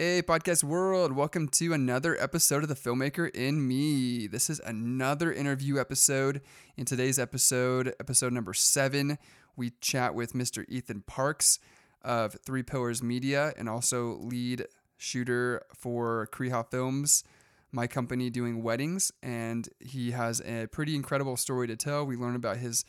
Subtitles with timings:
[0.00, 4.28] Hey, podcast world, welcome to another episode of The Filmmaker in Me.
[4.28, 6.40] This is another interview episode.
[6.76, 9.18] In today's episode, episode number seven,
[9.56, 10.64] we chat with Mr.
[10.68, 11.58] Ethan Parks
[12.04, 17.24] of Three Pillars Media and also lead shooter for Kriha Films,
[17.72, 19.10] my company doing weddings.
[19.20, 22.06] And he has a pretty incredible story to tell.
[22.06, 22.84] We learn about his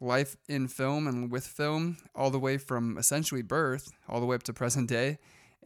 [0.00, 4.34] life in film and with film, all the way from essentially birth all the way
[4.34, 5.18] up to present day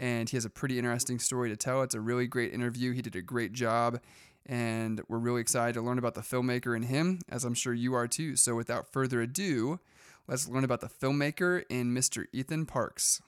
[0.02, 1.82] and he has a pretty interesting story to tell.
[1.82, 2.92] It's a really great interview.
[2.92, 4.00] He did a great job,
[4.44, 7.94] and we're really excited to learn about the filmmaker and him, as I'm sure you
[7.94, 8.34] are too.
[8.34, 9.78] So, without further ado,
[10.26, 12.24] let's learn about the filmmaker and Mr.
[12.32, 13.22] Ethan Parks.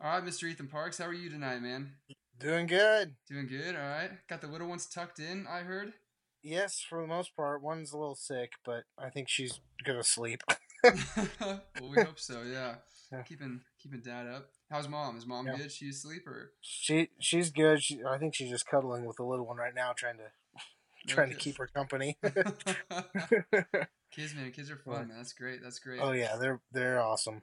[0.00, 0.48] All right, Mr.
[0.48, 1.94] Ethan Parks, how are you tonight, man?
[2.38, 3.16] Doing good.
[3.28, 3.74] Doing good.
[3.74, 4.10] All right.
[4.28, 5.46] Got the little ones tucked in.
[5.50, 5.94] I heard.
[6.44, 7.60] Yes, for the most part.
[7.60, 10.42] One's a little sick, but I think she's gonna sleep.
[10.84, 12.42] well, we hope so.
[12.42, 12.76] Yeah.
[13.12, 13.22] yeah.
[13.22, 14.48] Keeping keeping dad up.
[14.72, 15.16] How's mom?
[15.18, 15.56] Is mom yeah.
[15.56, 15.70] good?
[15.70, 16.52] She asleep or?
[16.62, 17.82] She she's good.
[17.82, 20.30] She, I think she's just cuddling with the little one right now, trying to
[21.06, 22.16] trying to keep her company.
[22.22, 25.18] kids, man, kids are fun, man.
[25.18, 25.62] That's great.
[25.62, 26.00] That's great.
[26.00, 27.42] Oh yeah, they're they're awesome.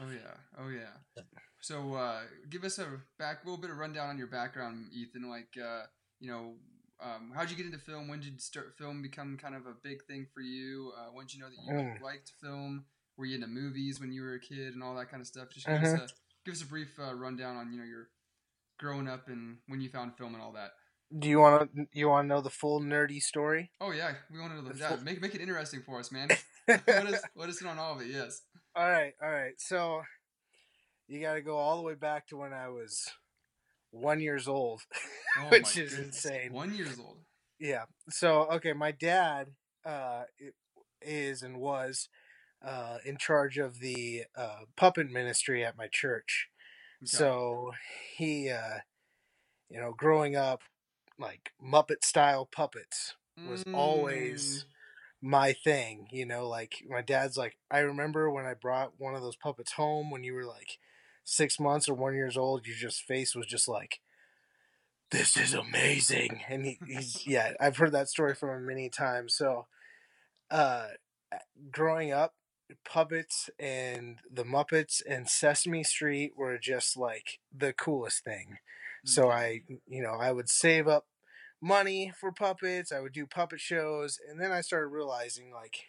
[0.00, 1.24] Oh yeah, oh yeah.
[1.60, 2.86] So, uh, give us a
[3.18, 5.28] back, little bit of rundown on your background, Ethan.
[5.28, 5.86] Like, uh,
[6.20, 6.54] you know,
[7.02, 8.06] um, how'd you get into film?
[8.06, 10.92] When did start film become kind of a big thing for you?
[10.96, 12.00] Uh, when did you know that you mm.
[12.00, 12.84] liked film?
[13.16, 15.48] Were you into movies when you were a kid and all that kind of stuff?
[15.52, 16.04] Just give mm-hmm.
[16.04, 18.08] us a give us a brief uh, rundown on you know your
[18.78, 20.70] growing up and when you found film and all that.
[21.16, 23.70] Do you want to you want to know the full nerdy story?
[23.80, 26.28] Oh yeah, we want to know the, yeah, make make it interesting for us, man.
[26.66, 28.08] what is what is it on all of it?
[28.08, 28.42] Yes.
[28.76, 29.54] All right, all right.
[29.58, 30.02] So
[31.08, 33.08] you got to go all the way back to when I was
[33.90, 34.82] one years old,
[35.38, 36.24] oh, which is goodness.
[36.24, 36.52] insane.
[36.52, 37.16] One years old.
[37.58, 37.84] Yeah.
[38.10, 39.48] So okay, my dad
[39.86, 40.24] uh,
[41.00, 42.08] is and was
[42.64, 46.48] uh, in charge of the uh, puppet ministry at my church.
[47.02, 47.06] Okay.
[47.06, 47.72] So
[48.16, 48.78] he, uh,
[49.70, 50.62] you know, growing up,
[51.18, 53.14] like Muppet style puppets
[53.48, 53.74] was mm.
[53.74, 54.66] always
[55.20, 56.08] my thing.
[56.10, 59.72] You know, like my dad's like, I remember when I brought one of those puppets
[59.72, 60.78] home when you were like
[61.24, 64.00] six months or one years old, your just face was just like,
[65.10, 66.42] this is amazing.
[66.48, 69.34] And he, he's, yeah, I've heard that story from him many times.
[69.34, 69.66] So,
[70.50, 70.88] uh,
[71.70, 72.34] growing up,
[72.84, 78.58] puppets and the Muppets and Sesame Street were just like the coolest thing.
[79.04, 81.06] So I, you know, I would save up
[81.60, 82.92] money for puppets.
[82.92, 85.86] I would do puppet shows, and then I started realizing like,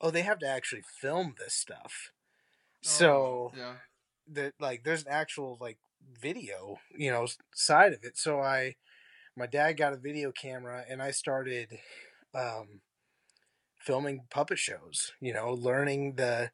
[0.00, 2.12] oh, they have to actually film this stuff.
[2.12, 3.74] Oh, so yeah,
[4.32, 5.78] that like there's an actual like
[6.20, 8.16] video, you know, side of it.
[8.16, 8.76] So I,
[9.36, 11.78] my dad got a video camera, and I started.
[12.34, 12.80] Um,
[13.80, 15.12] filming puppet shows.
[15.20, 16.50] You know, learning the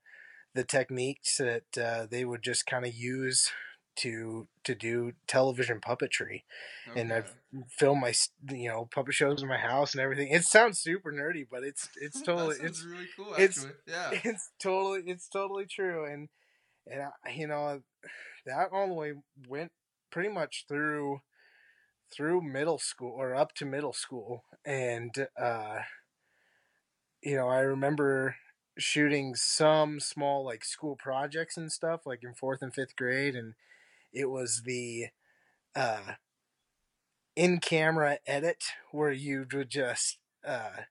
[0.55, 3.51] the techniques that uh, they would just kind of use
[3.97, 6.43] to to do television puppetry
[6.89, 7.01] okay.
[7.01, 7.35] and i've
[7.71, 8.13] filmed my
[8.51, 11.89] you know puppet shows in my house and everything it sounds super nerdy but it's
[12.01, 13.45] it's totally it's really cool actually.
[13.45, 16.29] it's yeah it's totally it's totally true and
[16.87, 17.81] and I, you know
[18.45, 19.15] that all the way
[19.49, 19.73] went
[20.11, 21.21] pretty much through
[22.15, 25.79] through middle school or up to middle school and uh
[27.27, 28.37] you know, I remember
[28.79, 33.55] shooting some small like school projects and stuff like in fourth and fifth grade and
[34.13, 35.07] it was the
[35.75, 36.13] uh
[37.35, 40.83] in camera edit where you would just uh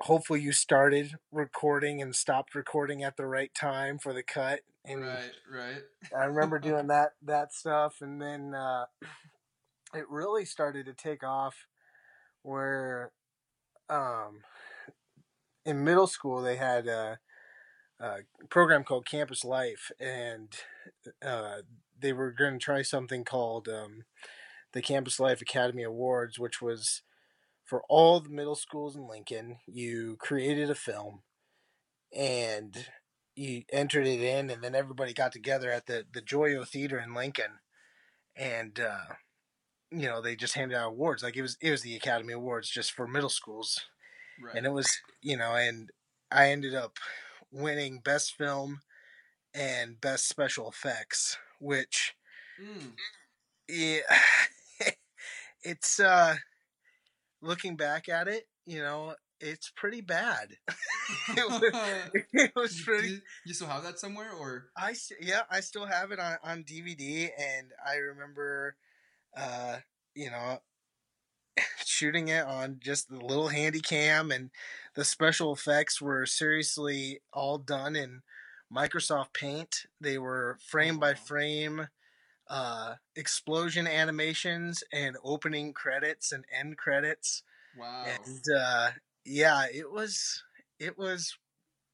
[0.00, 5.02] hopefully you started recording and stopped recording at the right time for the cut and
[5.02, 5.82] right right.
[6.14, 8.86] I remember doing that that stuff and then uh
[9.94, 11.54] it really started to take off
[12.42, 13.12] where
[13.88, 14.40] um
[15.68, 17.18] in middle school they had a,
[18.00, 18.16] a
[18.48, 20.48] program called Campus Life, and
[21.22, 21.58] uh,
[22.00, 24.04] they were going to try something called um,
[24.72, 27.02] the Campus Life Academy Awards, which was
[27.64, 29.58] for all the middle schools in Lincoln.
[29.66, 31.20] You created a film,
[32.16, 32.86] and
[33.36, 37.12] you entered it in, and then everybody got together at the the Joyo Theater in
[37.12, 37.60] Lincoln,
[38.34, 39.14] and uh,
[39.90, 42.70] you know they just handed out awards like it was it was the Academy Awards
[42.70, 43.78] just for middle schools
[44.42, 44.54] Right.
[44.56, 45.90] And it was, you know, and
[46.30, 46.98] I ended up
[47.50, 48.80] winning best film
[49.54, 52.14] and best special effects, which
[52.60, 52.92] mm.
[53.68, 54.00] yeah,
[55.62, 56.36] it's uh
[57.40, 60.56] looking back at it, you know, it's pretty bad.
[61.36, 61.62] it, was,
[62.32, 63.20] it was pretty.
[63.46, 67.30] You still have that somewhere, or I yeah, I still have it on on DVD,
[67.38, 68.76] and I remember,
[69.36, 69.78] uh,
[70.14, 70.58] you know,
[71.98, 74.50] shooting it on just the little handy cam and
[74.94, 78.22] the special effects were seriously all done in
[78.72, 79.86] Microsoft Paint.
[80.00, 81.88] They were frame by frame
[82.48, 87.42] uh, explosion animations and opening credits and end credits.
[87.76, 88.04] Wow.
[88.06, 88.90] And uh,
[89.24, 90.42] yeah, it was
[90.78, 91.36] it was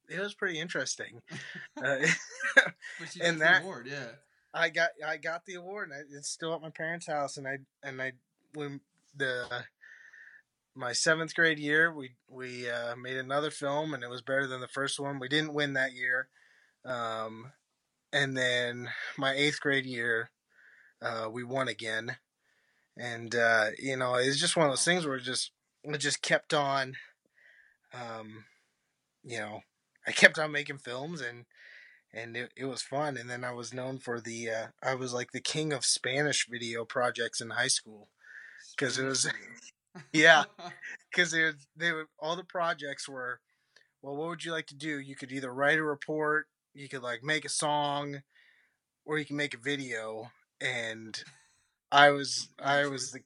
[0.08, 1.22] it was pretty interesting.
[1.82, 1.96] uh,
[3.22, 4.08] and that- award, yeah.
[4.52, 7.38] I got I got the award, and I, it's still at my parents' house.
[7.38, 8.12] And I and I
[8.54, 8.80] when
[9.16, 9.46] the
[10.74, 14.60] my seventh grade year, we we uh, made another film, and it was better than
[14.60, 15.18] the first one.
[15.18, 16.28] We didn't win that year,
[16.84, 17.52] um,
[18.12, 20.30] and then my eighth grade year,
[21.02, 22.16] uh, we won again.
[22.96, 25.52] And uh, you know, it's just one of those things where it just
[25.84, 26.96] it just kept on.
[27.92, 28.44] Um,
[29.24, 29.60] you know,
[30.06, 31.46] I kept on making films and
[32.14, 35.12] and it, it was fun and then i was known for the uh, i was
[35.12, 38.08] like the king of spanish video projects in high school
[38.76, 39.28] because it was-
[40.12, 40.44] yeah
[41.10, 43.40] because they would, they would all the projects were
[44.02, 47.02] well what would you like to do you could either write a report you could
[47.02, 48.22] like make a song
[49.04, 50.30] or you can make a video
[50.60, 51.22] and
[51.92, 53.20] i was i was the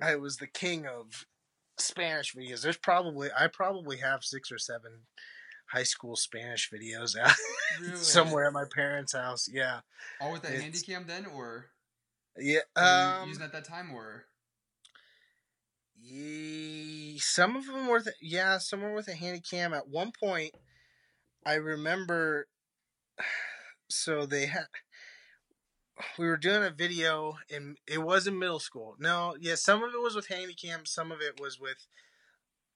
[0.00, 1.26] i was the king of
[1.78, 4.92] spanish videos there's probably i probably have six or seven
[5.72, 7.32] high school spanish videos out
[7.80, 7.96] really?
[7.96, 9.48] somewhere at my parents' house.
[9.50, 9.80] Yeah,
[10.20, 11.70] All with that it's- handy cam then, or
[12.36, 12.60] yeah.
[12.76, 14.26] Um, using at that time, or
[16.02, 19.72] ye- some of them were, yeah, some were with a handy cam.
[19.72, 20.52] At one point,
[21.46, 22.46] I remember.
[23.90, 24.66] So they had.
[26.18, 28.96] We were doing a video, and it was in middle school.
[28.98, 30.86] No, yeah, some of it was with handy cam.
[30.86, 31.86] Some of it was with,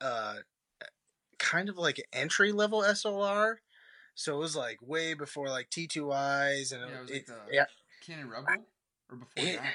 [0.01, 0.37] uh,
[1.39, 3.57] kind of like entry level SLR.
[4.15, 7.55] So it was like way before like T2Is and Yeah, it was it, like the-
[7.55, 7.65] yeah,
[8.07, 8.47] Canon Rebel,
[9.11, 9.75] or before It- that?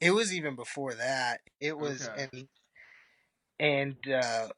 [0.00, 1.40] It was even before that.
[1.60, 2.28] It was Okay.
[2.32, 2.48] and
[3.60, 4.48] and uh,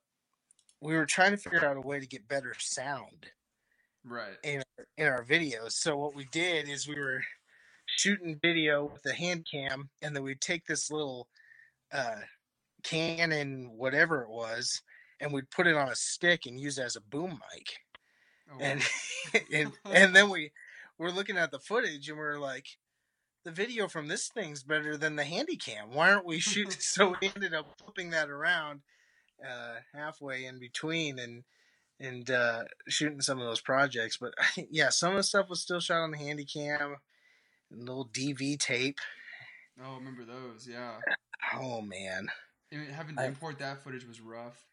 [0.80, 3.28] we were trying to figure out a way to get better sound
[4.04, 4.38] Right.
[4.44, 4.62] in
[4.96, 5.72] in our videos.
[5.72, 7.22] So what we did is we were
[7.86, 11.28] shooting video with a hand cam, and then we'd take this little
[11.92, 12.22] uh,
[12.84, 14.82] Canon whatever it was,
[15.20, 17.68] and we'd put it on a stick and use it as a boom mic.
[18.52, 18.82] Oh, And
[19.52, 20.52] and and then we
[20.98, 22.66] we're looking at the footage, and we're like.
[23.44, 25.92] The video from this thing's better than the handy cam.
[25.94, 26.80] Why aren't we shooting?
[26.80, 28.80] so we ended up flipping that around
[29.42, 31.44] uh, halfway in between, and
[31.98, 34.18] and uh, shooting some of those projects.
[34.18, 34.34] But
[34.70, 36.96] yeah, some of the stuff was still shot on the handy cam
[37.70, 38.98] and little DV tape.
[39.82, 40.68] oh, remember those?
[40.68, 40.96] Yeah.
[41.54, 42.28] Oh man.
[42.70, 44.66] I mean, having to I- import that footage was rough.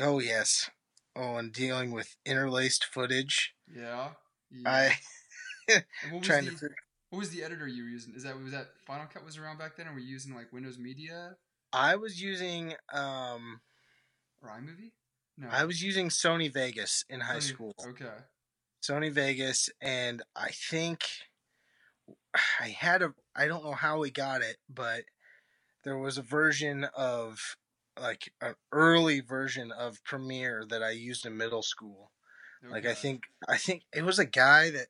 [0.00, 0.70] Oh yes.
[1.14, 3.52] Oh, and dealing with interlaced footage.
[3.72, 4.08] Yeah.
[4.50, 4.92] yeah.
[5.68, 5.78] I
[6.22, 6.68] trying the to.
[7.10, 8.14] What was the editor you were using?
[8.14, 10.52] Is that was that Final Cut was around back then, or were you using like
[10.52, 11.36] Windows Media
[11.72, 13.60] I was using um
[14.42, 14.92] or iMovie?
[15.36, 15.48] No.
[15.50, 17.74] I was using Sony Vegas in high Sony- school.
[17.88, 18.06] Okay.
[18.82, 21.04] Sony Vegas, and I think
[22.60, 23.14] I had a.
[23.34, 25.04] I don't know how we got it, but
[25.84, 27.56] there was a version of
[28.00, 32.10] like an early version of Premiere that I used in middle school.
[32.68, 34.88] Like I think I think it was a guy that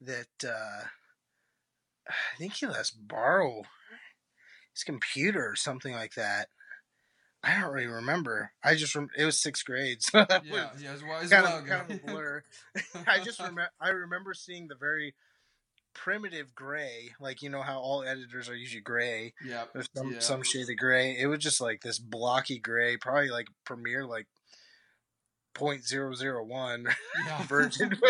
[0.00, 0.84] that uh
[2.08, 3.62] I think he let us borrow
[4.72, 6.48] his computer or something like that.
[7.42, 8.52] I don't really remember.
[8.62, 11.06] I just rem- it was sixth grade, so that Yeah, was yeah, it was, a
[11.06, 12.42] while- it was kind while of kind of a blur.
[13.06, 15.14] I just remember I remember seeing the very
[15.94, 19.32] primitive gray, like you know how all editors are usually gray.
[19.46, 19.64] yeah.
[19.94, 20.18] Some yeah.
[20.20, 21.16] some shade of gray.
[21.18, 24.26] It was just like this blocky gray, probably like Premiere like
[25.54, 26.86] point zero zero one
[27.26, 27.42] yeah.
[27.46, 27.90] version.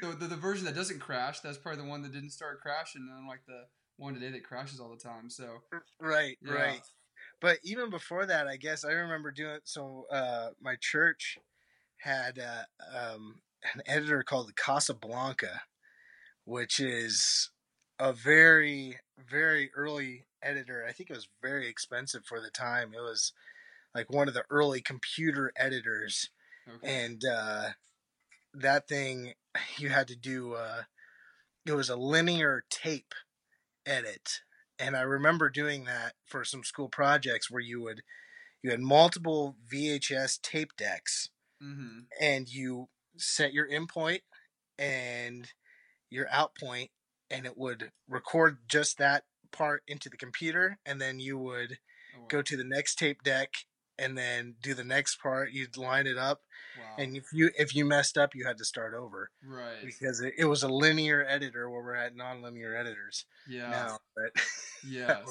[0.00, 3.08] the, the, the version that doesn't crash, that's probably the one that didn't start crashing,
[3.10, 3.64] and like the
[3.96, 5.28] one today that crashes all the time.
[5.30, 5.62] So
[6.00, 6.52] right, Yeah.
[6.52, 6.82] right.
[7.40, 10.06] But even before that, I guess I remember doing so.
[10.10, 11.38] Uh, my church
[11.96, 12.64] had uh,
[12.96, 13.40] um,
[13.74, 15.62] an editor called the Casablanca,
[16.44, 17.50] which is
[17.98, 20.84] a very, very early editor.
[20.88, 22.92] I think it was very expensive for the time.
[22.94, 23.32] It was
[23.94, 26.30] like one of the early computer editors,
[26.68, 27.04] okay.
[27.04, 27.68] and uh,
[28.54, 29.34] that thing
[29.78, 30.54] you had to do.
[30.54, 30.82] Uh,
[31.64, 33.14] it was a linear tape
[33.86, 34.40] edit,
[34.78, 38.02] and I remember doing that for some school projects where you would
[38.62, 41.30] you had multiple VHS tape decks
[41.62, 42.00] mm-hmm.
[42.20, 44.22] and you set your in point
[44.78, 45.48] and
[46.10, 46.90] your out point
[47.30, 51.78] and it would record just that part into the computer and then you would
[52.16, 52.26] oh, wow.
[52.28, 53.50] go to the next tape deck
[53.98, 56.40] and then do the next part you'd line it up
[56.78, 57.02] wow.
[57.02, 59.84] and if you if you messed up you had to start over right.
[59.84, 63.70] because it, it was a linear editor where we're at non-linear editors Yeah.
[63.70, 64.32] now but
[64.88, 65.22] Yes.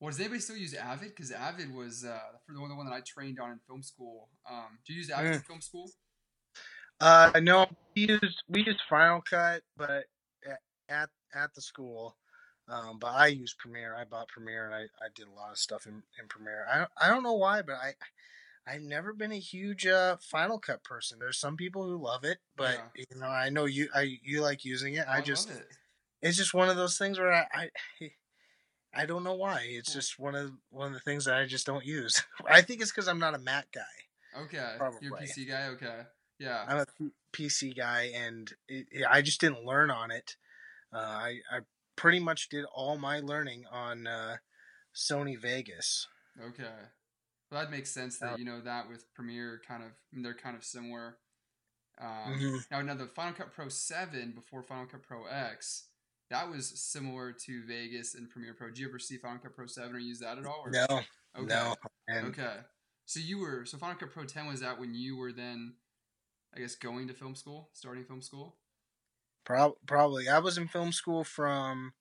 [0.00, 1.08] Well, does anybody still use Avid?
[1.08, 3.82] Because Avid was uh, for the one, the one that I trained on in film
[3.82, 4.28] school.
[4.48, 5.90] Um, do you use Avid in film school?
[7.00, 10.04] Uh, no, we used we used Final Cut, but
[10.88, 12.16] at at the school.
[12.68, 13.94] Um, but I use Premiere.
[13.96, 16.66] I bought Premiere and I, I did a lot of stuff in, in Premiere.
[16.70, 17.94] I don't, I don't know why, but I
[18.66, 21.18] I've never been a huge uh, Final Cut person.
[21.18, 23.04] There's some people who love it, but Yeah.
[23.12, 25.04] you know I know you I you like using it.
[25.08, 25.66] Oh, I love just it.
[26.20, 27.70] it's just one of those things where I, I
[28.94, 29.64] I don't know why.
[29.66, 32.22] It's just one of one of the things that I just don't use.
[32.50, 34.40] I think it's because I'm not a Mac guy.
[34.42, 34.74] Okay.
[35.00, 35.68] You're a PC guy.
[35.68, 36.00] Okay.
[36.38, 36.64] Yeah.
[36.68, 40.36] I'm a P- PC guy, and it, it- I just didn't learn on it.
[40.92, 41.58] Uh, I I
[41.98, 44.36] pretty much did all my learning on uh,
[44.94, 46.06] Sony Vegas.
[46.40, 46.74] Okay.
[47.50, 50.56] Well, that makes sense that Uh, you know that with Premiere kind of they're kind
[50.56, 51.18] of similar.
[51.98, 52.70] Um, Mhm.
[52.70, 55.88] Now, now the Final Cut Pro Seven before Final Cut Pro X,
[56.30, 58.68] that was similar to Vegas and Premiere Pro.
[58.68, 60.62] Did you ever see Final Cut Pro Seven or use that at all?
[60.64, 60.70] Or?
[60.70, 60.86] No,
[61.34, 61.46] Okay.
[61.46, 61.74] no,
[62.28, 62.60] Okay.
[63.06, 65.74] So you were so Final Cut Pro Ten was that when you were then,
[66.54, 68.58] I guess, going to film school, starting film school.
[69.48, 71.94] Prob- probably I was in film school from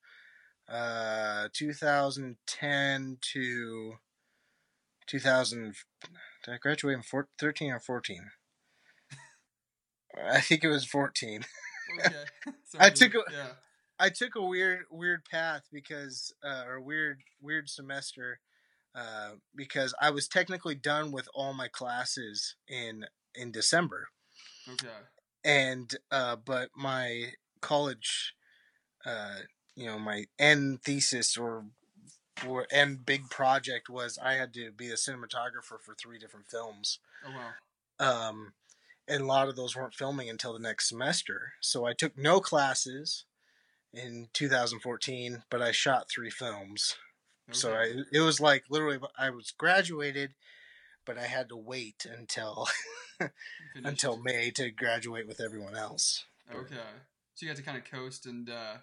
[0.69, 3.93] uh 2010 to
[5.07, 5.75] 2000.
[6.43, 8.29] Did I graduate in four, 13 or 14?
[10.29, 11.45] I think it was 14.
[12.05, 12.13] Okay.
[12.65, 13.47] So I took a- yeah.
[13.99, 18.39] I took a weird weird path because uh, or weird weird semester
[18.93, 24.09] uh, because I was technically done with all my classes in in December
[24.69, 24.87] Okay.
[25.47, 28.35] And uh, but my college
[29.05, 29.37] uh,
[29.75, 31.65] you know my end thesis or
[32.47, 36.99] or end big project was I had to be a cinematographer for three different films
[37.25, 38.29] Oh wow.
[38.29, 38.53] um,
[39.07, 41.53] and a lot of those weren't filming until the next semester.
[41.61, 43.25] So I took no classes
[43.93, 46.97] in 2014, but I shot three films.
[47.51, 50.33] So I, it was like literally I was graduated,
[51.07, 52.67] but I had to wait until
[53.75, 56.25] until May to graduate with everyone else.
[56.53, 56.75] Okay.
[57.33, 58.75] So you had to kind of coast, and uh,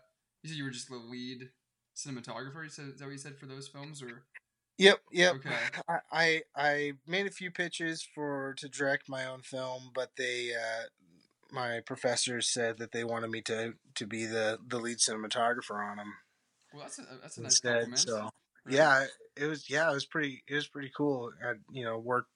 [0.43, 1.51] you said you were just the lead
[1.95, 2.65] cinematographer.
[2.65, 4.25] You said, is that what you said for those films, or
[4.79, 5.35] Yep, yep.
[5.37, 5.55] Okay.
[5.89, 10.51] I, I I made a few pitches for to direct my own film, but they
[10.53, 10.85] uh,
[11.53, 15.99] my professors said that they wanted me to to be the the lead cinematographer on
[15.99, 16.15] them
[16.75, 17.85] well, that's a that's a nice instead.
[17.85, 17.99] compliment.
[18.01, 18.31] So
[18.65, 18.75] Right?
[18.77, 19.05] yeah,
[19.37, 21.31] it was yeah, it was pretty it was pretty cool.
[21.45, 22.31] I you know worked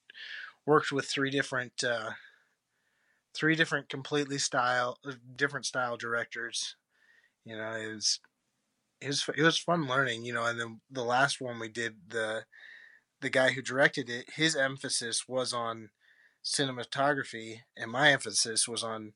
[0.67, 2.11] worked with three different uh,
[3.35, 6.77] three different completely style uh, different style directors.
[7.45, 8.21] You know, it was
[9.01, 10.25] it was it was fun learning.
[10.25, 12.45] You know, and then the last one we did the
[13.21, 15.91] the guy who directed it, his emphasis was on
[16.45, 19.13] cinematography, and my emphasis was on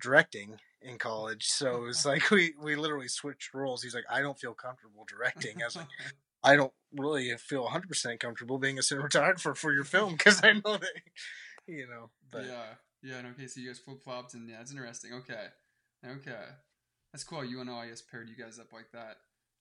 [0.00, 1.46] directing in college.
[1.46, 3.82] So it was like we we literally switched roles.
[3.82, 5.62] He's like, I don't feel comfortable directing.
[5.62, 5.86] I was like,
[6.42, 10.76] I don't really feel 100% comfortable being a cinematographer for your film because I know
[10.76, 11.02] that,
[11.66, 12.10] you know.
[12.30, 13.22] But yeah, yeah.
[13.32, 15.12] Okay, so you guys flip flopped, and yeah, it's interesting.
[15.14, 15.46] Okay,
[16.06, 16.44] okay,
[17.12, 17.42] that's cool.
[17.42, 19.16] UNO, I guess, paired you guys up like that.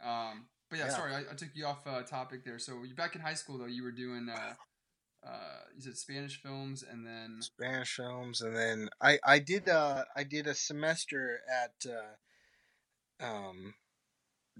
[0.06, 0.92] Um, but yeah, Yeah.
[0.92, 2.60] sorry, I, I took you off uh, topic there.
[2.60, 4.54] So you back in high school though, you were doing uh,
[5.28, 10.06] uh, you said Spanish films, and then Spanish films, and then I I did uh
[10.16, 13.74] I did a semester at uh, um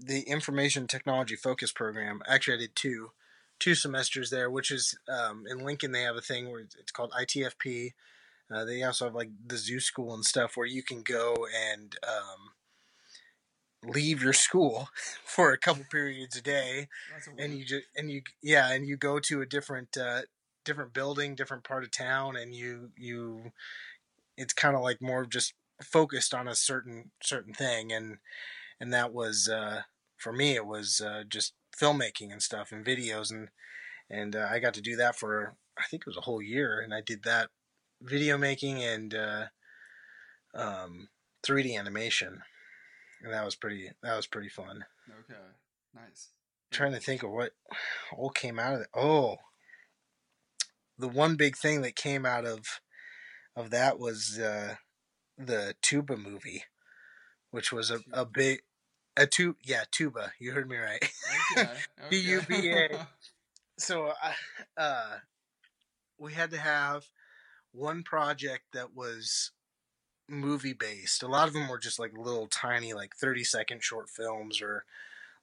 [0.00, 2.22] the information technology focus program.
[2.26, 3.10] Actually, I did two
[3.58, 7.12] two semesters there, which is um in Lincoln they have a thing where it's called
[7.12, 7.92] ITFP.
[8.52, 11.94] Uh, they also have like the zoo school and stuff where you can go and
[12.04, 14.88] um, leave your school
[15.24, 16.88] for a couple periods a day
[17.28, 20.22] a and you just and you yeah and you go to a different uh
[20.64, 23.52] different building different part of town and you you
[24.36, 28.18] it's kind of like more just focused on a certain certain thing and
[28.80, 29.82] and that was uh
[30.16, 33.48] for me it was uh just filmmaking and stuff and videos and
[34.08, 36.80] and uh, i got to do that for i think it was a whole year
[36.80, 37.50] and i did that
[38.02, 39.46] video making and uh
[40.54, 41.08] um
[41.46, 42.42] 3d animation
[43.22, 44.84] and that was pretty that was pretty fun
[45.20, 45.40] okay,
[45.94, 46.28] nice.
[46.70, 47.52] trying to think of what
[48.16, 48.88] all came out of it.
[48.94, 49.36] Oh,
[50.98, 52.80] the one big thing that came out of
[53.56, 54.76] of that was uh,
[55.36, 56.64] the Tuba movie,
[57.50, 58.60] which was a, a big
[59.20, 60.32] a tu yeah Tuba.
[60.38, 61.02] You heard me right.
[61.52, 61.76] Okay, okay.
[62.10, 63.06] T-U-B-A.
[63.78, 65.16] so I, uh,
[66.18, 67.06] we had to have
[67.72, 69.52] one project that was
[70.28, 71.22] movie based.
[71.22, 74.84] A lot of them were just like little tiny like 30 second short films or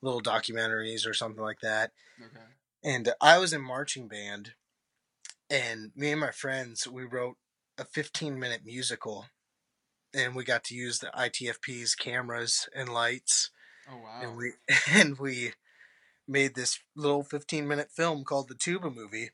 [0.01, 2.45] little documentaries or something like that okay.
[2.83, 4.53] and I was in marching band,
[5.49, 7.37] and me and my friends we wrote
[7.77, 9.27] a 15 minute musical,
[10.13, 13.51] and we got to use the ITFP's cameras and lights,
[13.89, 14.19] Oh wow.
[14.21, 14.51] and we
[14.91, 15.53] and we
[16.27, 19.31] made this little 15 minute film called the Tuba Movie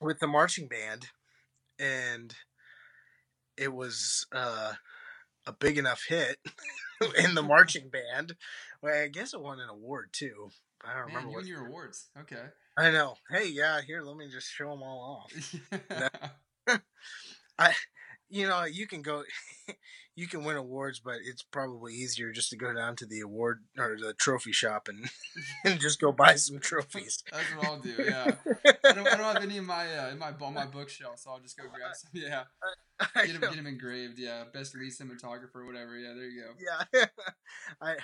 [0.00, 1.08] with the marching band,
[1.78, 2.34] and
[3.56, 4.74] it was uh
[5.46, 6.38] a big enough hit
[7.18, 8.36] in the marching band.
[8.80, 10.50] Well, I guess it won an award too.
[10.84, 11.46] I don't Man, remember you what.
[11.46, 12.08] your awards.
[12.20, 12.42] Okay.
[12.76, 13.14] I know.
[13.30, 16.80] Hey, yeah, here, let me just show them all off.
[17.58, 17.74] I,
[18.32, 19.24] you know, you can go,
[20.16, 23.62] you can win awards, but it's probably easier just to go down to the award
[23.78, 25.10] or the trophy shop and
[25.64, 27.22] and just go buy some trophies.
[27.30, 27.94] That's what I'll do.
[27.98, 28.32] Yeah.
[28.84, 31.30] I don't, I don't have any in my uh, in my on my bookshelf, so
[31.30, 32.10] I'll just go grab some.
[32.14, 32.44] Yeah.
[33.14, 34.18] Get them, get 'em engraved.
[34.18, 34.44] Yeah.
[34.52, 35.98] Best lead cinematographer, whatever.
[35.98, 36.14] Yeah.
[36.14, 36.98] There you go.
[36.98, 37.04] yeah,
[37.82, 37.96] I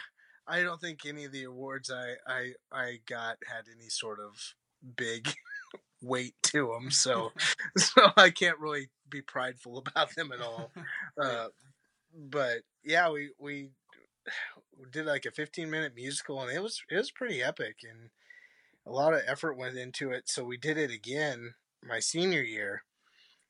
[0.46, 4.54] I don't think any of the awards I I I got had any sort of
[4.96, 5.34] big
[6.02, 7.32] weight to them, so
[7.78, 10.72] so I can't really be prideful about them at all.
[11.20, 11.48] Uh,
[12.14, 13.70] but yeah, we we
[14.92, 18.10] did like a 15 minute musical, and it was it was pretty epic, and
[18.86, 20.28] a lot of effort went into it.
[20.28, 22.82] So we did it again my senior year,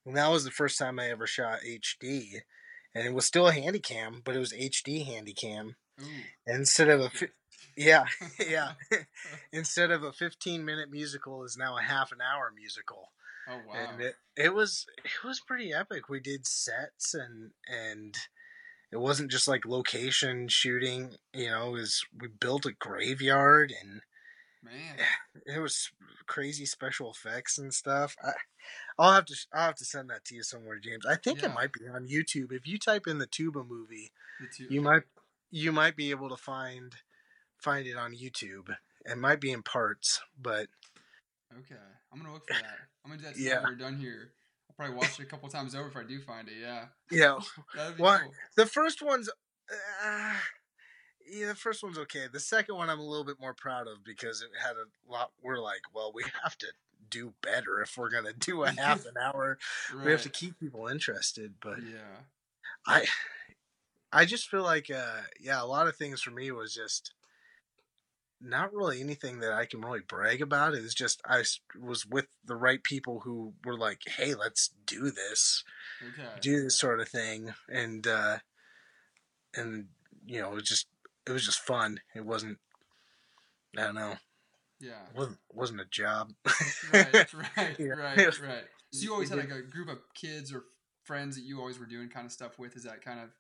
[0.07, 2.41] and that was the first time I ever shot HD,
[2.95, 5.75] and it was still a Handycam, but it was HD Handycam
[6.47, 7.29] instead of a fi-
[7.77, 8.05] yeah
[8.49, 8.73] yeah
[9.53, 13.11] instead of a 15 minute musical is now a half an hour musical
[13.49, 13.75] Oh wow.
[13.75, 18.17] and it, it was it was pretty epic we did sets and and
[18.93, 24.03] it wasn't just like location shooting you know was we built a graveyard and
[24.63, 24.97] Man.
[25.47, 25.91] it was
[26.27, 28.33] crazy special effects and stuff I,
[28.99, 31.51] i'll have to i'll have to send that to you somewhere james i think Yeah.
[31.51, 34.67] it might be on youtube if you type in the tuba movie The two.
[34.71, 35.05] you might
[35.51, 36.95] you might be able to find
[37.59, 40.69] find it on youtube it might be in parts but
[41.57, 41.75] Okay.
[42.13, 42.79] I'm gonna look for that.
[43.05, 43.63] I'm gonna do that Yeah.
[43.63, 44.33] we're done here.
[44.71, 46.55] I'll probably watch it a couple times over if I do find it.
[46.61, 46.87] Yeah.
[47.11, 47.39] yeah
[47.97, 48.23] What?
[48.23, 48.33] cool.
[48.57, 49.29] The first one's,
[49.69, 50.35] uh,
[51.31, 52.27] yeah, the first one's okay.
[52.33, 55.31] The second one I'm a little bit more proud of because it had a lot.
[55.43, 56.67] We're like, well, we have to
[57.11, 59.59] do better if we're gonna do a half an hour.
[59.95, 60.05] Right.
[60.05, 61.55] We have to keep people interested.
[61.61, 62.23] But Yeah.
[62.87, 63.07] I,
[64.13, 67.13] I just feel like, uh, yeah, a lot of things for me was just
[68.41, 70.75] not really anything that I can really brag about.
[70.75, 71.43] It was just I
[71.81, 75.65] was with the right people who were like, hey, let's do this.
[76.03, 76.29] Okay.
[76.41, 78.39] do this sort of thing and uh
[79.55, 79.87] and
[80.27, 80.87] you know it was just
[81.27, 82.59] it was just fun it wasn't
[83.77, 84.15] i don't know
[84.81, 84.93] Yeah.
[85.15, 86.33] wasn't, wasn't a job
[86.93, 87.27] Right.
[87.57, 87.77] Right.
[87.79, 87.87] Yeah.
[87.89, 88.17] Right.
[88.41, 88.65] Right.
[88.93, 90.65] So you always had like a group of kids or
[91.05, 92.77] friends that you always were doing kind of stuff with.
[92.77, 93.31] Is that kind of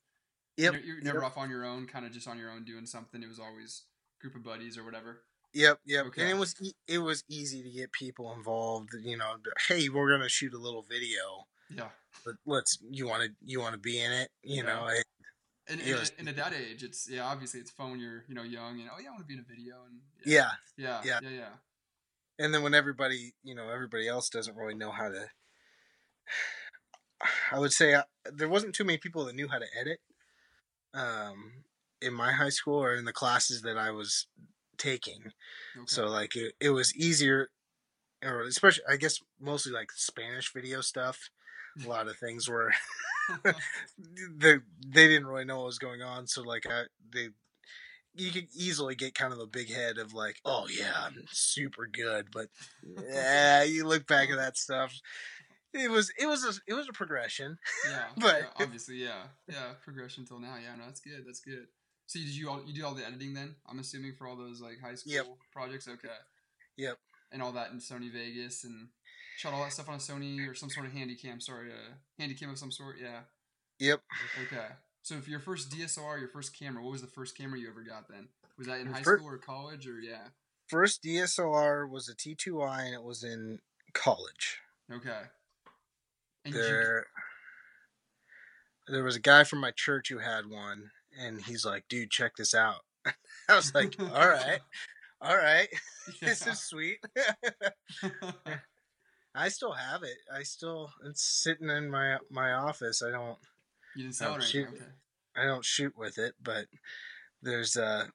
[0.56, 2.64] yep You're, you're never yep, off on your own, kind of just on your own
[2.64, 3.22] doing something.
[3.22, 3.84] It was always
[4.20, 5.22] group of buddies or whatever.
[5.54, 6.22] yep yep Okay.
[6.22, 9.36] and it was e- it was easy to get people involved you know
[9.68, 11.88] hey we're gonna shoot a little video Yeah.
[12.24, 14.62] but let's you want to you want to be in it you Yeah.
[14.62, 15.02] know I,
[15.70, 18.24] And, It and, was- and at that age, it's yeah, obviously it's fun when you're
[18.28, 20.50] you know young and oh yeah, I want to be in a video and yeah
[20.76, 21.20] yeah, Yeah.
[21.22, 21.54] yeah, yeah.
[22.38, 25.26] and then when everybody you know everybody else doesn't really know how to
[27.52, 28.02] i would say uh,
[28.32, 30.00] there wasn't too many people that knew how to edit
[30.94, 31.64] um
[32.00, 34.26] in my high school or in the classes that i was
[34.76, 35.32] taking
[35.76, 35.84] Okay.
[35.86, 37.50] so like it, it was easier
[38.24, 41.30] or especially i guess mostly like spanish video stuff
[41.76, 41.88] a mm.
[41.88, 42.72] lot of things were
[44.36, 44.56] they
[44.86, 47.28] they didn't really know what was going on so like i they
[48.14, 51.86] you could easily get kind of a big head of like oh yeah i'm super
[51.86, 52.48] good but
[53.10, 54.94] yeah you look back at that stuff
[55.74, 57.58] it was it was a, it was a progression
[57.88, 60.56] yeah, but- yeah, obviously yeah, yeah, progression till now.
[60.62, 61.24] Yeah, no, that's good.
[61.26, 61.66] That's good.
[62.08, 63.54] So did you all you did all the editing then?
[63.68, 65.26] I'm assuming for all those like high school Yep.
[65.52, 65.86] projects.
[65.86, 66.08] Okay.
[66.78, 66.98] Yep.
[67.30, 68.88] And all that in Sony Vegas and
[69.36, 71.38] shot all that stuff on a Sony or some sort of handy cam.
[71.40, 72.96] Sorry, uh, handy cam of some sort.
[72.98, 73.20] Yeah.
[73.78, 74.00] yep
[74.46, 74.66] Okay.
[75.02, 77.82] So if your first DSLR, your first camera, what was the first camera you ever
[77.82, 78.28] got then?
[78.56, 80.28] Was that in high fir- school or college or yeah?
[80.66, 83.58] first dslr was a t2i and it was in
[83.94, 84.58] college
[84.92, 85.22] Okay.
[86.44, 87.06] And did you, there
[88.88, 92.32] there was a guy from my church who had one and he's like dude check
[92.36, 92.80] this out
[93.48, 94.60] i was like all right
[95.20, 95.68] all right
[96.20, 96.52] this Yeah.
[96.52, 96.98] is sweet
[99.34, 103.38] i still have it i still it's sitting in my my office i don't
[103.96, 104.68] you didn't sell it or shoot.
[104.68, 104.84] Okay.
[105.36, 106.66] i don't shoot with it but
[107.42, 108.08] there's a,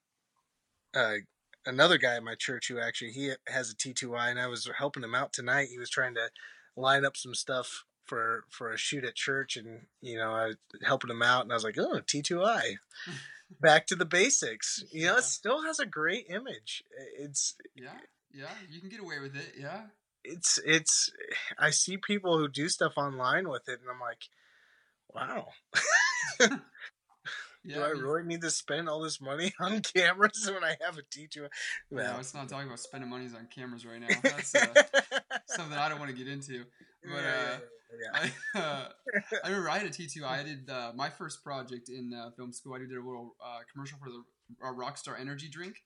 [0.96, 1.16] uh
[1.66, 5.04] another guy at my church who actually he has a t2i and i was helping
[5.04, 6.30] him out tonight he was trying to
[6.76, 10.56] line up some stuff for for a shoot at church and you know i was
[10.84, 12.76] helping him out and i was like oh t2i
[13.62, 15.18] back to the basics you know Yeah.
[15.20, 16.84] it still has a great image
[17.18, 17.92] it's Yeah.
[18.34, 18.48] Yeah.
[18.70, 19.54] You can get away with it.
[19.60, 19.84] Yeah.
[20.24, 21.12] it's it's
[21.60, 24.24] i see people who do stuff online with it and i'm like
[25.14, 25.48] wow
[27.66, 27.76] Yeah.
[27.76, 31.02] do i really need to spend all this money on cameras when i have a
[31.04, 31.48] t2i No,
[31.92, 34.08] well let's not talking about spending monies on cameras right now.
[34.22, 34.66] That's uh,
[35.46, 36.66] something I don't want to get into.
[37.06, 37.58] But uh,
[38.14, 38.86] I, uh,
[39.44, 40.24] I remember I had a T2.
[40.24, 42.76] I did uh, my first project in uh, film school.
[42.76, 44.24] I did a little uh, commercial for the
[44.66, 45.78] uh, Rockstar Energy drink.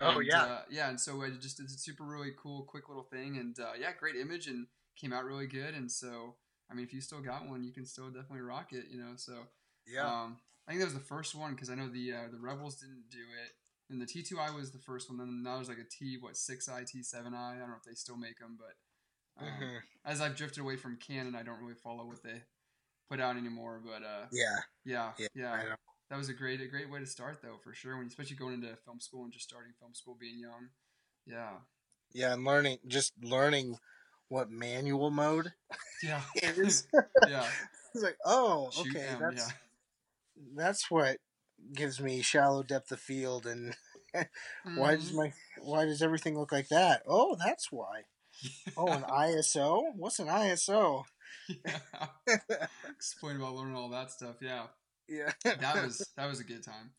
[0.00, 0.42] Oh, yeah.
[0.42, 0.88] uh, yeah.
[0.88, 3.90] And so I just did a super really cool, quick little thing, and uh, yeah,
[3.98, 5.74] great image, and came out really good.
[5.74, 6.34] And so,
[6.70, 8.86] I mean, if you still got one, you can still definitely rock it.
[8.90, 9.34] You know, so
[9.86, 10.06] yeah.
[10.06, 12.76] um, I think that was the first one because I know the uh, the Rebels
[12.76, 13.52] didn't do it,
[13.90, 15.18] and the T2i was the first one.
[15.18, 17.26] Then now there's like a T what six i T7i.
[17.34, 18.74] I don't know if they still make them, but
[19.38, 19.82] um, Mhm.
[20.04, 22.42] as I've drifted away from Canon, I don't really follow what they
[23.08, 23.80] put out anymore.
[23.84, 24.60] But uh, Yeah.
[24.84, 25.76] yeah, Yeah, yeah,
[26.10, 27.96] that was a great a great way to start though for sure.
[27.96, 30.68] When especially going into film school and just starting film school, being young.
[31.26, 31.58] Yeah,
[32.12, 33.78] Yeah, and learning just learning
[34.28, 35.52] what manual mode
[36.02, 36.86] yeah, is.
[37.28, 37.46] yeah.
[37.94, 39.52] it's like, oh, okay, them, that's yeah.
[40.56, 41.18] that's what
[41.72, 43.76] gives me shallow depth of field and
[44.74, 45.16] why does Mhm.
[45.16, 47.02] my why does everything look like that?
[47.06, 48.02] Oh, that's why.
[48.76, 49.94] Oh, an ISO?
[49.96, 51.04] What's an ISO?
[51.48, 51.78] yeah.
[52.90, 54.36] Explain about learning all that stuff.
[54.40, 54.64] Yeah.
[55.08, 55.32] yeah.
[55.44, 56.92] that was that was a good time.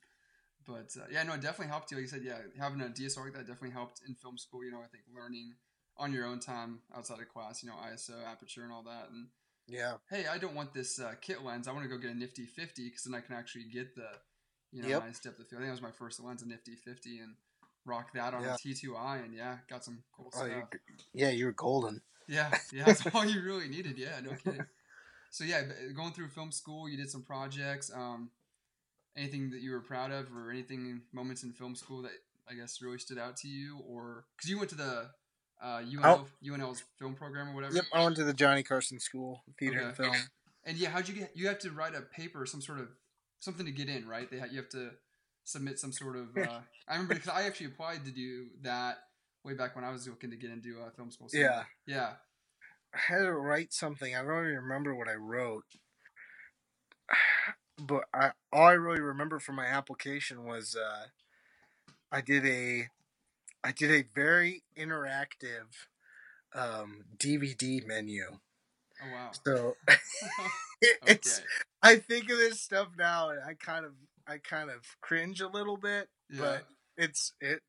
[0.68, 1.98] But uh, yeah, no, it definitely helped you.
[1.98, 4.64] Like you said, yeah, having a DSLR like that definitely helped in film school.
[4.64, 5.56] You know, I think learning
[5.98, 9.10] on your own time outside of class, you know, ISO, aperture, and all that.
[9.12, 9.28] And
[9.68, 9.96] yeah.
[10.10, 11.68] hey, I don't want this uh, kit lens.
[11.68, 14.08] I want to go get a Nifty 50 because then I can actually get the
[14.72, 15.04] you know Yep.
[15.06, 15.62] nice depth of field.
[15.62, 17.36] I think that was my first lens, a Nifty 50, and
[17.86, 18.56] rock that on Yeah.
[18.56, 20.64] a T2i, and yeah, got some cool Oh, stuff.
[21.14, 22.02] yeah, you were golden.
[22.28, 23.98] Yeah, yeah, that's all you really needed.
[23.98, 24.66] Yeah, no kidding.
[25.32, 25.64] So yeah,
[25.96, 27.92] going through film school, you did some projects.
[27.92, 28.30] Um,
[29.18, 32.12] anything that you were proud of, or anything moments in film school that
[32.48, 35.10] I guess really stood out to you, or because you went to the
[35.60, 37.74] uh, UNL, UNL's film program or whatever.
[37.74, 40.16] Yep, I went to the Johnny Carson School, theater and film.
[40.66, 41.32] And yeah, how'd you get?
[41.36, 42.90] You have to write a paper, some sort of
[43.40, 44.30] something to get in, right?
[44.30, 44.92] They ha- you have to
[45.44, 46.30] submit some sort of.
[46.38, 48.98] Uh, I remember because I actually applied to do that
[49.44, 51.30] way back when I was looking to get into uh, film school.
[51.30, 51.64] So, Yeah.
[51.86, 52.14] yeah.
[52.94, 54.16] I had to write something.
[54.16, 55.66] I don't even remember what I wrote.
[57.80, 61.08] But I all I really remember from my application was uh,
[62.12, 62.90] I did a
[63.64, 65.88] I did a very interactive
[66.54, 68.26] um, DVD menu.
[69.04, 69.32] Oh wow.
[69.44, 69.98] So okay.
[71.08, 71.42] it's
[71.82, 73.94] I think of this stuff now and I kind of
[74.28, 76.40] I kind of cringe a little bit, Yeah.
[76.40, 77.62] but it's it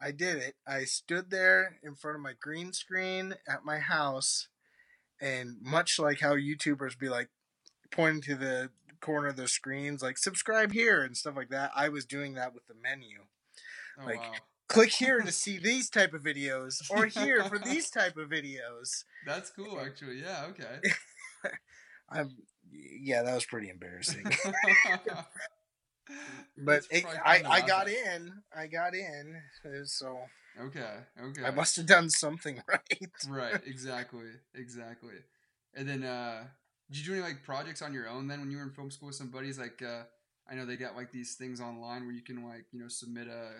[0.00, 0.54] I did it.
[0.66, 4.48] I stood there in front of my green screen at my house
[5.20, 7.30] and much like how YouTubers be like
[7.90, 11.88] pointing to the corner of their screens like subscribe here and stuff like that, I
[11.88, 13.18] was doing that with the menu.
[14.00, 14.32] oh like, wow.
[14.68, 19.04] Click here to see these type of videos or here for these type of videos.
[19.26, 20.20] That's cool, actually.
[20.20, 20.44] Yeah.
[20.50, 20.92] Okay.
[22.10, 22.36] I'm
[22.70, 24.26] yeah, that was pretty embarrassing.
[26.58, 28.32] but it, I, I got in.
[28.56, 29.40] I got in.
[29.64, 30.18] uh, So
[30.60, 30.94] Okay.
[31.22, 31.44] Okay.
[31.44, 33.10] I must have done something right.
[33.28, 33.60] Right.
[33.66, 34.30] Exactly.
[34.54, 35.14] Exactly.
[35.74, 36.44] And then, uh,
[36.90, 38.90] did you do any like projects on your own then when you were in film
[38.90, 39.58] school with some buddies?
[39.58, 40.02] Like, uh,
[40.50, 43.28] I know they got like these things online where you can like you know submit
[43.28, 43.50] a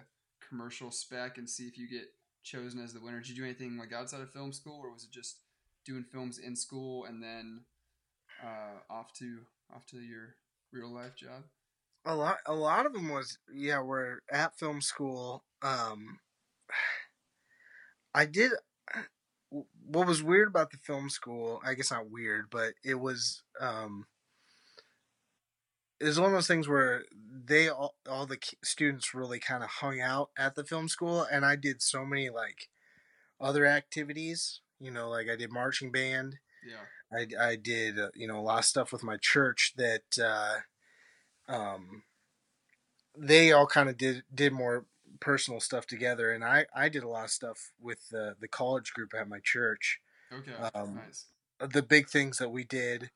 [0.49, 2.07] commercial spec and see if you get
[2.43, 3.21] chosen as the winner.
[3.21, 5.37] Did you do anything like outside of film school, or was it just
[5.85, 7.65] doing films in school and then
[8.43, 9.41] uh, off to
[9.75, 10.35] off to your
[10.73, 11.45] real life job?
[12.05, 12.39] A lot.
[12.47, 13.81] A lot of them was yeah.
[13.83, 15.45] We're at film school.
[15.63, 16.21] Um,
[18.15, 18.53] I did.
[19.51, 21.61] What was weird about the film school?
[21.65, 23.43] I guess not weird, but it was.
[23.61, 24.07] Um,
[26.01, 27.05] it was one of those things where
[27.45, 31.45] they all, all the students really kind of hung out at the film school, and
[31.45, 32.69] I did so many like
[33.41, 34.61] other activities.
[34.79, 36.37] You know, like I did marching band.
[36.67, 36.85] Yeah.
[37.11, 40.59] I, I did uh, you know a lot of stuff with my church that uh,
[41.49, 42.03] um,
[43.17, 44.87] they all kind of did did more
[45.21, 48.93] personal stuff together, and I I did a lot of stuff with the the college
[48.93, 50.01] group at my church.
[50.33, 50.53] Okay.
[50.75, 51.27] Um, nice.
[51.61, 53.11] The big things that we did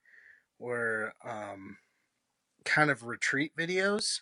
[0.59, 1.77] were um,
[2.65, 4.21] kind of retreat videos.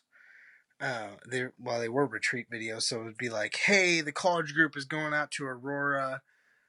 [0.80, 4.54] Uh, they well they were retreat videos, so it would be like, hey, the college
[4.54, 6.22] group is going out to Aurora,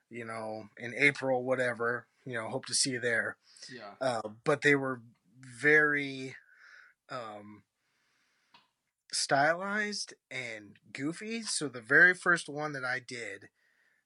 [0.09, 2.07] you know, in April, whatever.
[2.25, 3.35] You know, hope to see you there
[3.67, 3.95] Yeah.
[3.99, 5.01] uh, but they were
[5.39, 6.35] very
[7.11, 7.63] um,
[9.11, 11.41] stylized and goofy.
[11.43, 13.49] So the very first one that I did,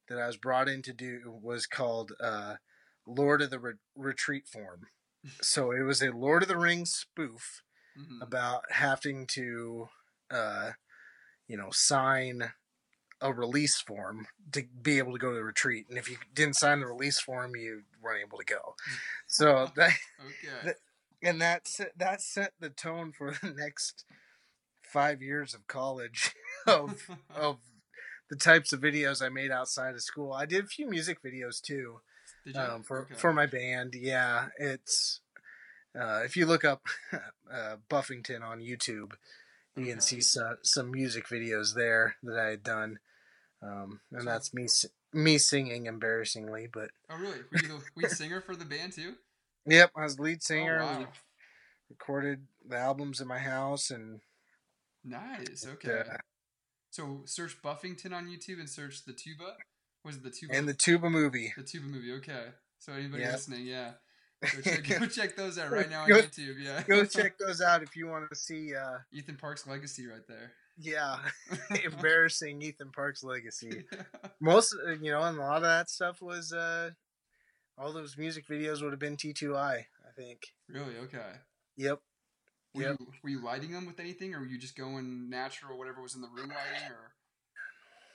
[0.10, 2.56] that I was brought in to do, was called uh,
[3.08, 4.88] Lord of the Re- Retreat Form.
[5.42, 7.64] So it was a Lord of the Rings spoof
[7.98, 8.22] Mhm.
[8.22, 9.90] about having to,
[10.32, 10.72] uh,
[11.48, 12.54] you know, sign
[13.22, 15.88] a release form to be able to go to the retreat.
[15.90, 18.76] And if you didn't sign the release form, you weren't able to go.
[19.28, 20.74] So that Okay.
[21.22, 24.06] And that set, that set the tone for the next
[24.84, 26.34] five years of college
[26.68, 27.58] of of
[28.30, 30.34] the types of videos I made outside of school.
[30.34, 32.02] I did a few music videos too.
[32.46, 32.62] Did you?
[32.62, 33.16] um, for Okay.
[33.16, 33.96] for my band.
[33.96, 35.22] Yeah, it's
[36.00, 36.88] uh, if you look up
[37.52, 39.14] uh, Buffington on YouTube,
[39.76, 39.92] you Okay.
[39.92, 43.00] can see some some music videos there that I had done,
[43.62, 44.68] um, and So- that's me
[45.14, 46.68] me singing embarrassingly.
[46.72, 47.40] But Oh, really?
[47.52, 49.16] Were you the lead singer for the band too?
[49.68, 50.80] Yep, I was lead singer.
[50.82, 51.08] Oh, wow.
[51.90, 54.22] recorded the albums in my house, and
[55.04, 55.66] Nice.
[55.68, 56.00] Okay.
[56.10, 56.18] uh,
[56.92, 59.56] So search Buffington on YouTube and search the tuba.
[60.04, 60.54] Was it the tuba?
[60.56, 61.54] and the tuba movie.
[61.58, 62.14] the tuba movie.
[62.14, 62.46] Okay.
[62.80, 63.32] So anybody Yeah.
[63.32, 63.94] listening, yeah,
[64.42, 66.56] go check, go check those out right now on Go- YouTube.
[66.62, 66.84] Yeah.
[66.84, 68.76] Go check those out if you want to see.
[68.76, 70.52] Uh, Ethan Parks' legacy right there.
[70.78, 71.18] yeah,
[71.86, 73.86] embarrassing Ethan Parks' legacy.
[74.40, 76.92] most uh, you know and a lot of that stuff was uh
[77.78, 80.98] all those music videos would have been t2i i think really?
[80.98, 81.32] Okay.
[81.78, 82.00] yep
[82.74, 82.98] Were Yep.
[83.00, 86.16] you were you lighting them with anything, or were you just going natural, whatever was
[86.16, 87.14] in the room lighting, or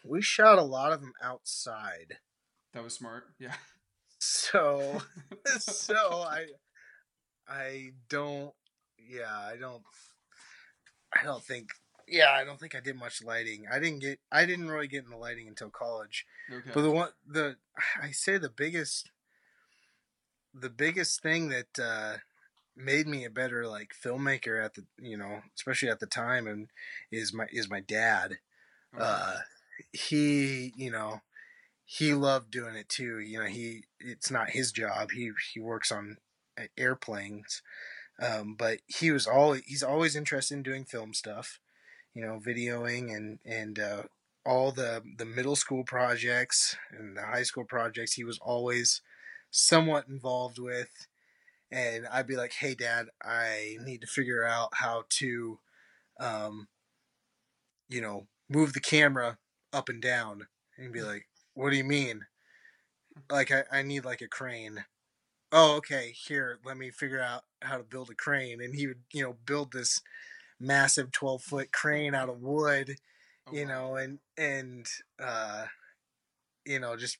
[0.05, 2.18] we shot a lot of them outside
[2.73, 3.25] that was smart?
[3.38, 3.55] Yeah.
[4.18, 5.01] so
[5.59, 5.96] so
[6.29, 6.46] i
[7.49, 8.53] i don't
[8.99, 9.83] yeah i don't
[11.18, 11.70] i don't think
[12.07, 15.05] yeah i don't think i did much lighting i didn't get i didn't really get
[15.05, 16.70] into lighting until college Okay.
[16.75, 17.57] But the one the
[18.03, 19.11] I say the biggest
[20.55, 22.17] the biggest thing that uh
[22.77, 26.69] made me a better like filmmaker at the you know, especially at the time and
[27.11, 28.39] is my is my dad.
[28.99, 29.39] Uh
[29.93, 31.21] he, you know,
[31.85, 33.19] he loved doing it too.
[33.21, 35.11] You know, he it's not his job.
[35.13, 36.19] He he works on
[36.77, 37.63] airplanes.
[38.21, 41.59] Um but he was always he's always interested in doing film stuff,
[42.15, 44.03] you know, videoing and and uh
[44.45, 49.03] all the the middle school projects and the high school projects he was always
[49.51, 51.09] somewhat involved with
[51.71, 55.61] and I'd be like, "Hey dad, I need to figure out how to
[56.21, 56.69] um
[57.89, 59.39] you know, move the camera
[59.73, 62.27] up and down." And be like, "What do you mean?"
[63.31, 64.85] Like I I need like a crane.
[65.53, 66.13] Oh, okay.
[66.13, 69.33] Here, let me figure out how to build a crane and he would, you know,
[69.33, 70.01] build this
[70.61, 72.97] massive 12-foot crane out of wood
[73.47, 73.67] Oh, you wow.
[73.67, 74.87] know and and
[75.21, 75.67] uh
[76.65, 77.19] you know just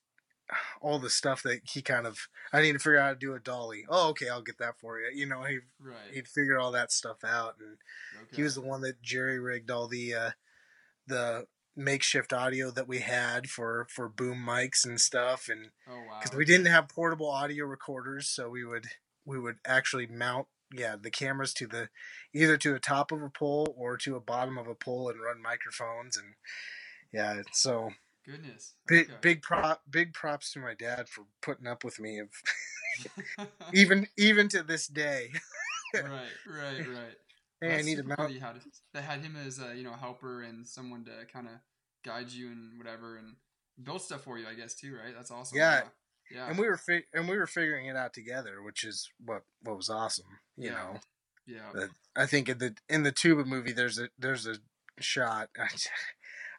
[0.81, 2.19] all the stuff that he kind of
[2.53, 4.79] i need to figure out how to do a dolly oh okay i'll get that
[4.79, 6.13] for you you know he Right.
[6.13, 7.77] he'd figure all that stuff out and
[8.17, 8.37] Okay.
[8.37, 10.31] he was the one that jerry rigged all the uh
[11.07, 16.19] the makeshift audio that we had for for boom mics and stuff and Oh wow.
[16.21, 18.87] because we didn't have portable audio recorders so we would
[19.25, 21.89] we would actually mount yeah the cameras to the
[22.35, 25.21] either to a top of a pole or to a bottom of a pole and
[25.21, 26.35] run microphones and
[27.13, 27.91] yeah so
[28.31, 28.75] Goodness.
[28.87, 29.19] big Okay.
[29.21, 32.29] big prop big props to my dad for putting up with me of
[33.73, 35.31] even even to this day
[35.95, 36.05] right,
[36.49, 37.17] right, right.
[37.61, 38.61] hey i need super mount that had
[38.95, 41.53] that had him as a you know helper and someone to kind of
[42.05, 43.37] guide you and whatever and
[43.83, 44.47] build stuff for you.
[44.47, 45.15] I guess too, right?
[45.15, 45.57] That's awesome.
[45.59, 45.83] Yeah.
[46.31, 46.49] Yeah.
[46.49, 49.77] and we were fi- and we were figuring it out together which is what what
[49.77, 50.77] was awesome you Yeah.
[50.77, 51.01] know
[51.47, 51.87] yeah.
[52.17, 54.57] I think in the in the tuba movie, there's a there's a
[55.01, 55.49] shot.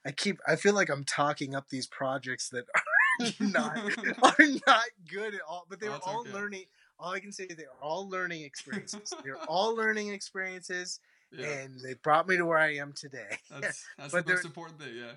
[0.05, 2.65] I, keep I feel like I'm talking up these projects that
[3.21, 3.77] are not
[4.39, 6.31] are not good at all, but they Oh, were all okay.
[6.33, 6.65] learning.
[6.99, 9.11] All I can say is they're all learning experiences.
[9.23, 10.99] They're all learning experiences,
[11.31, 11.47] yeah.
[11.47, 13.37] and they brought me to where I am today.
[13.49, 14.95] That's that's the most important thing.
[14.95, 15.13] Yeah.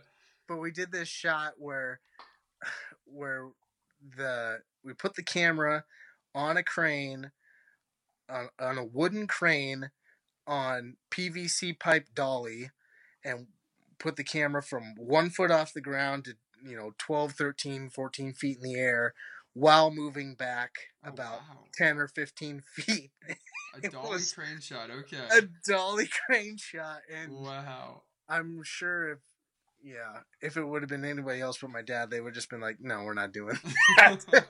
[0.49, 2.01] but we did this shot where
[3.05, 3.49] where
[4.16, 5.85] the we put the camera
[6.35, 7.31] on a crane
[8.31, 9.90] on, on a wooden crane
[10.47, 12.70] on PVC pipe dolly
[13.25, 13.47] and
[13.98, 16.35] put the camera from one foot off the ground to
[16.66, 19.14] you know 12 13 14 feet in the air
[19.52, 20.70] while moving back
[21.04, 21.64] Oh, about wow.
[21.74, 23.11] 10 or 15 feet
[23.83, 24.90] A dolly crane shot.
[24.90, 25.18] Okay.
[25.30, 28.02] a dolly crane shot and wow.
[28.28, 29.18] I'm sure if
[29.87, 32.48] yeah, if it would have been anybody else but my dad, they would have just
[32.48, 33.59] been like, "No, we're not doing."
[33.98, 34.24] That.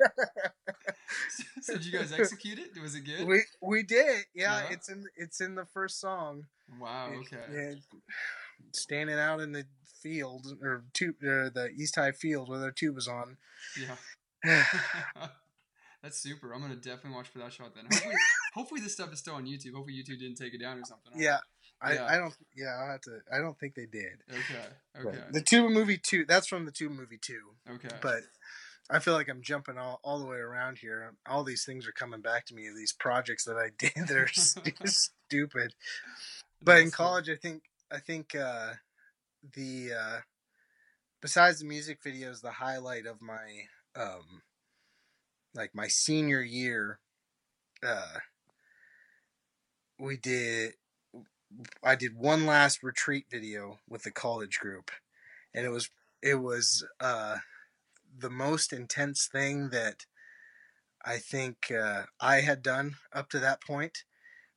[1.63, 2.81] so did you guys execute it?
[2.81, 3.27] Was it good?
[3.27, 4.61] we we did, yeah.
[4.63, 4.69] Yeah?
[4.71, 6.45] It's in it's in the first song.
[6.81, 7.11] wow.
[7.13, 7.81] It- Okay.
[8.77, 9.65] Yeah, standing out in the
[10.03, 13.37] field or tube or the East High field with their tubas on.
[14.45, 14.65] Yeah.
[16.03, 16.53] That's super.
[16.53, 17.85] I'm gonna definitely watch for that shot then.
[17.91, 18.15] Hopefully,
[18.55, 19.73] hopefully this stuff is still on YouTube.
[19.75, 21.13] Hopefully YouTube didn't take it down or something.
[21.17, 21.39] yeah,
[21.81, 22.07] I, Yeah.
[22.07, 22.37] I don't.
[22.55, 23.21] Yeah, I have to.
[23.33, 24.23] I don't think they did.
[24.31, 24.67] Okay.
[24.95, 25.19] But Okay.
[25.33, 26.27] The Tube movie two.
[26.27, 27.41] That's from the Tube movie two.
[27.71, 27.89] Okay.
[28.03, 28.21] but
[28.91, 31.15] I feel like I'm jumping all, all the way around here.
[31.27, 32.69] All these things are coming back to me.
[32.77, 35.75] These projects that I did that are stu- stupid.
[36.63, 37.07] But in That's cool.
[37.07, 37.63] college, I think
[37.95, 38.73] I think uh,
[39.55, 40.19] the uh,
[41.23, 44.43] besides the music videos, the highlight of my um,
[45.55, 46.99] like my senior year,
[47.87, 48.19] uh,
[49.97, 50.73] we did.
[51.85, 54.91] I did one last retreat video with the college group,
[55.55, 55.89] and it was
[56.21, 57.37] it was uh,
[58.19, 60.07] the most intense thing that
[61.05, 64.03] I think uh, I had done up to that point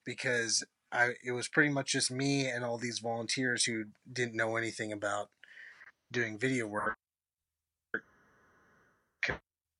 [0.04, 4.56] because I it was pretty much just me and all these volunteers who didn't know
[4.56, 5.30] anything about
[6.12, 6.98] doing video work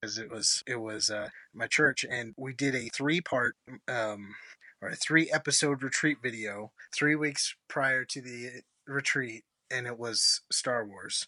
[0.00, 3.56] because it was it was uh, my church and we did a three part
[3.88, 4.34] um,
[4.80, 10.40] or a three episode retreat video three weeks prior to the retreat and it was
[10.50, 11.26] Star Wars.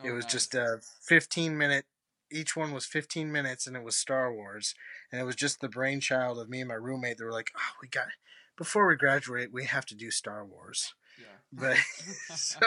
[0.00, 0.32] Oh, it was nice.
[0.32, 1.86] just a 15 minute
[2.32, 4.74] each one was 15 minutes and it was Star Wars
[5.10, 7.72] and it was just the brainchild of me and my roommate they were like oh
[7.82, 8.06] we got
[8.60, 11.38] before we graduate we have to do Star Wars yeah.
[11.50, 11.78] but
[12.36, 12.60] so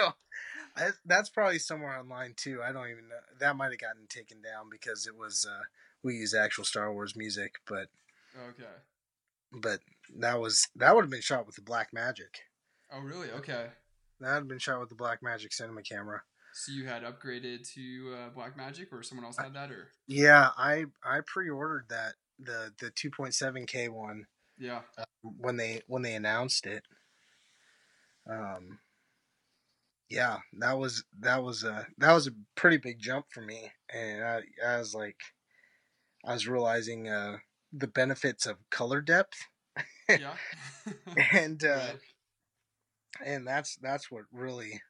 [0.76, 4.42] I, that's probably somewhere online too I don't even know that might have gotten taken
[4.42, 5.62] down because it was uh,
[6.02, 7.90] we use actual Star Wars music but
[8.50, 8.74] okay.
[9.52, 9.82] but
[10.18, 12.42] that was that would have been shot with the Blackmagic
[12.92, 13.30] Oh, really?
[13.30, 13.68] Okay.
[14.20, 18.16] that would have been shot with the Blackmagic cinema camera So you had upgraded to
[18.16, 22.90] uh, Blackmagic, or someone else had that, or yeah I I pre-ordered that the the
[22.90, 24.26] 2.7k one
[24.58, 26.84] yeah, uh, when they when they announced it.
[28.30, 28.80] Um,
[30.10, 34.24] yeah, that was that was a that was a pretty big jump for me, and
[34.24, 35.18] I, I was like,
[36.26, 37.38] I was realizing uh,
[37.72, 39.38] the benefits of color depth,
[40.10, 40.36] yeah.
[41.32, 42.00] and uh, Right.
[43.26, 44.82] and that's that's what really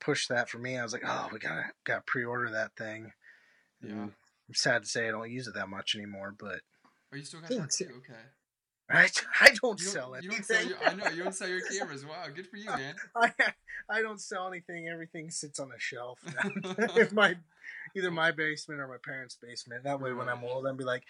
[0.00, 0.78] pushed that for me.
[0.78, 3.12] I was like, oh, we gotta got to pre-order that thing.
[3.82, 3.90] Yeah.
[3.90, 4.12] And
[4.48, 6.60] I'm sad to say I don't use it that much anymore, but
[7.12, 8.02] Are you still got Yeah, that too?
[8.04, 8.20] Okay.
[8.88, 9.08] I,
[9.40, 10.30] I don't You sell don't, you anything.
[10.30, 12.04] don't sell your, I know you don't sell your cameras.
[12.04, 12.94] Wow, good for you, man.
[13.16, 13.32] I
[13.90, 14.88] I don't sell anything.
[14.88, 16.20] Everything sits on a shelf
[16.96, 17.36] in my
[17.96, 19.84] either my basement or my parents' basement.
[19.84, 21.02] That way, when I'm old, I'll be like,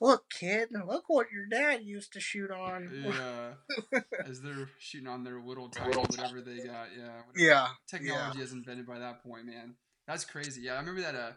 [0.00, 4.00] "Look, kid, look what your dad used to shoot on." Yeah.
[4.26, 7.22] As they're shooting on their little tiny whatever they got, yeah.
[7.36, 9.74] yeah, Technology is invented by that point, man.
[10.08, 10.62] That's crazy.
[10.62, 11.30] Yeah, I remember that uh,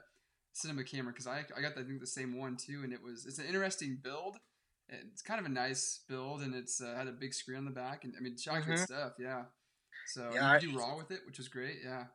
[0.53, 3.25] cinema camera because I I got I think the same one too, and it was
[3.27, 4.37] it's an interesting build.
[4.89, 7.71] It's kind of a nice build, and it's uh, had a big screen on the
[7.71, 8.84] back, and I mean, shot good Mhm.
[8.86, 9.13] stuff.
[9.19, 9.43] Yeah.
[10.08, 11.80] So Yeah, you could do raw with it, which was great.
[11.84, 12.06] Yeah.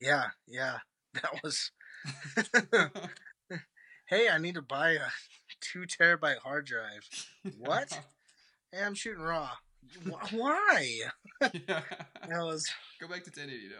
[0.00, 0.78] yeah, yeah.
[1.14, 1.70] That was.
[4.06, 5.06] hey, I need to buy a
[5.60, 7.06] two terabyte hard drive.
[7.58, 7.92] What?
[8.72, 9.50] Hey, I'm shooting raw.
[10.30, 11.00] Why?
[11.42, 11.50] yeah.
[12.28, 12.66] That was
[13.00, 13.74] Go back to 1080 though.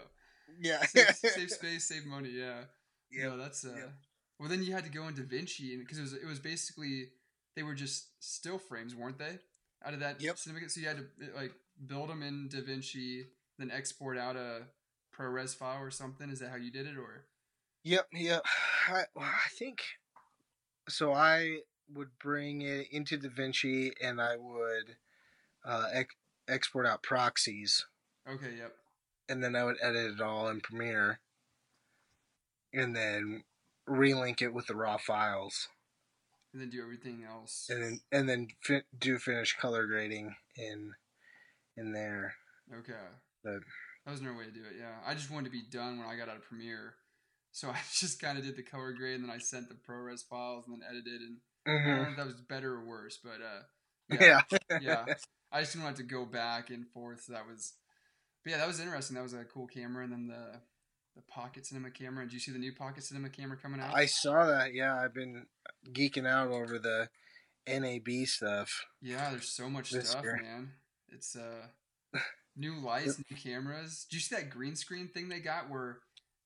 [0.60, 0.82] yeah.
[0.84, 2.30] Save, save space, save money.
[2.30, 2.64] Yeah.
[3.10, 3.28] yeah.
[3.28, 3.88] No, that's uh.
[4.38, 7.12] Well, then you had to go into DaVinci, and because it was it was basically
[7.56, 9.38] they were just still frames, weren't they?
[9.84, 10.38] Out of that Yep.
[10.38, 11.52] cinema, so you had to like
[11.86, 13.24] build them in DaVinci,
[13.58, 14.62] then export out a
[15.16, 16.30] ProRes file or something.
[16.30, 17.24] Is that how you did it, or?
[17.84, 18.42] Yep, yep.
[18.88, 19.82] I, well, I think
[20.88, 21.12] so.
[21.12, 21.58] I
[21.92, 24.96] would bring it into DaVinci and I would
[25.64, 26.14] uh, ex-
[26.48, 27.84] export out proxies,
[28.28, 28.54] Okay.
[28.56, 28.72] Yep.
[29.28, 31.18] and then I would edit it all in Premiere,
[32.72, 33.42] and then
[33.88, 35.68] relink it with the raw files,
[36.52, 37.66] And then do everything else.
[37.70, 40.92] and then and then fi- do finish color grading in
[41.76, 42.34] in there.
[42.80, 42.92] Okay.
[43.42, 43.60] But-
[44.04, 44.74] that was no way to do it.
[44.78, 46.94] Yeah, I just wanted to be done when I got out of Premiere,
[47.52, 50.24] so I just kind of did the color grade, and then I sent the ProRes
[50.28, 51.20] files, and then edited.
[51.22, 51.36] And
[51.66, 53.62] I don't know if that was better or worse, but uh,
[54.20, 55.14] yeah, Yeah, yeah.
[55.52, 57.22] I just didn't want to go back and forth.
[57.26, 57.74] So that was,
[58.42, 59.14] but yeah, that was interesting.
[59.14, 60.60] That was a cool camera, and then the
[61.16, 62.24] the Pocket Cinema camera.
[62.24, 63.94] Did you see the new Pocket Cinema camera coming out?
[63.94, 64.74] I saw that.
[64.74, 65.46] Yeah, I've been
[65.92, 67.08] geeking out over the
[67.66, 68.70] NAB stuff.
[69.00, 70.40] yeah, there's so much stuff, year.
[70.42, 70.72] man.
[71.08, 72.18] It's uh,
[72.56, 74.06] new lights, new cameras.
[74.10, 75.98] Did you see that green screen thing they got where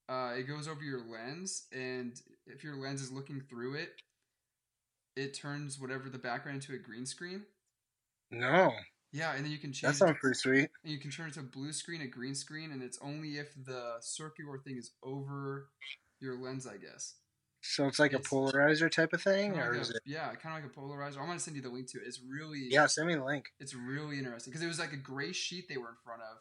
[0.08, 3.90] uh, it goes over your lens, and if your lens is looking through it,
[5.16, 7.42] it turns whatever the background into a green screen.
[8.30, 8.72] No,
[9.12, 9.82] Yeah, and then you can change.
[9.82, 10.70] that it sounds pretty sweet.
[10.84, 13.38] and you can turn it to a blue screen, a green screen, and it's only
[13.38, 15.70] if the circular thing is over
[16.20, 17.16] your lens, I guess.
[17.62, 20.02] So it's like a polarizer type of thing, Kinda or like is a- it?
[20.04, 21.18] yeah, kind of like a polarizer.
[21.18, 22.06] I'm gonna send you the link to it.
[22.06, 23.46] It's really Yeah, send me the link.
[23.60, 26.38] it's really interesting because it was like a gray sheet they were in front of,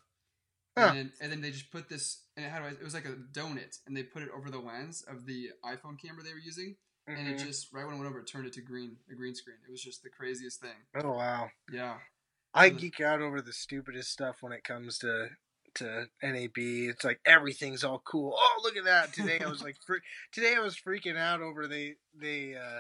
[0.77, 0.87] Huh.
[0.87, 2.69] and then, and then they just put this and how do I?
[2.69, 5.99] It was like a donut, and they put it over the lens of the iPhone
[5.99, 6.75] camera they were using,
[7.15, 7.45] and it Mhm.
[7.45, 9.57] just right when it went over, it turned it to green, a green screen.
[9.67, 10.87] It was just the craziest thing.
[10.95, 11.99] Oh wow, Yeah,
[12.55, 15.27] I So geek out over the stupidest stuff when it comes to
[15.75, 16.57] to NAB.
[16.57, 18.33] It's like everything's all cool.
[18.35, 19.13] Oh, look at that!
[19.13, 19.95] Today I was like, fre-
[20.31, 22.79] today I was freaking out over they they uh,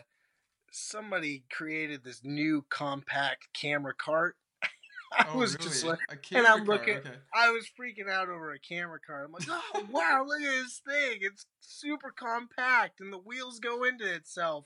[0.71, 4.37] somebody created this new compact camera cart.
[5.11, 5.69] I oh, was really?
[5.69, 5.99] just like.
[6.31, 7.09] and I'm looking- Okay.
[7.33, 9.25] I was freaking out over a camera cart.
[9.25, 11.19] I'm like, oh wow, look at this thing!
[11.19, 14.65] It's super compact, and the wheels go into itself,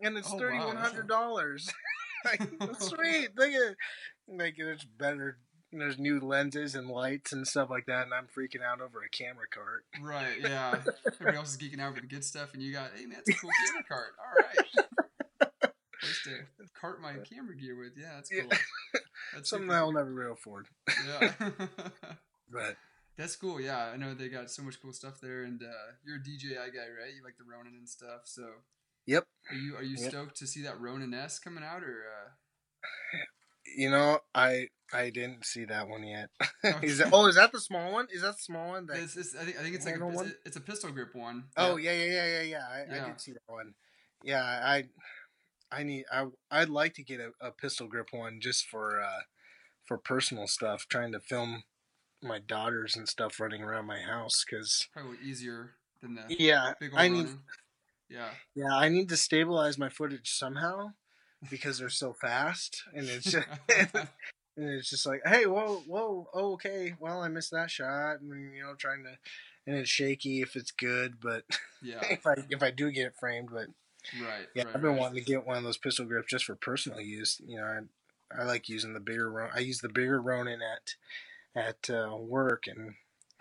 [0.00, 1.70] and it's Oh, wow, thirty one hundred dollars.
[2.26, 2.40] Like,
[2.80, 3.76] sweet, look at it.
[4.28, 5.38] like there's better.
[5.72, 9.08] There's new lenses and lights and stuff like that, and I'm freaking out over a
[9.10, 9.84] camera cart.
[10.00, 10.78] Right, yeah.
[11.06, 13.30] Everybody else is geeking out over the good stuff, and you got, hey man, it's
[13.36, 14.14] a cool camera cart.
[14.18, 15.70] All right.
[16.00, 17.92] place to cart my camera gear with.
[17.98, 18.42] Yeah, that's Yeah.
[18.42, 18.50] cool.
[19.34, 20.66] That's Something I'll never be able to afford.
[21.06, 21.32] Yeah.
[22.50, 22.76] But
[23.18, 23.60] That's cool.
[23.60, 26.54] Yeah, I know they got so much cool stuff there, and uh, you're a DJI
[26.54, 27.12] guy, right?
[27.14, 28.22] You like the Ronin and stuff.
[28.24, 28.46] So,
[29.06, 29.26] Yep.
[29.50, 30.10] Are you are you Yep.
[30.10, 32.04] stoked to see that Ronin S coming out, or?
[32.04, 33.18] Uh...
[33.76, 36.30] you know, I I didn't see that one yet.
[36.82, 38.08] is that, oh, is that the small one?
[38.12, 38.86] Is that the small one?
[38.86, 40.26] That, It's, it's, I think I think it's like a, one?
[40.26, 41.44] a, it's a pistol grip one.
[41.56, 42.66] oh yeah, yeah, yeah, yeah, yeah.
[42.70, 43.04] I, Yeah.
[43.04, 43.74] I did see that one.
[44.22, 44.84] Yeah, I
[45.70, 49.22] I need I I'd like to get a, a pistol grip one just for uh
[49.84, 51.62] for personal stuff, trying to film
[52.22, 57.08] my daughters and stuff running around my house because probably easier than the yeah, I
[57.08, 57.28] need.
[58.08, 58.30] Yeah.
[58.54, 60.92] yeah I need to stabilize my footage somehow
[61.50, 64.08] because they're so fast and it's just and
[64.56, 68.62] it's just like hey whoa whoa oh, okay well I missed that shot and you
[68.62, 69.10] know trying to
[69.66, 71.44] and it's shaky if it's good but
[71.82, 72.00] yeah.
[72.10, 73.66] if I if I do get it framed but
[74.22, 74.46] Right.
[74.54, 75.00] yeah right, I've been right.
[75.00, 78.40] wanting to get one of those pistol grips just for personal use you know I,
[78.40, 80.94] I like using the bigger Ron- I use the bigger Ronin at
[81.60, 82.94] at uh, work and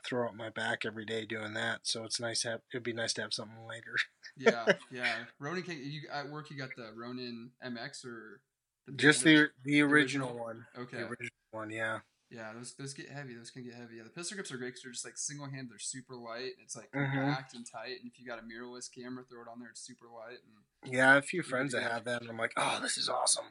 [0.06, 2.94] throw up my back every day doing that so it's nice to have it'd be
[2.94, 3.96] nice to have something later
[4.38, 5.14] yeah, yeah.
[5.40, 8.42] Ronin, can, you at work you got the Ronin MX or
[8.88, 10.38] the just the the original, original?
[10.38, 10.98] one okay.
[10.98, 12.00] the original one yeah
[12.30, 13.36] Yeah, those those get heavy.
[13.36, 13.96] Those can get heavy.
[13.98, 15.70] Yeah, the pistol grips are great because they're just like single hand.
[15.70, 16.54] They're super light.
[16.64, 17.14] It's like Mhm.
[17.14, 18.02] compact and tight.
[18.02, 19.70] And if you got a mirrorless camera, throw it on there.
[19.70, 20.40] It's super light.
[20.44, 22.98] And yeah I have a few friends that have that and I'm like oh this
[22.98, 23.46] is awesome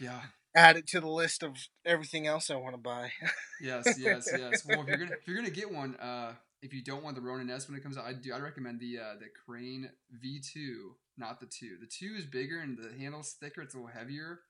[0.00, 0.20] yeah,
[0.54, 3.12] add it to the list of everything else I want to buy
[3.60, 4.64] yes, yes, yes.
[4.66, 6.32] Well, if you're gonna if you're gonna get one, uh,
[6.62, 8.32] if you don't want the Ronin S when it comes out, I do.
[8.32, 9.90] I recommend the uh, the Crane
[10.22, 10.76] V2,
[11.16, 11.76] not the two.
[11.80, 13.62] The two is bigger and the handle's thicker.
[13.62, 14.40] It's a little heavier.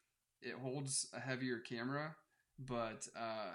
[0.43, 2.17] It holds a heavier camera,
[2.59, 3.55] but uh,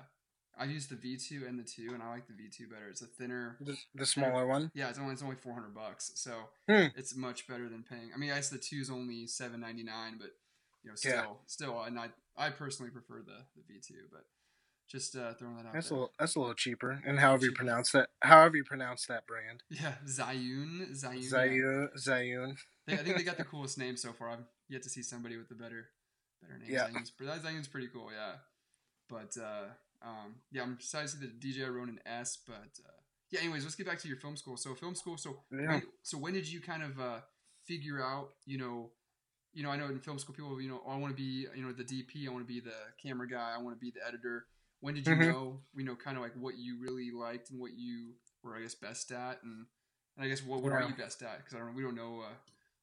[0.57, 2.87] I've used the V2 and the two, and I like the V2 better.
[2.89, 3.57] It's a thinner.
[3.59, 6.33] the, the smaller one Yeah, it's only it's only four hundred bucks, so
[6.69, 6.87] Hmm.
[6.95, 8.11] it's much better than paying.
[8.13, 10.29] I mean, I guess the two is only seven ninety nine, but
[10.85, 11.25] you know, still, Yeah.
[11.47, 14.25] still, and I I personally prefer the the V two, but
[14.87, 17.01] just uh, throwing that out That's a little, that's a little cheaper.
[17.03, 21.31] And however you pronounce that, however you pronounce that brand, Yeah, Zayun, Zayun.
[21.31, 22.55] Zayun, Zayun.
[22.85, 24.29] They, I think they got the coolest name so far.
[24.29, 25.89] I've yet to see somebody with a better
[26.41, 26.69] better name.
[26.71, 26.87] Yeah.
[26.87, 27.11] Zayun's,
[27.43, 28.33] Zayun's pretty cool, yeah.
[29.09, 29.65] But uh,
[30.07, 32.37] um, yeah, I'm excited to see the DJI Ronin S.
[32.45, 32.53] But
[32.85, 32.91] uh,
[33.31, 34.55] yeah, anyways, let's get back to your film school.
[34.55, 35.17] So film school.
[35.17, 35.67] So Yeah.
[35.67, 37.19] when, so when did you kind of uh,
[37.65, 38.91] figure out, you know,
[39.55, 41.47] you know, I know in film school people, you know, oh, I want to be,
[41.55, 43.91] you know, the DP, I want to be the camera guy, I want to be
[43.91, 44.47] the editor.
[44.81, 45.27] When did you Mhm.
[45.29, 48.61] know, you know, kind of like what you really liked and what you were, I
[48.61, 49.65] guess, best at, and,
[50.17, 51.39] and I guess what, what are you best at?
[51.39, 52.33] Because I don't, we don't know uh,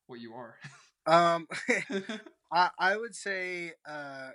[0.07, 0.57] what you are.
[1.07, 1.47] Um,
[2.53, 4.31] I I would say uh,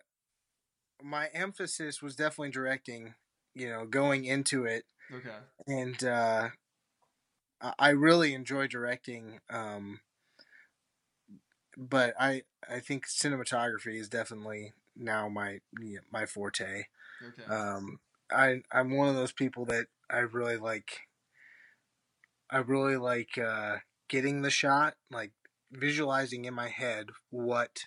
[1.01, 3.15] my emphasis was definitely directing.
[3.55, 5.37] You know, going into it, okay.
[5.67, 6.49] and uh,
[7.61, 9.39] I- I really enjoy directing.
[9.49, 10.01] Um,
[11.77, 15.59] but I I think cinematography is definitely now my
[16.11, 16.85] my forte.
[17.25, 17.53] Okay.
[17.53, 17.99] Um,
[18.31, 21.01] I I'm one of those people that I really like.
[22.49, 25.31] I really like uh, getting the shot, like
[25.71, 27.83] visualizing in my head what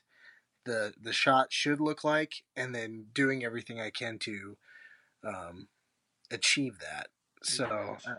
[0.64, 4.56] the the shot should look like, and then doing everything I can to
[5.24, 5.68] um,
[6.30, 7.08] achieve that.
[7.42, 7.64] So,
[8.06, 8.14] uh,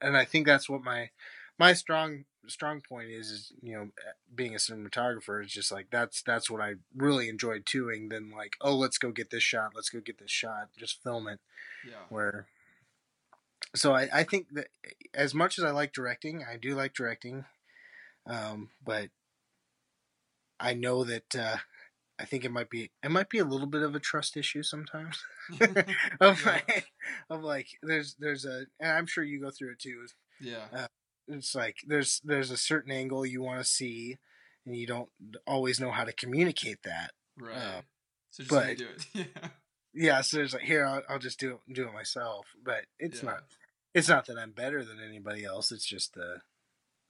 [0.00, 1.10] and I think that's what my
[1.58, 3.88] my strong strong point is is you know
[4.34, 8.56] being a cinematographer is just like that's that's what I really enjoyed doing than like
[8.60, 11.40] oh let's go get this shot let's go get this shot just film it
[11.86, 11.94] yeah.
[12.08, 12.46] where
[13.74, 14.68] so I, I think that
[15.14, 17.44] as much as I like directing I do like directing
[18.26, 19.08] um, but
[20.58, 21.56] I know that uh,
[22.18, 24.62] I think it might be it might be a little bit of a trust issue
[24.62, 25.22] sometimes
[26.20, 26.52] of Yeah.
[26.52, 26.86] like
[27.28, 30.06] of like there's there's a and I'm sure you go through it too
[30.40, 30.86] yeah.
[31.34, 34.18] It's like there's there's a certain angle you want to see
[34.66, 35.08] and you don't
[35.46, 37.56] always know how to communicate that Right.
[37.56, 37.80] uh,
[38.30, 39.06] so just but- do it.
[39.34, 39.48] yeah.
[39.94, 43.22] yeah so there's like here I'll, I'll just do it do it myself but it's
[43.22, 43.30] Yeah.
[43.30, 43.42] not
[43.94, 46.38] it's not that i'm better than anybody else it's just uh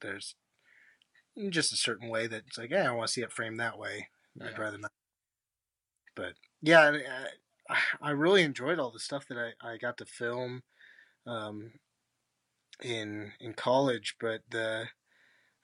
[0.01, 0.35] there's
[1.51, 3.79] just a certain way that it's like yeah i want to see it framed that
[3.79, 4.09] way
[4.43, 4.91] i'd rather not
[6.17, 6.97] but yeah I,
[7.71, 10.63] I, I really enjoyed all the stuff that i, I got to film
[11.27, 11.73] um
[12.83, 14.87] in in college but the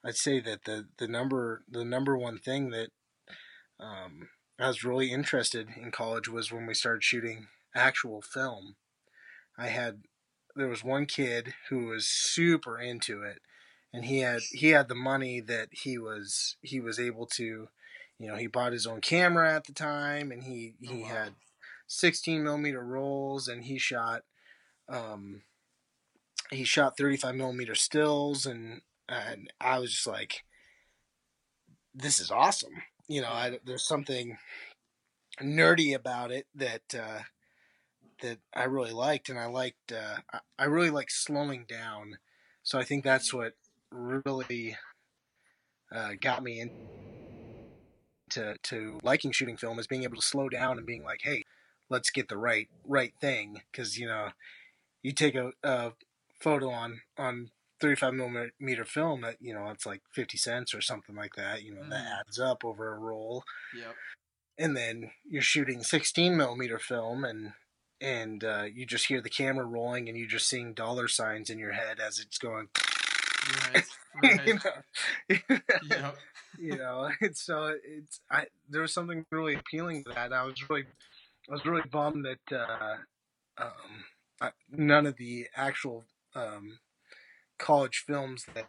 [0.05, 2.91] i'd say that the the number the number one thing that
[3.81, 8.77] um i was really interested in college was when we started shooting actual film
[9.59, 10.03] i had
[10.55, 13.39] there was one kid who was super into it
[13.93, 17.69] and he had he had the money that he was he was able to
[18.19, 21.09] you know he bought his own camera at the time and he Oh, he wow.
[21.09, 21.35] had
[21.87, 24.23] 16 millimeter rolls and he shot
[24.89, 25.43] um
[26.51, 30.45] he shot 35 millimeter stills and and i was just like
[31.95, 34.39] this is awesome you know, I, there's something
[35.41, 37.21] nerdy about it that uh,
[38.23, 40.17] that I really liked, and I liked uh,
[40.59, 42.19] I, really like slowing down.
[42.63, 43.53] So I think that's what
[43.93, 44.77] really
[45.95, 50.87] uh, got me into to liking shooting film is being able to slow down and
[50.87, 51.45] being like, hey,
[51.89, 54.31] let's get the right right thing because you know
[55.03, 55.93] you take a, a
[56.41, 61.15] photo on on 35 millimeter film that you know it's like 50 cents or something
[61.15, 61.91] like that you know mm.
[61.91, 63.45] that adds up over a roll
[63.77, 63.95] yep
[64.59, 67.53] and then you're shooting 16 millimeter film and
[67.99, 71.59] and uh, you just hear the camera rolling and you're just seeing dollar signs in
[71.59, 72.69] your head as it's going
[73.73, 73.85] right,
[74.23, 74.47] right.
[74.47, 75.59] you know,
[75.89, 76.17] yep.
[76.59, 80.69] you know it's so it's i there was something really appealing to that i was
[80.69, 80.85] really
[81.49, 82.97] i was really bummed that uh
[83.59, 84.05] um
[84.41, 86.05] I, none of the actual
[86.37, 86.79] um
[87.59, 88.67] college films that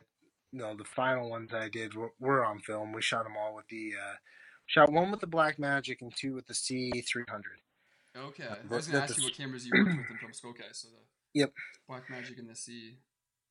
[0.51, 2.93] you know the final ones I did were, were on film.
[2.93, 4.15] We shot them all with the uh,
[4.65, 7.59] shot one with the Blackmagic and two with the C three hundred.
[8.17, 10.51] Okay, uh, I was gonna ask you what cameras you worked with in film school.
[10.51, 11.51] Okay, so the yep
[11.89, 12.97] Blackmagic and the C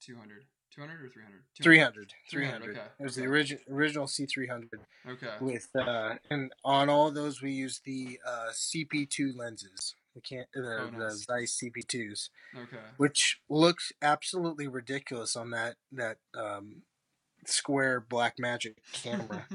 [0.00, 0.44] two hundred.
[0.74, 1.40] 200 or 300?
[1.62, 2.12] 300.
[2.28, 2.60] 300.
[2.60, 2.70] 300.
[2.70, 2.86] Okay.
[2.98, 3.24] It was okay.
[3.24, 4.68] the original original C300.
[5.08, 5.26] Okay.
[5.40, 10.80] With uh, and on all those we used the uh, CP2 lenses the can the,
[10.80, 10.98] oh, nice.
[10.98, 12.30] the Zeiss CP2s.
[12.56, 12.82] Okay.
[12.96, 16.82] Which looks absolutely ridiculous on that that um,
[17.44, 19.46] square Blackmagic camera.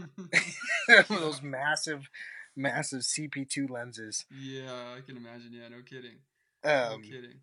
[1.10, 2.10] Those massive,
[2.56, 4.26] massive CP2 lenses.
[4.32, 5.52] Yeah, I can imagine.
[5.52, 6.20] Yeah, no kidding.
[6.64, 7.40] Um, no kidding.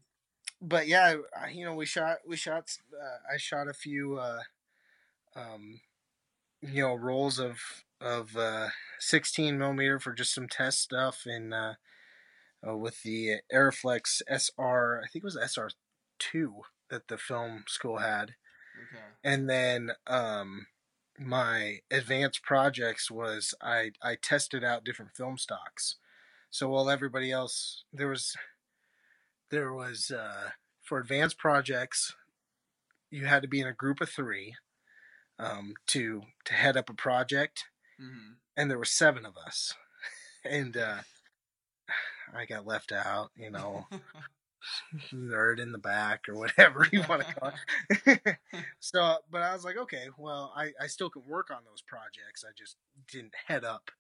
[0.61, 1.17] But yeah,
[1.53, 4.41] you know, we shot, we shot, uh, I shot a few, uh,
[5.37, 5.81] um,
[6.63, 7.59] you know, rolls of
[8.01, 8.69] of uh,
[9.01, 11.75] 16 millimeter for just some test stuff and uh,
[12.67, 16.53] uh, with the Arriflex SR, I think it was SR2
[16.91, 18.35] that the film school had.
[18.81, 19.05] Okay.
[19.25, 20.67] And then um,
[21.19, 25.97] my advanced projects was I, I tested out different film stocks.
[26.51, 28.35] So while everybody else, there was,
[29.51, 30.51] there was, uh,
[30.83, 32.15] for advanced projects,
[33.11, 34.55] you had to be in a group of three
[35.39, 37.65] um, to to head up a project,
[38.01, 38.35] mm-hmm.
[38.57, 39.75] and there were seven of us,
[40.45, 40.99] and uh,
[42.37, 43.87] I got left out, you know,
[45.13, 47.53] nerd in the back or whatever you want to call
[48.07, 48.39] it.
[48.81, 52.45] so, but I was like, okay, well, I, I still can work on those projects.
[52.45, 52.77] I just
[53.11, 53.91] didn't head up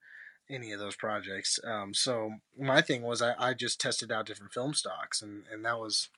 [0.51, 1.61] any of those projects.
[1.65, 5.65] Um, so my thing was I, I just tested out different film stocks and, and
[5.65, 6.09] that was,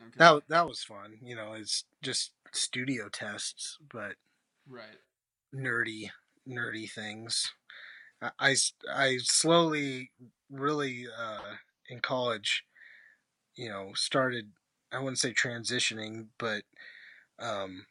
[0.00, 0.10] okay.
[0.16, 1.18] that, that was fun.
[1.22, 4.14] You know, it's just studio tests, but
[4.68, 4.84] right.
[5.54, 6.10] nerdy,
[6.48, 7.52] nerdy things.
[8.38, 8.54] I,
[8.92, 10.10] I slowly
[10.50, 11.56] really uh,
[11.88, 12.64] in college,
[13.56, 14.50] you know, started
[14.92, 16.64] I wouldn't say transitioning, but
[17.38, 17.86] um,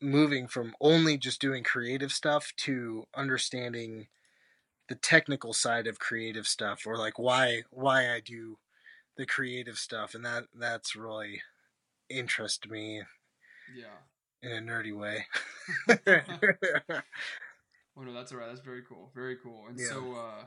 [0.00, 4.08] moving from only just doing creative stuff to understanding
[4.88, 8.58] the technical side of creative stuff or like why why I do
[9.16, 11.42] the creative stuff and that that's really
[12.08, 13.02] interested me
[13.72, 13.98] yeah.
[14.42, 15.26] in a nerdy way
[17.96, 18.48] Oh no, that's alright.
[18.48, 19.10] That's very cool.
[19.14, 19.64] Very cool.
[19.68, 19.86] And yeah.
[19.88, 20.44] so, uh,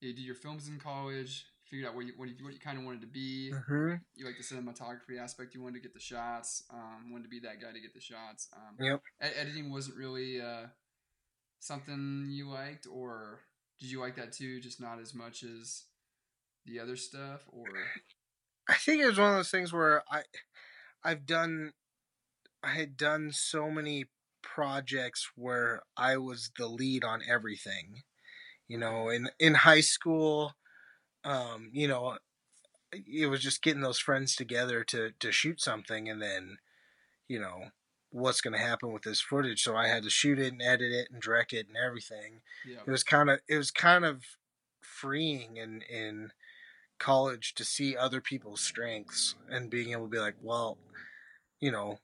[0.00, 1.46] you did your films in college.
[1.64, 3.50] Figured out what you what you, what you kind of wanted to be.
[3.52, 3.94] Mm-hmm.
[4.16, 5.54] You like the cinematography aspect.
[5.54, 6.64] You wanted to get the shots.
[6.70, 8.48] Um, wanted to be that guy to get the shots.
[8.54, 9.00] Um, yep.
[9.20, 10.66] Ed- editing wasn't really uh,
[11.60, 13.40] something you liked, or
[13.80, 14.60] did you like that too?
[14.60, 15.84] Just not as much as
[16.66, 17.66] the other stuff, or
[18.68, 20.22] I think it was one of those things where I
[21.02, 21.72] I've done
[22.62, 24.06] I had done so many
[24.44, 28.02] projects where I was the lead on everything.
[28.68, 30.54] You know, in in high school,
[31.24, 32.18] um, you know,
[32.92, 36.58] it was just getting those friends together to to shoot something, and then,
[37.28, 37.70] you know,
[38.10, 39.62] what's going to happen with this footage.
[39.62, 42.42] So I had to shoot it and edit it and direct it and everything.
[42.66, 42.78] Yeah.
[42.86, 44.22] It was kind of it was kind of
[44.80, 46.30] freeing in in
[46.98, 50.78] college to see other people's strengths and being able to be like, well,
[51.60, 51.98] you know,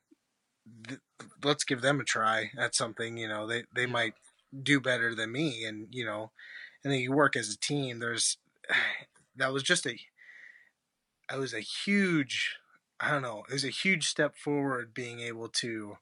[0.86, 1.00] th-
[1.44, 3.16] let's give them a try at something.
[3.16, 4.14] You know, they they might
[4.62, 6.30] do better than me, and you know,
[6.82, 7.98] and then you work as a team.
[7.98, 8.38] There's
[9.36, 9.98] that was just a
[11.32, 12.56] it was a huge
[12.98, 15.96] I don't know it was a huge step forward being able to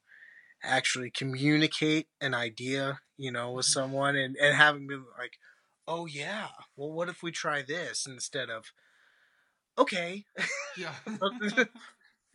[0.62, 3.81] actually communicate an idea you know with mm-hmm.
[3.81, 5.39] someone and and having been like
[5.87, 8.73] oh yeah well what if we try this instead of
[9.77, 10.25] okay
[10.77, 10.95] yeah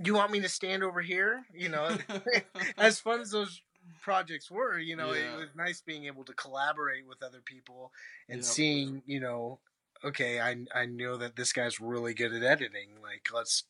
[0.10, 1.46] you want me to stand over here?
[1.54, 1.98] You know,
[2.78, 3.62] as fun as those
[4.02, 5.34] projects were, you know, yeah.
[5.34, 7.92] it was nice being able to collaborate with other people
[8.30, 8.46] and yep.
[8.46, 9.60] seeing, you know,
[10.04, 12.90] okay, I I know that this guy's really good at editing.
[13.02, 13.64] Like, let's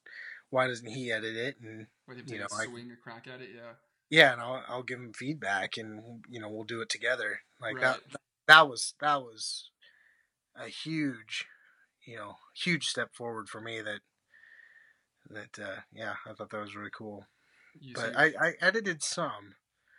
[0.49, 1.55] why doesn't he edit it?
[1.61, 1.87] And
[2.27, 3.73] you know, I swing a crack at it, yeah.
[4.09, 7.39] Yeah, and I'll I'll give him feedback, and you know, we'll do it together.
[7.61, 7.81] Like right.
[7.81, 7.99] that.
[8.47, 9.71] that was that was
[10.55, 11.45] a huge,
[12.05, 13.81] you know, huge step forward for me.
[13.81, 14.01] That
[15.29, 17.25] that uh, yeah, I thought that was really cool.
[17.79, 19.55] You But I, I edited some,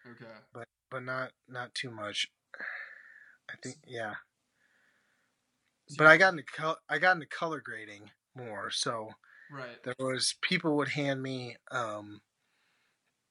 [0.08, 0.30] okay.
[0.52, 2.28] but but not not too much.
[3.50, 4.14] I think yeah.
[5.88, 9.10] So But I got into col- I got into color grading more, so
[9.50, 9.82] right.
[9.82, 12.20] there was people would hand me um,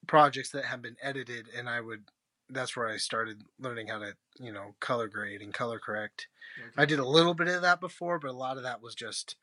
[0.08, 2.04] projects that had been edited, and I would.
[2.50, 6.28] That's where I started learning how to you know color grade and color correct.
[6.60, 6.70] Okay.
[6.78, 9.36] I did a little bit of that before, but a lot of that was just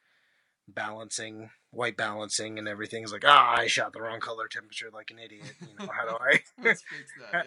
[0.69, 3.03] balancing, white balancing, and everything.
[3.03, 5.53] It's like, ah, I shot the wrong color temperature like an idiot.
[5.61, 6.83] You know, how do I, fix
[7.33, 7.47] that.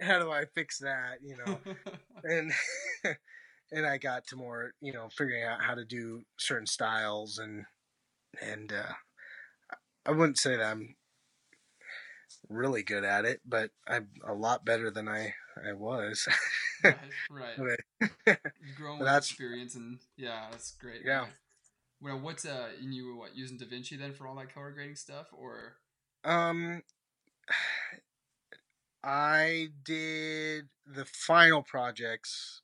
[0.00, 1.18] how do I fix that?
[1.22, 1.58] You know,
[2.24, 2.52] and
[3.72, 7.64] and I got to more, you know, figuring out how to do certain styles and
[8.42, 8.92] and uh,
[10.06, 10.96] I wouldn't say that I'm
[12.48, 15.34] really good at it, but I'm a lot better than I
[15.68, 16.26] I was.
[16.82, 16.96] right.
[17.30, 17.78] Right.
[18.26, 21.02] But- You've grown with that's- experience, and yeah, that's great.
[21.04, 21.26] Yeah.
[22.00, 25.28] Well, what's uh, you were what using DaVinci then for all that color grading stuff,
[25.32, 25.76] or
[26.24, 26.82] Um,
[29.02, 32.62] I did the final projects.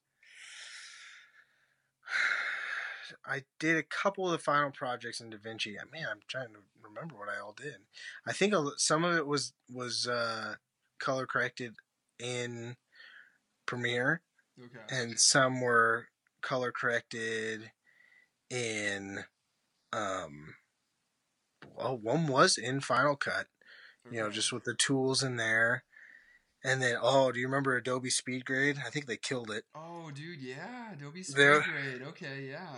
[3.26, 5.74] I did a couple of the final projects in DaVinci.
[5.93, 7.76] Man, I'm trying to remember what I all did.
[8.26, 10.55] I think some of it was was uh,
[10.99, 11.74] color corrected
[12.18, 12.76] in
[13.66, 14.22] Premiere,
[14.59, 14.95] okay?
[14.95, 16.09] and some were
[16.41, 17.70] color corrected
[18.51, 19.24] in.
[19.92, 20.55] Um,
[21.76, 23.46] well, one was in Final Cut
[24.09, 25.84] you know, just with the tools in there.
[26.62, 28.78] And then, oh, do you remember Adobe SpeedGrade?
[28.84, 29.64] I think they killed it.
[29.74, 32.07] Oh, dude, yeah, Adobe SpeedGrade.
[32.09, 32.76] Okay, yeah.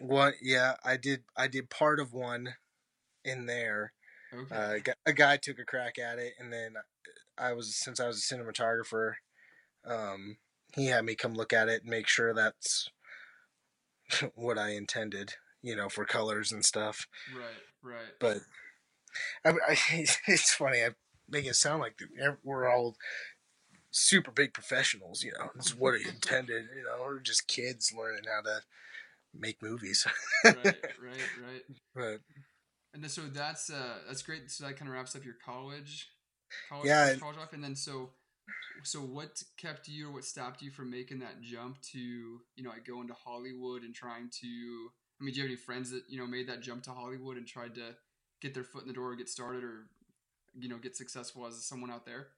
[0.00, 0.34] What?
[0.40, 1.24] Yeah, I did.
[1.36, 2.54] I did part of one
[3.24, 3.92] in there.
[4.32, 4.54] Okay.
[4.54, 6.74] Uh, a a guy took a crack at it, and then
[7.36, 9.12] I was since I was a cinematographer,
[9.84, 10.38] um,
[10.74, 12.88] he had me come look at it and make sure that's
[14.34, 17.06] what I intended, you know, for colors and stuff.
[17.36, 18.12] right, right.
[18.20, 18.38] But
[19.44, 19.76] I, I,
[20.26, 20.82] it's funny.
[20.82, 20.90] I
[21.28, 21.98] make it sound like
[22.42, 22.96] we're all
[23.90, 25.22] super big professionals.
[25.22, 26.66] You know, It's what I intended.
[26.74, 28.60] You know, we're just kids learning how to
[29.34, 30.06] make movies.
[30.44, 31.62] right, right, right.
[31.94, 32.20] but
[32.94, 34.50] And so that's uh that's great.
[34.50, 36.08] So that kind of wraps up your college,
[36.68, 37.52] college, Yeah, college, life.
[37.52, 38.10] And then so,
[38.82, 42.70] so what kept you or what stopped you from making that jump to you know
[42.70, 44.90] like going to Hollywood and trying to?
[45.20, 47.36] I mean, do you have any friends that you know made that jump to Hollywood
[47.36, 47.94] and tried to
[48.40, 49.86] get their foot in the door, or get started, or
[50.58, 52.28] you know get successful as someone out there?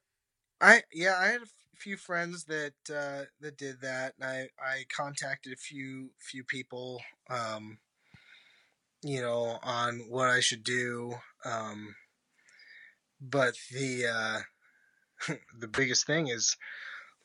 [0.60, 4.14] I yeah, I had a few friends that uh, that did that.
[4.20, 7.78] And I I contacted a few few people, um,
[9.02, 11.14] you know, on what I should do.
[11.44, 11.94] Um,
[13.20, 14.40] but the uh,
[15.58, 16.56] the biggest thing is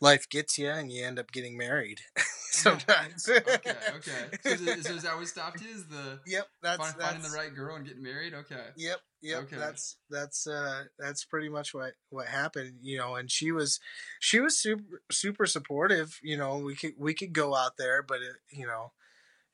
[0.01, 1.99] life gets you, and you end up getting married
[2.51, 3.27] sometimes.
[3.29, 3.51] okay,
[3.95, 4.11] okay.
[4.41, 5.69] So is, it, so is that what stopped you?
[5.69, 8.33] Is the Yep, that's, find, that's finding the right girl and getting married?
[8.33, 8.65] Okay.
[8.77, 9.39] Yep, yep.
[9.43, 9.57] Okay.
[9.57, 13.15] That's that's uh that's pretty much what what happened, you know.
[13.15, 13.79] And she was
[14.19, 16.19] she was super super supportive.
[16.23, 18.93] You know, we could we could go out there, but it, you know,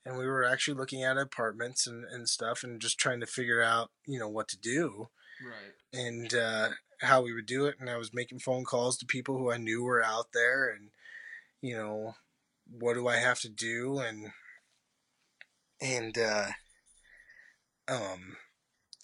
[0.05, 3.61] and we were actually looking at apartments and and stuff, and just trying to figure
[3.61, 5.09] out you know what to do
[5.43, 5.73] Right.
[6.01, 6.69] and uh,
[7.01, 7.75] how we would do it.
[7.79, 10.89] And I was making phone calls to people who I knew were out there, and
[11.61, 12.15] you know,
[12.69, 14.31] what do I have to do, and
[15.81, 16.47] and uh,
[17.87, 18.37] um,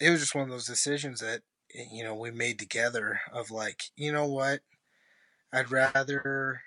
[0.00, 1.42] it was just one of those decisions that
[1.90, 4.60] you know we made together of like, you know what,
[5.52, 6.62] I'd rather.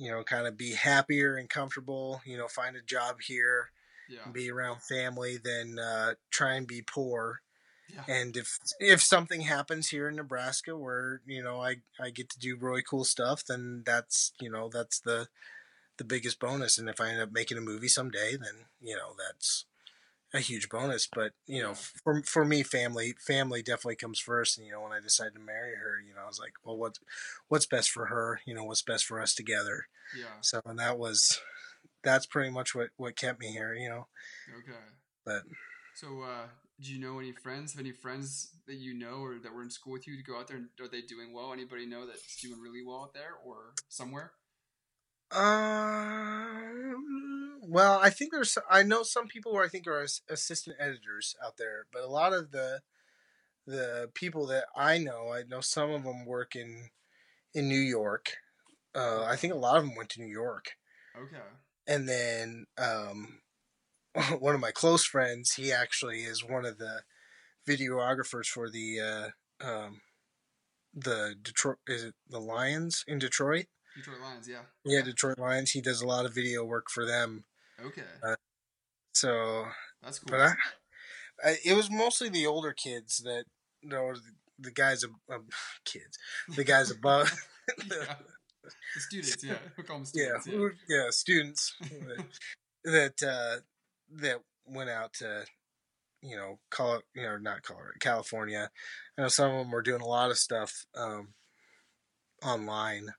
[0.00, 2.20] You know, kind of be happier and comfortable.
[2.24, 3.70] You know, find a job here,
[4.08, 4.30] Yeah.
[4.32, 7.42] be around family than uh, try and be poor.
[7.92, 8.04] Yeah.
[8.06, 12.38] And if if something happens here in Nebraska where you know I I get to
[12.38, 15.28] do really cool stuff, then that's you know that's the
[15.96, 16.78] the biggest bonus.
[16.78, 19.64] And if I end up making a movie someday, then you know that's
[20.34, 21.06] a huge bonus.
[21.06, 24.58] But you know, for for me, family family definitely comes first.
[24.58, 26.76] And you know, when I decided to marry her, you know, I was like, well,
[26.76, 27.00] what's
[27.48, 28.40] what's best for her?
[28.46, 29.86] You know, what's best for us together.
[30.16, 30.40] Yeah.
[30.40, 31.40] So and that was
[32.02, 33.74] that's pretty much what what kept me here.
[33.74, 34.08] You know,
[34.58, 34.78] Okay.
[35.24, 35.42] but
[35.94, 36.46] So, uh,
[36.80, 37.72] do you know any friends?
[37.72, 40.38] Have any friends that you know or that were in school with you to go
[40.38, 40.56] out there?
[40.56, 41.52] And are they doing well?
[41.52, 44.32] Anybody know that's doing really well out there or somewhere?
[46.50, 48.56] Um, well, I think there's.
[48.70, 52.32] I know some people who I think are assistant editors out there, but a lot
[52.32, 52.80] of the
[53.66, 56.90] the people that I know, I know some of them work in
[57.54, 58.36] in New York.
[58.94, 60.76] Uh, I think a lot of them went to New York,
[61.16, 61.42] Okay.
[61.88, 63.40] And then um,
[64.40, 67.02] one of my close friends, he actually is one of the
[67.68, 69.28] videographers for the uh,
[69.66, 70.00] um,
[70.94, 73.66] the Detroit is it the Lions in Detroit?
[73.96, 74.62] Detroit Lions, yeah.
[74.84, 75.72] Yeah, Detroit Lions.
[75.72, 77.44] He does a lot of video work for them.
[77.84, 78.02] Okay.
[78.22, 78.36] Uh,
[79.12, 79.66] So,
[80.02, 80.38] That's cool.
[80.38, 80.54] but I,
[81.44, 83.44] I, it was mostly the older kids that,
[83.82, 84.20] you know, the,
[84.58, 85.50] the guys, ab-
[85.84, 86.18] kids,
[86.56, 87.32] the guys above.
[88.94, 89.54] The students, yeah.
[89.76, 90.46] We'll call them yeah, students.
[90.46, 90.52] Yeah.
[90.54, 92.24] who- yeah, students that
[92.84, 93.60] that uh,
[94.20, 95.44] that went out to,
[96.22, 98.70] you know, call you know, not Colorado, California.
[99.16, 101.34] I know some of them were doing a lot of stuff um,
[102.42, 103.14] online.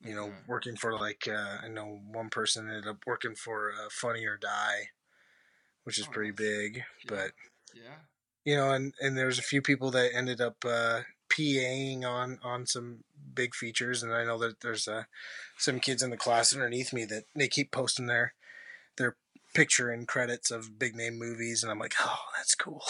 [0.00, 0.36] You know, Okay.
[0.48, 4.36] working for like uh, I know one person ended up working for uh, Funny or
[4.36, 4.88] Die,
[5.84, 6.38] which is Oh, pretty nice.
[6.38, 6.76] big.
[6.76, 6.82] Yeah.
[7.06, 7.30] But
[7.72, 7.98] Yeah.
[8.44, 11.02] you know, and and there's a few people that ended up uh,
[11.32, 13.04] PAing on on some
[13.34, 15.04] big features, and I know that there's uh,
[15.56, 18.34] some kids in the class underneath me that they keep posting their
[18.96, 19.16] their
[19.54, 22.82] picture and credits of big name movies, and I'm like, oh, that's cool.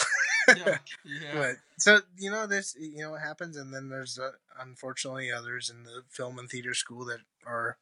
[0.47, 0.77] Yeah.
[1.05, 1.33] Yeah.
[1.33, 5.69] But so you know, this you know it happens, and then there's uh, unfortunately others
[5.69, 7.77] in the film and theater school that are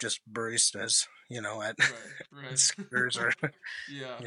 [0.00, 2.52] just baristas, you know, at Right.
[2.92, 3.16] Right.
[3.16, 3.32] or
[3.90, 4.16] yeah.
[4.20, 4.26] Yeah.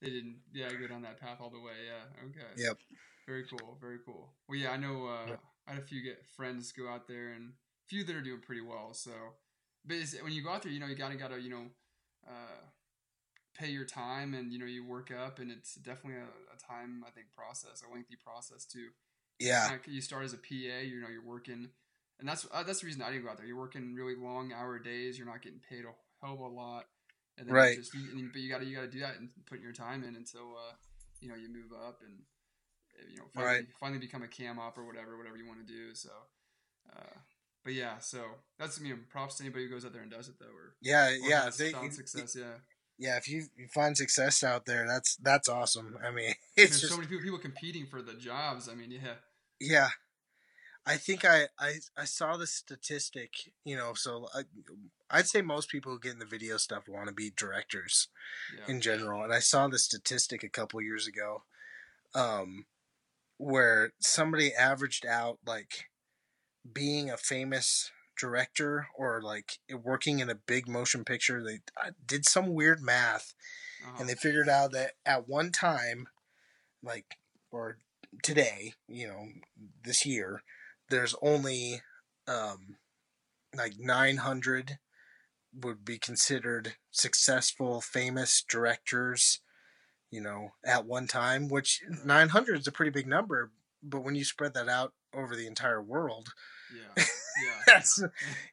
[0.00, 2.28] They didn't yeah, go down that path all the way, yeah.
[2.28, 2.62] Okay.
[2.62, 2.78] Yep.
[3.26, 4.28] Very cool, very cool.
[4.48, 5.40] Well yeah, I know uh Yep.
[5.66, 8.40] I had a few get friends go out there and a few that are doing
[8.40, 9.12] pretty well, so
[9.86, 11.66] but when you go out there, you know, you gotta gotta, you know,
[12.26, 12.60] uh
[13.54, 17.04] pay your time and you know you work up and it's definitely a, a time
[17.06, 18.88] I think process, a lengthy process too.
[19.38, 21.68] yeah, Like, you start as a PA, you know, you're working,
[22.20, 23.46] and that's uh, that's the reason I didn't go out there.
[23.46, 25.18] You're working really long hour days.
[25.18, 25.92] You're not getting paid a
[26.24, 26.86] hell of a lot,
[27.38, 27.76] and then you Right.
[27.76, 30.04] Just, and but you got to you got to do that and put your time
[30.04, 30.74] in until uh,
[31.20, 32.18] you know you move up and
[33.10, 33.66] you know finally, Right.
[33.80, 35.94] finally become a cam op or whatever whatever you want to do.
[35.94, 36.10] So,
[36.94, 37.18] uh,
[37.64, 38.22] but yeah, so
[38.58, 41.08] that's know props to anybody who goes out there and does it though, or, yeah,
[41.08, 41.50] or yeah.
[41.56, 42.36] They, success.
[42.38, 42.58] Yeah,
[42.98, 45.98] yeah, if you, you find success out there, that's that's awesome.
[46.04, 48.68] I mean, it's just so many people people competing for the jobs.
[48.68, 49.14] I mean, yeah,
[49.60, 49.88] yeah.
[50.86, 53.30] I think I, I I saw the statistic,
[53.64, 54.42] you know, so I,
[55.10, 58.08] I'd say most people who get in the video stuff want to be directors
[58.56, 59.24] yeah, in general.
[59.24, 61.42] And I saw the statistic a couple years ago,
[62.14, 62.66] um,
[63.38, 65.86] where somebody averaged out like
[66.72, 71.42] being a famous director or like working in a big motion picture.
[71.42, 71.60] They
[72.06, 73.34] did some weird math
[73.84, 73.96] uh-huh.
[74.00, 76.08] and they figured out that at one time,
[76.82, 77.16] like
[77.50, 77.78] or
[78.22, 79.28] today, you know,
[79.84, 80.42] this year,
[80.90, 81.82] there's only
[82.28, 82.76] um,
[83.56, 84.78] like 900
[85.62, 89.40] would be considered successful, famous directors,
[90.14, 93.50] you know, at one time, which 900 is a pretty big number.
[93.82, 96.28] But when you spread that out over the entire world,
[96.72, 96.94] yeah,
[97.44, 98.02] yeah, that's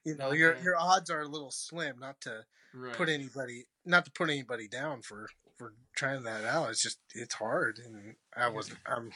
[0.04, 0.64] you know your Okay.
[0.64, 2.00] your odds are a little slim.
[2.00, 2.94] Not to right.
[2.94, 7.36] put anybody not to put anybody down for for trying that out it's just it's
[7.36, 9.12] hard and i was um I'm.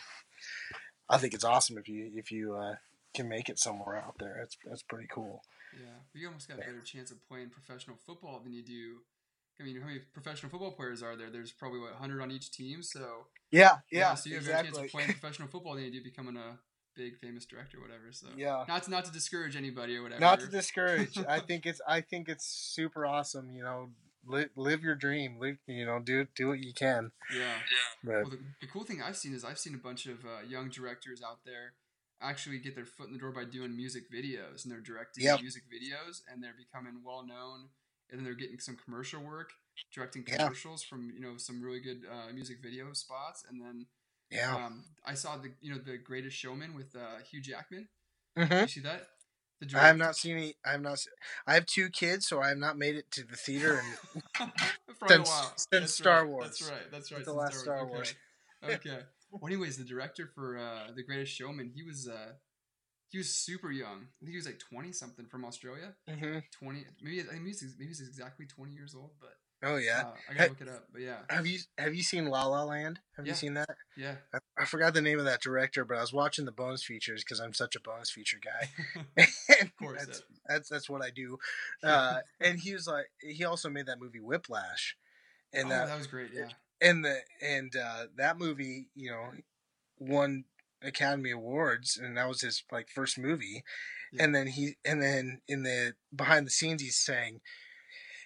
[1.09, 2.75] I think it's awesome if you if you uh
[3.15, 5.41] can make it somewhere out there that's that's pretty cool
[5.73, 8.97] Yeah, you almost got a better chance of playing professional football than you do.
[9.59, 11.29] I mean, how many professional football players are there?
[11.29, 12.83] There's probably what 100 on each team.
[12.83, 15.91] So yeah yeah, so you have a better chance of playing professional football than you
[15.91, 16.57] do becoming a
[16.95, 18.11] big famous director, or whatever.
[18.11, 20.21] So yeah not to, not to discourage anybody or whatever.
[20.21, 23.89] not to discourage i think it's i think it's super awesome you know
[24.25, 27.53] live, live your dream live you know do do what you can yeah.
[28.03, 30.45] but Well, the, the cool thing I've seen is I've seen a bunch of uh,
[30.47, 31.73] young directors out there
[32.21, 35.41] actually get their foot in the door by doing music videos, and they're directing Yep.
[35.41, 37.69] music videos, and they're becoming well known,
[38.09, 39.51] and then they're getting some commercial work,
[39.93, 40.37] directing Yeah.
[40.37, 43.87] commercials from you know some really good uh, music video spots, and then
[44.31, 47.87] yeah um, I saw the you know the Greatest Showman with uh, Hugh Jackman.
[48.37, 49.07] hmm You see that?
[49.61, 51.01] The i have not seen any i have not
[51.47, 53.81] i have two kids so i have not made it to the theater
[54.39, 54.51] and
[55.07, 55.53] Since- a while.
[55.55, 56.29] since That's Star right.
[56.29, 56.45] Wars.
[56.45, 56.91] That's right.
[56.91, 57.19] That's right.
[57.19, 58.13] the since last Star Wars.
[58.63, 58.73] Okay.
[58.75, 58.99] okay.
[59.31, 62.33] Well, anyways, the director for uh, the Greatest Showman, he was uh,
[63.15, 64.07] he was super young.
[64.21, 65.93] I think he was like twenty something from Australia.
[66.09, 69.11] hmm Twenty, maybe maybe he's, maybe he's exactly twenty years old.
[69.21, 70.87] But oh yeah uh, I gotta look it up.
[70.91, 72.99] But yeah, Have you have you seen La La Land?
[73.15, 73.31] Have Yeah.
[73.31, 73.69] you seen that?
[73.95, 74.15] yeah.
[74.33, 77.23] I, I forgot the name of that director, but I was watching the bonus features
[77.23, 78.69] because I'm such a bonus feature guy.
[79.61, 80.05] of course.
[80.05, 81.37] that's, that's that's what I do.
[81.83, 84.97] Uh, and he was like, he also made that movie Whiplash,
[85.53, 86.31] and oh, that that was great.
[86.33, 86.49] Yeah.
[86.81, 89.29] and the and uh, that movie, you know,
[89.99, 90.43] won
[90.85, 93.63] Academy Awards, and that was his like first movie.
[94.13, 94.23] Yeah.
[94.23, 97.41] And then he and then in the behind the scenes, he's saying,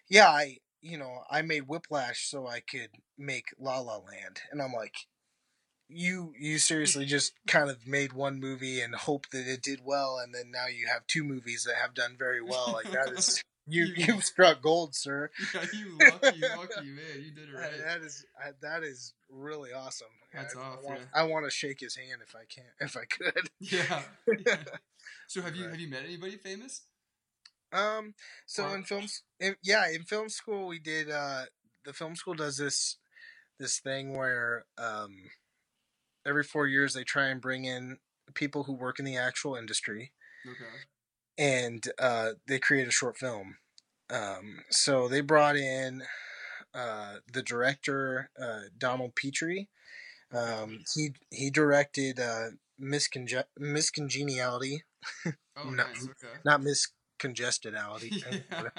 [0.09, 4.61] "Yeah, I." You know, I made Whiplash so I could make La La Land, and
[4.61, 4.95] I'm like,
[5.89, 10.19] you you seriously just kind of made one movie and hope that it did well,
[10.23, 12.71] and then now you have two movies that have done very well.
[12.71, 15.29] Like that is you You- you struck gold, sir.
[15.53, 17.23] Yeah, you lucky, lucky man.
[17.23, 17.77] You did it That- right.
[17.85, 18.25] That is
[18.61, 20.07] that is really awesome.
[20.33, 21.05] That's I, off, I want, yeah.
[21.21, 23.49] I want to shake his hand if I can, if I could.
[23.59, 24.03] Yeah.
[24.45, 24.57] yeah.
[25.27, 25.71] So have you Right.
[25.71, 26.81] have you met anybody famous?
[27.71, 28.13] Um.
[28.45, 31.09] So Or- in films, in, yeah, in film school we did.
[31.09, 31.45] Uh,
[31.85, 32.97] the film school does this
[33.59, 35.15] this thing where um,
[36.25, 37.97] every four years they try and bring in
[38.33, 40.11] people who work in the actual industry,
[40.47, 40.63] Okay.
[41.39, 43.55] And uh, they create a short film.
[44.11, 46.03] Um, so they brought in
[46.73, 49.69] uh, the director uh, Donald Petrie.
[50.33, 54.83] Um, he he directed uh, Misconge- Miss Congeniality,
[55.25, 55.71] Oh, No.
[55.71, 56.03] nice.
[56.03, 56.33] Okay.
[56.45, 58.23] not Miscongestedality.
[58.51, 58.69] yeah.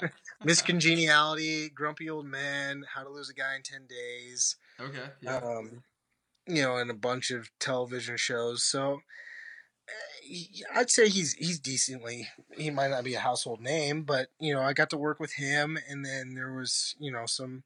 [0.43, 5.09] Miss Congeniality, Grumpy Old Man, How to Lose a Guy in Ten Days, Okay.
[5.21, 5.37] Yeah.
[5.37, 5.83] um,
[6.47, 8.63] you know, and a bunch of television shows.
[8.63, 9.01] So
[10.73, 12.27] I'd say he's he's decently.
[12.57, 15.33] He might not be a household name, but you know, I got to work with
[15.33, 17.63] him, and then there was you know some.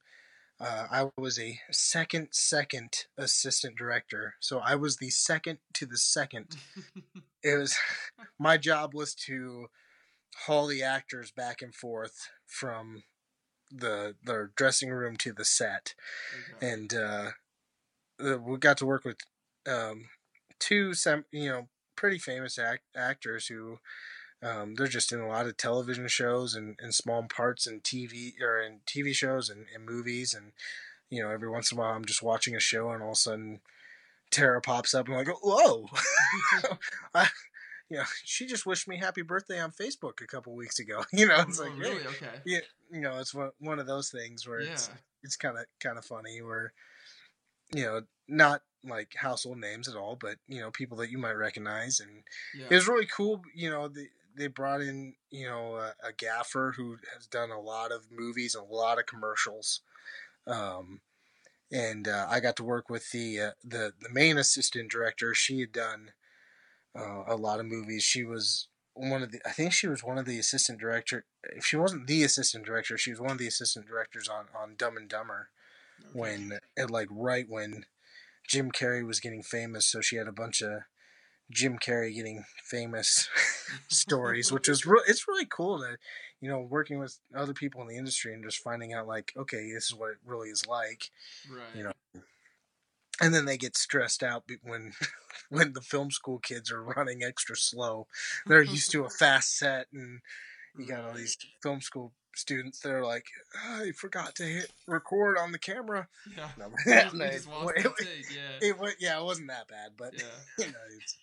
[0.58, 5.98] Uh, I was a second second assistant director, so I was the second to the
[5.98, 6.56] second.
[7.44, 7.78] It was
[8.40, 9.68] my job was to
[10.48, 13.04] haul the actors back and forth from
[13.72, 15.94] the the dressing room to the set
[16.58, 16.74] okay.
[16.74, 17.30] and uh,
[18.24, 19.18] uh, we got to work with
[19.68, 20.06] um,
[20.60, 23.80] two sem- you know pretty famous act- actors who
[24.44, 28.34] um, they're just in a lot of television shows and, and small parts in TV
[28.42, 30.52] or in TV shows and, and movies and
[31.10, 33.14] you know every once in a while I'm just watching a show and all of
[33.14, 33.62] a sudden
[34.32, 35.88] Tara pops up and I'm like whoa
[37.16, 37.28] I,
[37.90, 41.28] you know she just wished me happy birthday on Facebook a couple weeks ago you
[41.28, 42.06] know it's oh, like hey, really?
[42.08, 42.28] Okay.
[42.46, 42.60] yeah,
[42.92, 44.90] you know, it's one one of those things where it's
[45.24, 46.74] it's kind of kind of funny where
[47.74, 51.34] you know not like household names at all, but you know people that you might
[51.34, 52.24] recognize, and
[52.56, 52.68] Yeah.
[52.70, 53.42] it was really cool.
[53.54, 57.60] You know, they they brought in you know a, a gaffer who has done a
[57.60, 59.82] lot of movies and a lot of commercials.
[60.48, 61.02] Um,
[61.72, 65.34] and uh, I got to work with the uh, the the main assistant director.
[65.34, 66.12] She had done
[66.96, 68.04] uh, a lot of movies.
[68.04, 71.26] She was one of the I think she was one of the assistant director.
[71.44, 74.76] If she wasn't the assistant director, she was one of the assistant directors on on
[74.78, 75.50] Dumb and Dumber
[76.02, 76.20] Okay.
[76.20, 77.86] when it like right when
[78.48, 79.86] Jim Carrey was getting famous.
[79.86, 80.82] So she had a bunch of
[81.52, 83.30] Jim Carrey getting famous
[83.88, 85.98] stories, which is re- it's really cool to
[86.42, 89.72] you know working with other people in the industry and just finding out like okay
[89.72, 91.10] this is what it really is like
[91.50, 91.76] right.
[91.76, 91.92] you know
[93.22, 94.92] and then they get stressed out when
[95.50, 98.06] when the film school kids are running extra slow
[98.46, 100.20] they're used to a fast set and
[100.78, 103.26] you got all these film school students that are like
[103.58, 106.08] "Ah, i forgot to hit record on the camera
[106.38, 106.50] Yeah.
[106.58, 107.86] no, You just, you no, it.
[108.34, 108.68] Yeah.
[108.70, 110.26] it wa- yeah it wasn't that bad but yeah.
[110.66, 111.18] you know it's,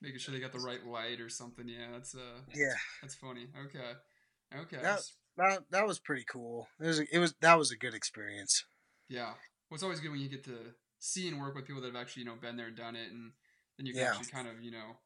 [0.00, 1.68] Making sure they got the right light or something.
[1.68, 1.86] Yeah.
[1.92, 2.40] That's uh.
[2.52, 3.46] yeah That's funny.
[3.66, 4.58] Okay.
[4.62, 4.82] Okay.
[4.82, 5.02] That-
[5.38, 8.64] that, that was pretty cool it was, it was that was a good experience
[9.08, 9.32] Yeah.
[9.70, 10.58] Well, it's always good when you get to
[10.98, 13.10] see and work with people that have actually, you know, been there, and done it,
[13.10, 13.32] and
[13.78, 14.10] then you can Yeah.
[14.10, 14.98] actually kind of, you know,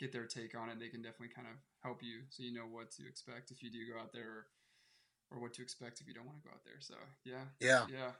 [0.00, 0.80] get their take on it.
[0.80, 3.70] They can definitely kind of help you, so you know what to expect if you
[3.70, 4.46] do go out there, or,
[5.30, 6.80] or what to expect if you don't want to go out there.
[6.80, 8.10] So yeah, yeah yeah,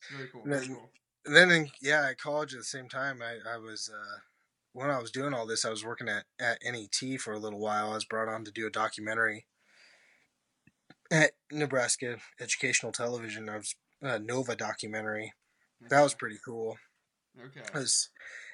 [0.00, 0.42] it's very cool.
[0.44, 0.90] Very cool.
[1.24, 4.18] And then in, yeah at college at the same time i, I was uh,
[4.72, 7.60] when i was doing all this i was working at, at net for a little
[7.60, 9.46] while i was brought on to do a documentary
[11.10, 15.32] at nebraska educational television i was a nova documentary
[15.88, 16.76] that was pretty cool
[17.44, 17.60] okay.
[17.60, 18.10] it was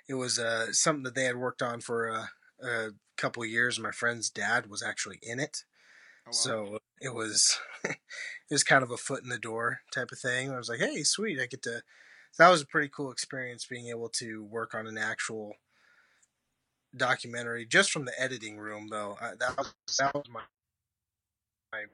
[0.09, 2.27] it was uh, something that they had worked on for uh,
[2.67, 5.65] a couple of years my friend's dad was actually in it
[6.29, 6.33] wow.
[6.33, 7.97] so it was it
[8.51, 10.51] was kind of a foot in the door type of thing.
[10.51, 11.83] I was like, hey, sweet, I get to.
[12.39, 15.55] That was a pretty cool experience being able to work on an actual
[16.97, 19.17] documentary just from the editing room, though.
[19.21, 20.41] I, that was that was my
[21.73, 21.85] my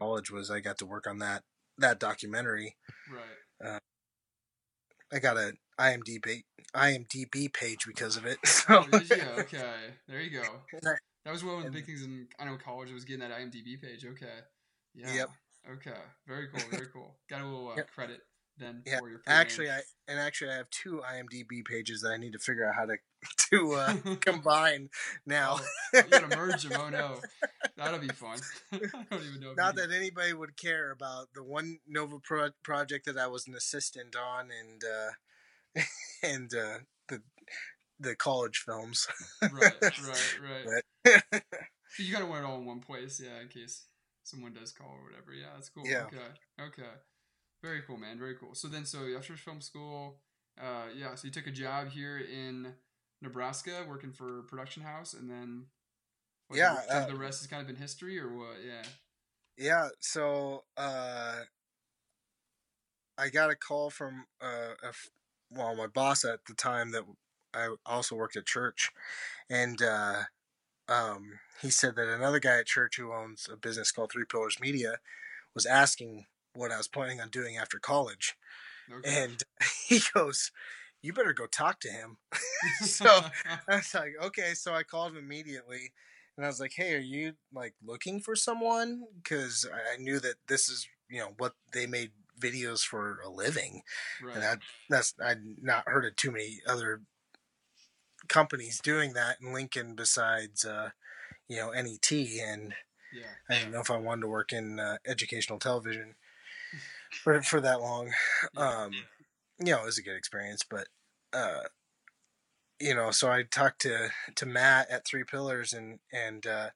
[0.00, 1.42] knowledge was I got to work on that
[1.78, 2.76] that documentary.
[3.12, 3.74] right.
[3.74, 3.78] uh,
[5.12, 6.42] I got a IMDb
[6.74, 8.38] IMDb page because of it.
[8.46, 9.16] So you?
[9.38, 9.74] Okay.
[10.08, 10.42] There you go.
[11.24, 13.30] That was one of the and- big things in I know college was getting that
[13.36, 14.04] IMDb page.
[14.04, 14.26] Okay.
[14.94, 15.14] Yeah.
[15.14, 15.30] Yep.
[15.72, 15.98] Okay.
[16.26, 16.60] Very cool.
[16.70, 17.16] Very cool.
[17.30, 17.90] Got a little uh, Yep.
[17.90, 18.20] credit
[18.56, 19.40] then Yeah, for your program.
[19.40, 22.74] Actually, I and actually I have two IMDb pages that I need to figure out
[22.76, 22.96] how to
[23.50, 24.90] to uh, combine
[25.26, 25.56] now.
[25.60, 26.78] Oh, you gotta merge them.
[26.80, 27.20] Oh no,
[27.76, 28.38] that'll be fun.
[28.72, 28.78] I
[29.10, 29.54] don't even know.
[29.56, 33.54] Not that anybody would care about the one Nova pro- project that I was an
[33.54, 35.82] assistant on, and uh,
[36.22, 37.22] and uh, the
[37.98, 39.08] the college films.
[39.42, 39.52] Right,
[39.82, 40.64] right, right.
[40.64, 43.84] But- So you gotta wear it all in one place, yeah, in case
[44.24, 45.32] someone does call or whatever.
[45.32, 45.84] Yeah, that's cool.
[45.86, 46.06] Yeah.
[46.06, 46.18] Okay,
[46.60, 46.90] okay,
[47.62, 48.18] very cool, man.
[48.18, 48.54] Very cool.
[48.54, 50.18] So then, so after film school,
[50.60, 52.74] uh, yeah, so you took a job here in
[53.22, 55.66] Nebraska, working for a production house, and then
[56.50, 58.56] Or Yeah, the, uh, the rest has kind of been history, or what?
[58.64, 58.82] Yeah.
[59.56, 61.42] Yeah, so uh,
[63.16, 65.10] I got a call from uh, a f-
[65.50, 67.04] well, my boss at the time that
[67.52, 68.90] I also worked at church,
[69.48, 70.24] and uh,
[70.88, 74.60] um, he said that another guy at church who owns a business called Three Pillars
[74.60, 74.98] Media
[75.54, 78.36] was asking what I was planning on doing after college,
[78.92, 79.24] Okay.
[79.24, 79.42] and
[79.88, 80.52] he goes,
[81.02, 82.18] "You better go talk to him."
[82.82, 83.06] so
[83.68, 84.54] I was like, okay.
[84.54, 85.92] So I called him immediately,
[86.36, 89.04] and I was like, hey, are you like looking for someone?
[89.22, 93.30] Because I I knew that this is you know what they made videos for a
[93.30, 93.82] living,
[94.22, 94.34] right.
[94.34, 94.58] and that
[94.90, 97.02] that's I'd not heard of too many other
[98.28, 100.90] companies doing that in Lincoln besides uh,
[101.48, 102.74] you know NET, and
[103.12, 103.22] yeah.
[103.48, 106.14] I didn't know if I wanted to work in uh, educational television
[107.22, 108.12] for for that long.
[108.56, 108.92] Um,
[109.58, 110.88] you know, it was a good experience, but
[111.32, 111.62] uh,
[112.80, 116.70] you know, so I talked to to Matt at Three Pillars, and and uh,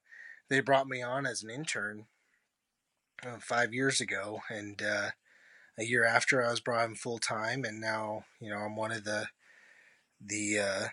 [0.48, 2.06] they brought me on as an intern
[3.24, 5.10] uh, five years ago, and uh,
[5.78, 8.92] a year after I was brought in full time, and now you know I'm one
[8.92, 9.26] of the
[10.20, 10.88] the uh,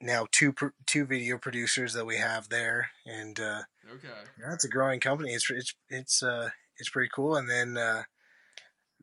[0.00, 0.54] now two
[0.86, 4.08] two video producers that we have there, and uh, Okay.
[4.40, 5.32] yeah, it's a growing company.
[5.32, 7.36] It's it's it's uh it's pretty cool.
[7.36, 8.02] And then uh,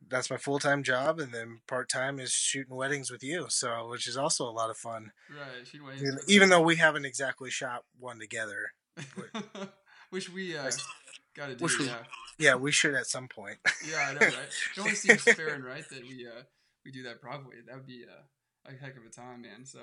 [0.08, 3.48] that's my full time job, and then part time is shooting weddings with you.
[3.50, 5.12] So which is also a lot of fun.
[5.30, 5.68] Right.
[5.68, 6.02] She waits.
[6.02, 8.72] Even, even though we haven't exactly shot one together.
[10.10, 10.72] which we uh,
[11.36, 11.66] got to do.
[11.80, 12.04] We- yeah.
[12.38, 13.58] Yeah, we should at some point.
[13.89, 14.32] Yeah, I know, right?
[14.76, 16.41] It only seems fair and right that we uh
[16.84, 17.56] we do that probably.
[17.66, 19.66] That would be uh, a heck of a time, man.
[19.66, 19.80] So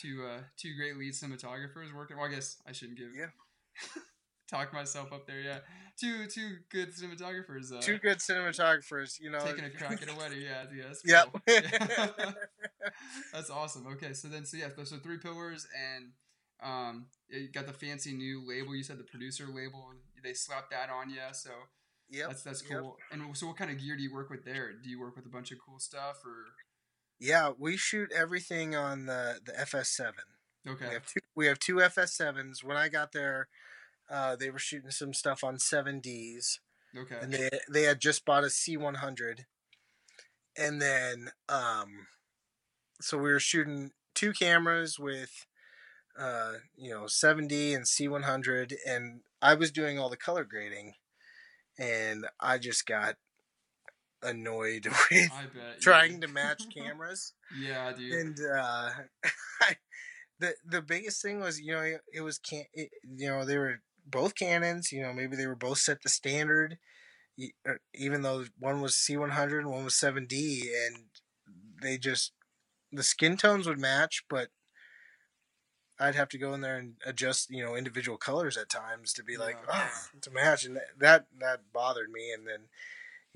[0.00, 2.16] two uh two great lead cinematographers working.
[2.16, 3.26] Well, I guess I shouldn't give Yeah.
[4.50, 5.40] talk myself up there.
[5.40, 5.58] Yeah,
[6.00, 7.72] two two good cinematographers.
[7.76, 9.40] Uh, Two good cinematographers, you know.
[9.40, 10.40] taking a crack at a wedding.
[10.40, 11.32] Yeah, yeah, that's Yep.
[11.32, 11.40] cool.
[11.48, 12.32] Yeah.
[13.32, 13.86] that's awesome.
[13.88, 16.12] Okay, so then so yeah, so three pillars and
[16.62, 18.74] um you got the fancy new label.
[18.74, 19.92] You said the producer label.
[20.22, 21.16] They slapped that on you.
[21.32, 21.50] So
[22.08, 22.80] Yeah, that's that's yep.
[22.80, 22.96] cool.
[23.10, 24.72] And so, what kind of gear do you work with there?
[24.72, 26.46] Do you work with a bunch of cool stuff, or
[27.18, 30.12] Yeah, we shoot everything on the the FS7.
[30.68, 31.20] okay, We have two.
[31.34, 32.62] We have two FS7s.
[32.62, 33.48] When I got there,
[34.10, 36.58] uh, they were shooting some stuff on 7Ds.
[36.96, 39.40] okay, and they they had just bought a C100,
[40.56, 42.06] and then um,
[43.00, 45.46] so we were shooting two cameras with,
[46.18, 50.94] uh, you know, 7D and C100, and I was doing all the color grading,
[51.78, 53.16] and I just got
[54.22, 58.12] annoyed with bet trying to match cameras, Yeah, dude.
[58.12, 58.90] and uh,
[59.62, 59.76] I,
[60.40, 63.58] the the biggest thing was you know it, it was can it, you know they
[63.58, 66.78] were both Canons, you know maybe they were both set to standard
[67.66, 71.06] er, even though one was C100 and one was 7D, and
[71.82, 72.32] they just
[72.92, 74.48] the skin tones would match, but
[75.98, 79.22] I'd have to go in there and adjust, you know, individual colors at times to
[79.24, 79.88] be like, Yeah.
[80.14, 82.32] oh, to match, and that, that that bothered me.
[82.32, 82.68] And then,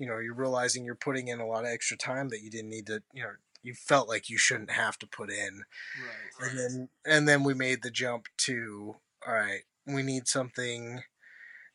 [0.01, 2.71] you know, you're realizing you're putting in a lot of extra time that you didn't
[2.71, 3.29] need to, you know,
[3.61, 5.61] you felt like you shouldn't have to put in
[6.01, 6.49] right.
[6.49, 8.95] and then and then we made the jump to
[9.27, 11.03] all right we need something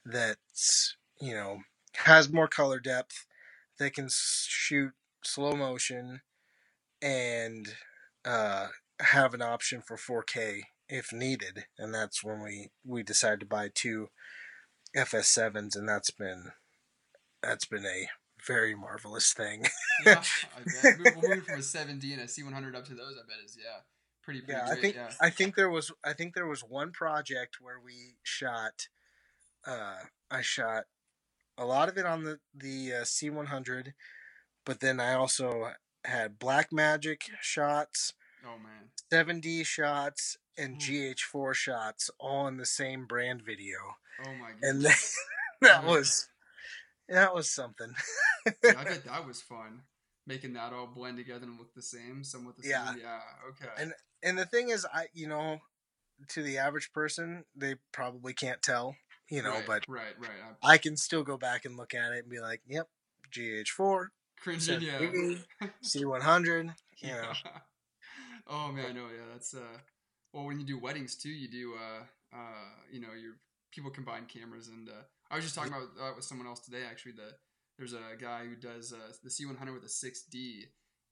[0.05, 1.59] that's you know
[1.95, 3.25] has more color depth
[3.79, 4.91] that can shoot
[5.23, 6.23] slow motion
[7.01, 7.75] and
[8.25, 8.67] uh,
[8.99, 13.71] have an option for 4k if needed and that's when we we decided to buy
[13.73, 14.09] two
[14.97, 16.51] fs7s and that's been
[17.47, 18.09] that's been a
[18.47, 19.65] very marvelous thing
[20.05, 20.23] yeah,
[20.57, 20.99] I bet.
[21.17, 23.81] Moving from a 7D and a C100 up to those, I bet is yeah,
[24.23, 24.79] pretty pretty yeah, great.
[24.79, 25.09] I think yeah.
[25.21, 28.89] I think there was I think there was one project where we shot
[29.67, 29.97] uh
[30.31, 30.85] I shot
[31.59, 33.93] a lot of it on the the uh, C100
[34.65, 35.71] but then I also
[36.05, 38.13] had Blackmagic shots,
[38.45, 38.91] Oh man.
[39.11, 40.79] 7D shots and Hmm.
[40.79, 43.79] GH4 shots all in the same brand video.
[44.25, 44.59] Oh my god.
[44.63, 45.01] And that,
[45.63, 45.89] that Yeah.
[45.89, 46.29] was
[47.09, 47.95] that was something.
[48.65, 49.83] Yeah, I bet that was fun.
[50.27, 52.93] Making that all blend together and look the same, somewhat the Yeah.
[52.93, 53.01] same.
[53.03, 53.21] Yeah.
[53.51, 53.71] Okay.
[53.83, 55.61] And- and the thing is I you know
[56.31, 58.97] to the average person they probably can't tell,
[59.31, 60.31] you know, right, but right, right.
[60.63, 62.89] I, I can still go back and look at it and be like, "Yep,
[63.31, 64.07] GH4,
[64.41, 64.81] cringing.
[64.81, 64.99] Yeah.
[65.01, 65.45] 7D,
[65.85, 67.33] C100." You know,
[68.47, 69.79] oh man, no, yeah, that's uh.
[70.33, 72.03] Well, when you do weddings too, you do uh
[72.37, 73.35] uh you know your
[73.71, 74.93] people combine cameras and uh,
[75.31, 77.13] I was just talking about that with someone else today actually.
[77.13, 77.35] The
[77.79, 80.63] there's a guy who does uh, the C100 with a 6D,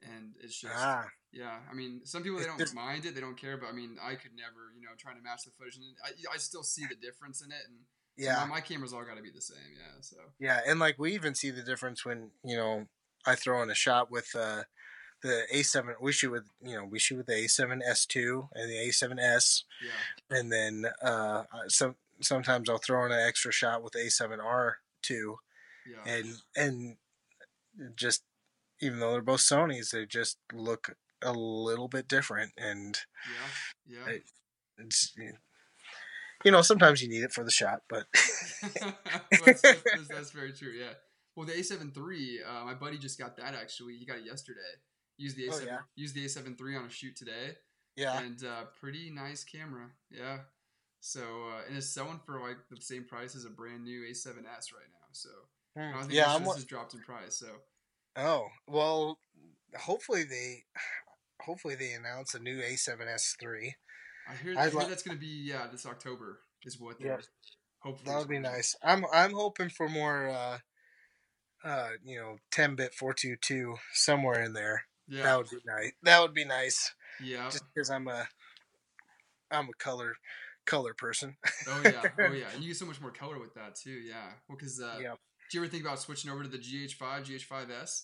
[0.02, 1.58] and it's just ah, yeah.
[1.70, 4.14] I mean, some people they don't mind it, they don't care, but I mean, I
[4.14, 6.96] could never you know trying to match the footage, and I I still see the
[6.96, 7.78] difference in it, and
[8.18, 10.00] so yeah, my, my cameras all got to be the same, yeah.
[10.00, 12.86] So yeah, and like we even see the difference when you know
[13.26, 14.62] I throw in a shot with uh,
[15.22, 15.94] the A7.
[16.00, 20.52] We shoot with you know we shoot with the A7S2 and the A7S, yeah, and
[20.52, 24.72] then uh, some sometimes I'll throw in an extra shot with A7R
[25.02, 25.36] too,
[25.86, 26.12] Yeah.
[26.12, 26.96] and and
[27.96, 28.22] just
[28.80, 32.98] even though they're both Sony's, they just look a little bit different, and
[33.88, 34.06] yeah.
[34.06, 34.18] Yeah.
[34.78, 35.12] It's
[36.44, 38.06] you know sometimes you need it for the shot, but
[38.62, 38.94] Well,
[39.46, 40.72] that's, that's, that's very true.
[40.72, 40.92] Yeah.
[41.36, 43.96] Well, the A7 III, uh, my buddy just got that actually.
[43.96, 44.60] He got it yesterday.
[45.16, 45.78] Used the Oh, A7 yeah?
[45.96, 47.56] used the A7 III on a shoot today,
[47.96, 49.86] yeah, and uh, pretty nice camera.
[50.10, 50.38] Yeah.
[51.06, 54.72] So uh, and it's selling for like the same price as a brand new A7S
[54.72, 55.06] right now.
[55.12, 55.28] So
[55.76, 56.38] I think yeah.
[56.38, 57.36] this, I'm, this dropped in price.
[57.36, 57.48] So
[58.16, 59.18] oh well,
[59.78, 60.64] hopefully they
[61.42, 63.74] hopefully they announce a new A7S three.
[64.26, 67.18] I hear, I hear li- that's gonna be yeah this October is what Yeah.
[67.80, 68.10] hopefully.
[68.10, 68.74] That would be nice.
[68.82, 70.30] I'm I'm hoping for more.
[70.30, 70.58] uh
[71.64, 74.82] uh, you know, 10 bit 422 somewhere in there.
[75.08, 75.22] Yeah.
[75.22, 75.92] That would be nice.
[76.02, 76.92] That would be nice.
[77.22, 77.48] yeah.
[77.48, 78.28] just because I'm a
[79.50, 80.14] I'm a color
[80.66, 81.36] color person.
[81.68, 83.90] Oh yeah, oh yeah, and you get so much more color with that too.
[83.90, 85.14] Yeah, well, because uh, yeah,
[85.50, 88.02] do you ever think about switching over to the GH5, GH5s?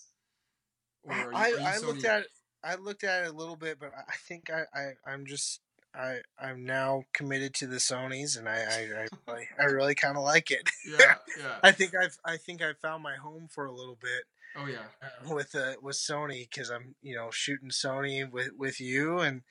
[1.04, 2.26] Or you- I, I looked at it,
[2.62, 5.60] I looked at it a little bit, but I I think I, I I'm just
[5.94, 10.16] I I'm now committed to the Sony's, and I I I really, I really kind
[10.16, 10.68] of like it.
[10.86, 11.56] Yeah, yeah.
[11.62, 14.24] I think I've I think I found my home for a little bit
[14.56, 18.80] Oh yeah, uh, with uh, with Sony because I'm you know shooting Sony with with
[18.80, 19.42] you and.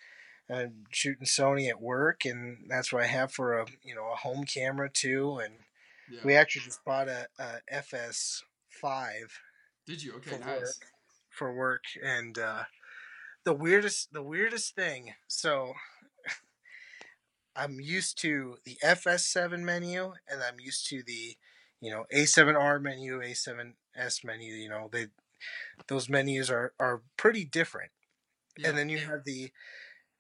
[0.50, 4.16] And shooting Sony at work, and that's what I have for a you know a
[4.16, 5.54] home camera too, and
[6.12, 6.22] yeah.
[6.24, 9.40] We actually just bought a, a FS five
[9.86, 10.14] Did you?
[10.16, 10.60] Okay, for nice.
[10.60, 10.86] work
[11.30, 12.64] for work, and uh,
[13.46, 15.14] the weirdest the weirdest thing.
[15.28, 15.74] So
[17.56, 21.38] I'm used to the FS seven menu, and I'm used to the
[21.80, 24.54] you know A7R menu, A7S menu.
[24.54, 25.08] You know they
[25.88, 27.92] those menus are are pretty different.
[28.58, 28.70] Yeah.
[28.70, 29.52] And then you have the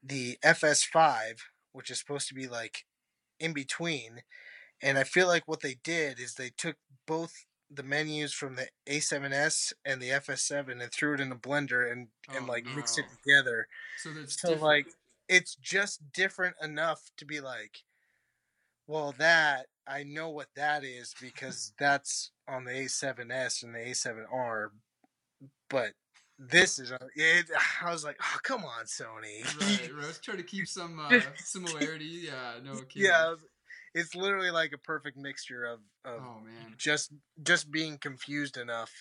[0.03, 2.85] the FS five, which is supposed to be like
[3.39, 4.23] in between.
[4.81, 6.77] And I feel like what they did is they took
[7.07, 7.33] both
[7.69, 12.09] the menus from the A7S and the FS7 and threw it in a blender and,
[12.33, 13.67] and Oh, like mixed it together.
[13.97, 14.63] so that's So different.
[14.65, 14.87] like
[15.27, 17.83] it's just different enough to be like,
[18.87, 24.71] well, that I know what that is because that's on the A7S and the A7R,
[25.69, 25.93] but
[26.39, 27.45] this is it.
[27.83, 29.43] I was like, oh come on, Sony.
[29.61, 30.05] right, right.
[30.05, 32.05] Let's try to keep some uh, similarity.
[32.05, 33.09] Yeah, no kidding.
[33.11, 33.35] yeah,
[33.93, 36.75] it's literally like a perfect mixture of, of Oh man.
[36.77, 37.11] just
[37.43, 38.91] just being confused enough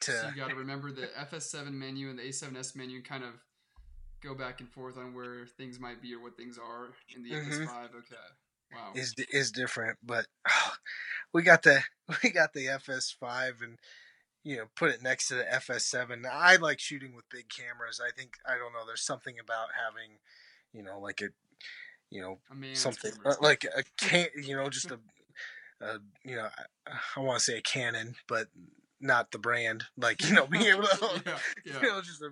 [0.00, 3.34] to So you got to remember the FS7 menu and the A7S menu, kind of
[4.22, 7.30] go back and forth on where things might be or what things are in the
[7.32, 7.66] Mhm.
[7.66, 7.94] FS5.
[7.94, 8.16] Okay.
[8.72, 8.92] Wow.
[8.94, 9.98] is is different.
[10.02, 10.26] But
[11.32, 11.82] we got the
[12.22, 13.78] we got the FS5 and
[14.46, 16.24] you know put it next to the FS7.
[16.24, 18.00] I like shooting with big cameras.
[18.00, 18.86] I think I don't know.
[18.86, 20.18] There's something about having
[20.72, 21.30] you know like a
[22.10, 23.32] you know A something camera.
[23.32, 25.00] uh, like a can you know just a,
[25.80, 26.48] a you know
[26.86, 28.46] I, I want to say a Canon, but
[29.00, 29.86] not the brand.
[29.98, 32.30] Like you know being able to yeah, yeah, you know just a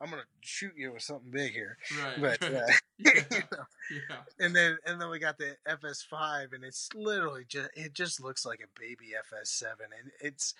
[0.00, 2.20] I'm gonna shoot you with something big here, right.
[2.20, 2.60] but uh,
[2.98, 4.16] yeah, you know, yeah.
[4.38, 8.46] and then and then we got the FS5, and it's literally just it just looks
[8.46, 10.54] like a baby FS7, and it's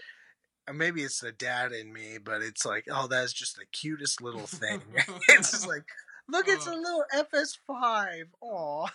[0.73, 4.47] maybe it's the dad in me, but it's like oh that's just the cutest little
[4.47, 4.81] thing.
[5.29, 5.85] it's just like
[6.29, 6.77] look, it's a Uh.
[6.77, 8.25] little FS5.
[8.43, 8.87] Aw.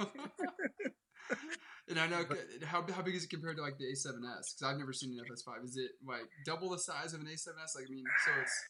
[1.88, 2.24] and I know
[2.64, 4.20] how how big is it compared to like the A7S?
[4.22, 5.64] Because I've never seen an FS5.
[5.64, 7.74] Is it like double the size of an A7S?
[7.76, 8.64] Like I mean, so it's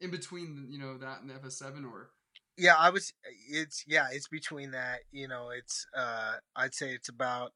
[0.00, 2.10] in between you know that and the FS7, or
[2.56, 3.12] Yeah, I was.
[3.48, 5.00] It's yeah, it's between that.
[5.10, 7.52] You know, it's uh, I'd say it's about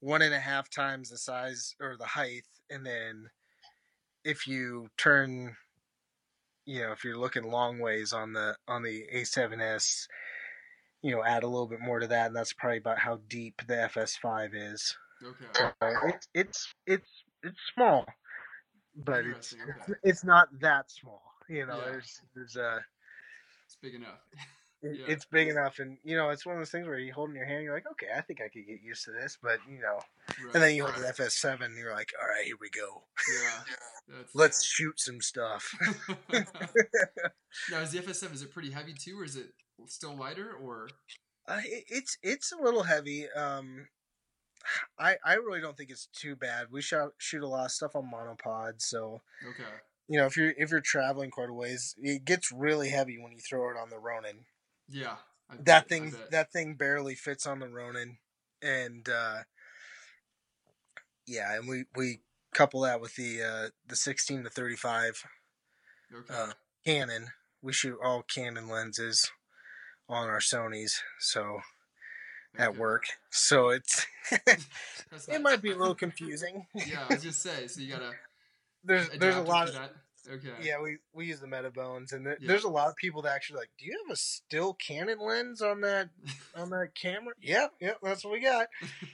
[0.00, 3.26] one and a half times the size or the height, and then
[4.24, 5.56] if you turn,
[6.66, 10.06] you know, if you're looking long ways on the on the A7S,
[11.02, 13.62] you know, add a little bit more to that, and that's probably about how deep
[13.66, 14.96] the FS5 is.
[15.24, 17.10] okay, Uh, it's it's it's
[17.42, 18.04] it's small,
[18.96, 19.98] but it's Interesting, it's, okay.
[20.04, 21.22] it's not that small.
[21.48, 21.84] You know, Yeah.
[21.90, 22.80] there's there's a
[23.66, 24.20] it's big enough.
[24.82, 25.04] Yeah.
[25.08, 27.36] it's big enough and you know it's one of those things where you hold in
[27.36, 29.78] your hand you're like okay i think i could get used to this but you
[29.78, 30.00] know
[30.42, 30.54] Right.
[30.54, 34.16] and then you hold the fs7 and you're like all right here we go yeah,
[34.34, 35.74] let's shoot some stuff
[37.70, 39.48] now is the FS7 is it pretty heavy too, or is it
[39.86, 40.52] still lighter?
[40.52, 40.88] Or
[41.48, 43.88] uh, it, it's it's a little heavy um
[44.98, 47.96] i i really don't think it's too bad we shot shoot a lot of stuff
[47.96, 49.62] on monopod so okay,
[50.08, 53.32] you know if you're if you're traveling quite a ways it gets really heavy when
[53.32, 54.44] you throw it on the ronin
[54.90, 55.16] yeah,
[55.48, 58.18] I that I thing that thing barely fits on the Ronin,
[58.62, 59.38] and uh,
[61.26, 62.20] yeah, and we we
[62.52, 65.22] couple that with the uh, the sixteen to thirty five
[66.14, 66.52] okay, uh,
[66.84, 67.28] Canon.
[67.62, 69.30] We shoot all Canon lenses
[70.08, 71.60] on our Sony's, so
[72.58, 72.78] at Okay.
[72.78, 74.06] work, so it's
[75.28, 76.66] it might be a little confusing.
[76.74, 77.66] yeah, I was just say.
[77.68, 78.12] So you gotta
[78.84, 79.92] there's there's a lot of that.
[80.28, 80.52] Okay.
[80.62, 82.48] yeah we we use the Metabones, and there, Yeah.
[82.48, 83.70] there's a lot of people that actually like.
[83.78, 86.10] Do you have a still Canon lens on that
[86.54, 87.34] on that camera?
[87.40, 88.66] Yeah, yeah, that's what we got.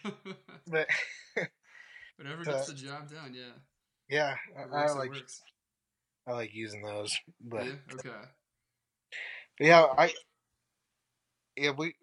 [0.68, 0.88] But
[2.16, 3.34] Whatever Uh, gets the job done.
[3.34, 3.52] Yeah.
[4.08, 4.36] yeah,
[4.72, 5.12] I, I like.
[6.26, 7.16] I like using those.
[7.40, 7.72] But yeah.
[7.92, 8.10] Okay.
[9.58, 10.12] But yeah, I
[11.56, 11.94] yeah we.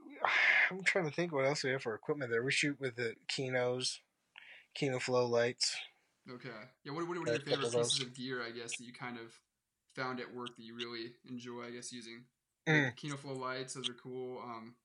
[0.72, 2.44] I'm trying to think what else we have for equipment there.
[2.44, 4.00] We shoot with the Kinos,
[4.74, 5.76] Kino Flow lights.
[6.32, 6.50] Okay.
[6.84, 6.94] Yeah.
[6.94, 8.42] What, what, what are your favorite pieces of gear?
[8.42, 9.34] I guess that you kind of
[9.96, 11.64] found at work that you really enjoy.
[11.68, 12.26] I guess using
[12.68, 12.86] Mm.
[12.86, 13.74] like Kino Flow lights.
[13.74, 14.40] Those are cool.
[14.42, 14.76] Um.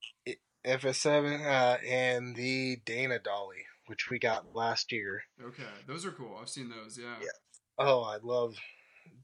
[0.66, 5.22] FS7 uh, and the Dana Dolly, which we got last year.
[5.40, 5.62] Okay.
[5.86, 6.36] Those are cool.
[6.40, 6.98] I've seen those.
[6.98, 7.14] Yeah.
[7.20, 7.28] Yeah.
[7.78, 8.56] Oh, I love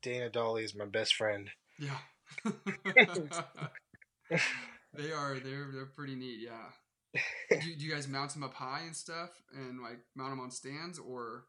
[0.02, 1.50] Dana Dolly is my best friend.
[1.80, 1.98] Yeah.
[4.94, 5.38] they are.
[5.40, 6.38] They're they're pretty neat.
[6.40, 6.70] Yeah.
[7.50, 10.50] Do, do you guys mount them up high and stuff, and like mount them on
[10.50, 11.44] stands, or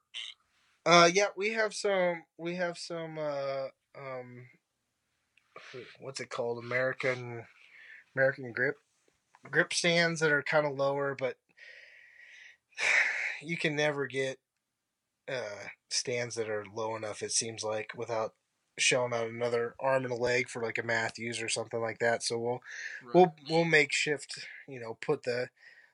[0.86, 2.24] Uh, yeah, we have some.
[2.38, 3.18] We have some.
[3.18, 3.68] Uh,
[3.98, 4.48] um,
[6.00, 6.64] what's it called?
[6.64, 7.46] American
[8.16, 8.78] American grip
[9.50, 11.38] grip stands that are kind of lower, but
[13.42, 14.40] you can never get
[15.28, 17.22] uh stands that are low enough.
[17.24, 18.34] It seems like without
[18.78, 22.24] showing out another arm and a leg for like a Matthews or something like that.
[22.24, 22.62] So we'll
[23.04, 23.14] right.
[23.14, 24.48] we'll we'll make shift.
[24.68, 25.50] You know, put the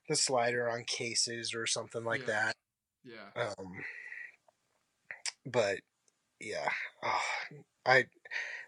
[0.09, 2.27] the slider on cases or something like Yeah.
[2.27, 2.55] that.
[3.03, 3.29] yeah.
[3.35, 3.83] Um,
[5.45, 5.79] but
[6.39, 6.69] yeah,
[7.03, 7.21] oh,
[7.85, 8.05] I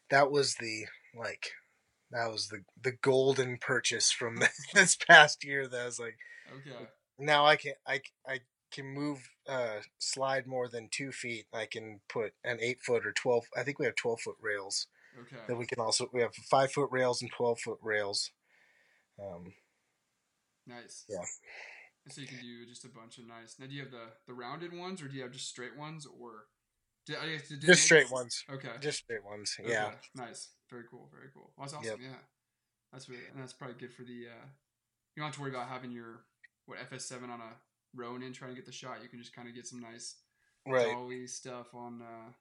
[0.09, 0.85] that was the
[1.17, 1.51] like
[2.11, 4.39] that was the the golden purchase from
[4.73, 5.67] this past year.
[5.67, 6.17] That I was like,
[6.51, 6.85] Okay.
[7.17, 8.39] now I can I I
[8.71, 11.45] can move uh slide more than two feet.
[11.53, 13.45] I can put an eight foot or twelve.
[13.57, 14.87] I think we have twelve foot rails
[15.19, 15.41] Okay.
[15.47, 18.31] that we can also we have five foot rails and twelve foot rails.
[19.19, 19.53] Um,
[20.65, 21.03] Nice.
[21.09, 21.25] Yeah.
[22.09, 23.55] So you can do just a bunch of nice.
[23.59, 26.05] Now, do you have the the rounded ones, or do you have just straight ones,
[26.05, 26.45] or
[27.09, 28.43] I guess, do they just straight ones.
[28.49, 28.69] Okay.
[28.79, 29.55] Just straight ones.
[29.59, 29.91] Okay, Yeah.
[30.15, 30.49] Nice.
[30.69, 31.09] Very cool.
[31.13, 31.51] Very cool.
[31.57, 31.93] Well, that's Yep.
[31.95, 32.01] awesome.
[32.05, 32.15] Yeah.
[32.91, 34.27] That's really, and that's probably good for the.
[34.29, 34.45] uh
[35.15, 36.25] You don't have to worry about having your
[36.65, 37.55] what FS7 on a
[37.93, 39.03] Ronin trying to get the shot.
[39.03, 40.15] You can just kind of get some nice
[40.65, 40.93] Right.
[40.93, 42.31] dolly stuff on uh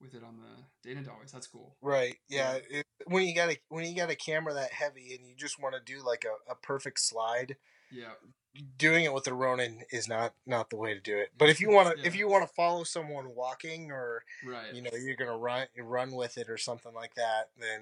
[0.00, 1.32] with it on the Dana dollies.
[1.32, 1.76] That's cool.
[1.80, 2.16] Right.
[2.28, 2.58] Yeah.
[2.70, 5.60] It, when you got a when you got a camera that heavy and you just
[5.60, 7.56] want to do like a, a perfect slide,
[7.90, 8.12] Yeah.
[8.76, 11.30] doing it with the Ronin is not not the way to do it.
[11.38, 14.74] But if you want to if you want to follow someone walking or Right.
[14.74, 17.80] you know you're gonna run run with it or something like that, then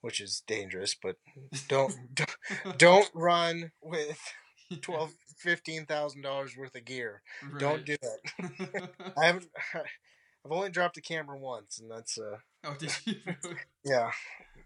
[0.00, 0.94] which is dangerous.
[1.00, 1.16] But
[1.68, 4.20] don't don't, don't run with
[4.82, 7.22] twelve fifteen thousand dollars worth of gear.
[7.58, 8.90] Don't do that.
[9.16, 9.48] I haven't.
[10.44, 13.14] I've only dropped a camera once, and that's uh oh, did you?
[13.84, 14.10] yeah.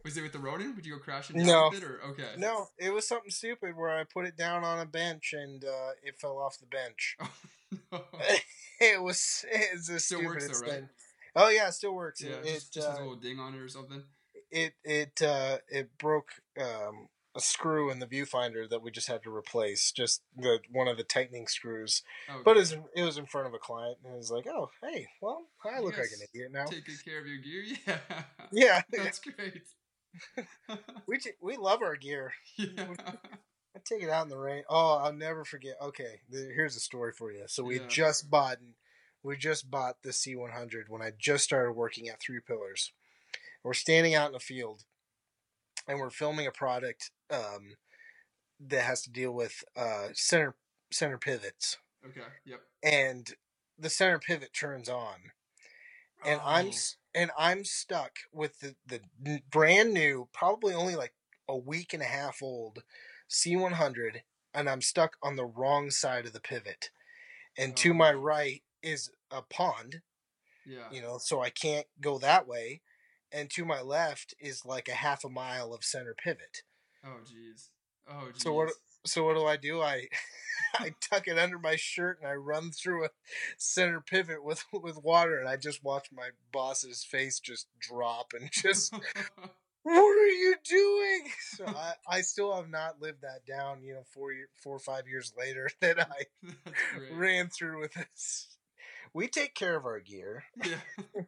[0.05, 0.75] Was it with the Ronin?
[0.75, 1.69] Would you go crashing down No.
[1.71, 2.35] with it, or okay?
[2.37, 5.91] No, it was something stupid where I put it down on a bench and uh,
[6.03, 7.17] it fell off the bench.
[7.91, 8.27] Oh, no.
[8.81, 10.71] it was it's the Still works though, right?
[10.81, 10.89] thing.
[11.35, 12.23] Oh yeah, it still works.
[12.23, 14.03] Yeah, it just, just has a uh, little ding on it or something.
[14.51, 19.23] it it uh, it broke um, a screw in the viewfinder that we just had
[19.23, 19.91] to replace.
[19.91, 22.03] Just the one of the tightening screws.
[22.29, 24.31] Oh, But it was, in, it was in front of a client, and it was
[24.31, 26.67] like, oh hey, well I You look like an idiot now.
[26.67, 27.65] Take good care of your gear.
[28.53, 28.83] Yeah.
[28.93, 29.63] Yeah, That's great.
[31.07, 32.33] we t- we love our gear.
[32.57, 32.87] yeah.
[33.75, 34.65] I take it out in the rain.
[34.69, 35.77] Oh, I'll never forget.
[35.81, 37.45] Okay, here's a story for you.
[37.47, 37.87] So we Yeah.
[37.89, 38.59] just bought,
[39.23, 42.93] we just bought the C100 when I just started working at Three Pillars.
[43.65, 44.85] We're standing out in the field,
[45.89, 47.77] and we're filming a product um,
[48.61, 50.55] that has to deal with uh, center
[50.91, 52.21] center pivots, Okay.
[52.45, 52.61] Yep.
[52.83, 53.31] and
[53.79, 55.15] the center pivot turns on,
[56.27, 61.15] and I'm Oh, s- and I'm stuck with the the brand new, probably only like
[61.49, 62.83] a week and a half old
[63.29, 64.23] C100,
[64.55, 66.91] and I'm stuck on the wrong side of the pivot,
[67.57, 67.95] and to Oh.
[67.95, 70.03] my right is a pond,
[70.67, 70.91] yeah.
[70.91, 72.83] you know, so I can't go that way,
[73.31, 76.63] and to my left is like a half a mile of center pivot.
[77.05, 77.69] Oh jeez.
[78.09, 78.43] Oh geez.
[78.43, 78.73] So what?
[79.05, 79.81] So what do I do?
[79.83, 80.09] I
[80.79, 83.11] I tuck it under my shirt and I run through a
[83.59, 88.51] center pivot with with water, and I just watch my boss's face just drop and
[88.51, 88.95] just
[89.83, 91.31] what are you doing?
[91.57, 93.83] So I, I still have not lived that down.
[93.83, 96.53] You know, four year, four or five years later that I
[97.13, 98.49] ran through with this.
[99.15, 100.77] We take care of our gear, Yeah.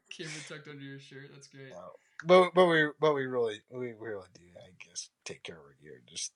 [0.08, 1.28] Camera tucked under your shirt.
[1.34, 1.68] That's great.
[1.70, 1.88] Yeah.
[2.24, 4.40] but but we but we really we really do.
[4.56, 6.00] I guess take care of our gear.
[6.06, 6.32] Just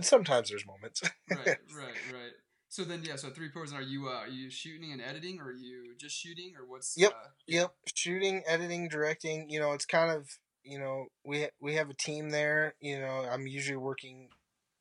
[0.00, 1.02] sometimes there's moments.
[1.30, 2.32] right, right, right.
[2.68, 3.16] So then, yeah.
[3.16, 3.72] So three pros.
[3.72, 6.94] Are you uh, are you shooting and editing, or are you just shooting, or what's?
[6.96, 9.48] Yep, Uh, Yep, shooting, editing, directing.
[9.48, 10.28] You know, it's kind of
[10.64, 12.74] you know we we have a team there.
[12.80, 14.28] You know, I'm usually working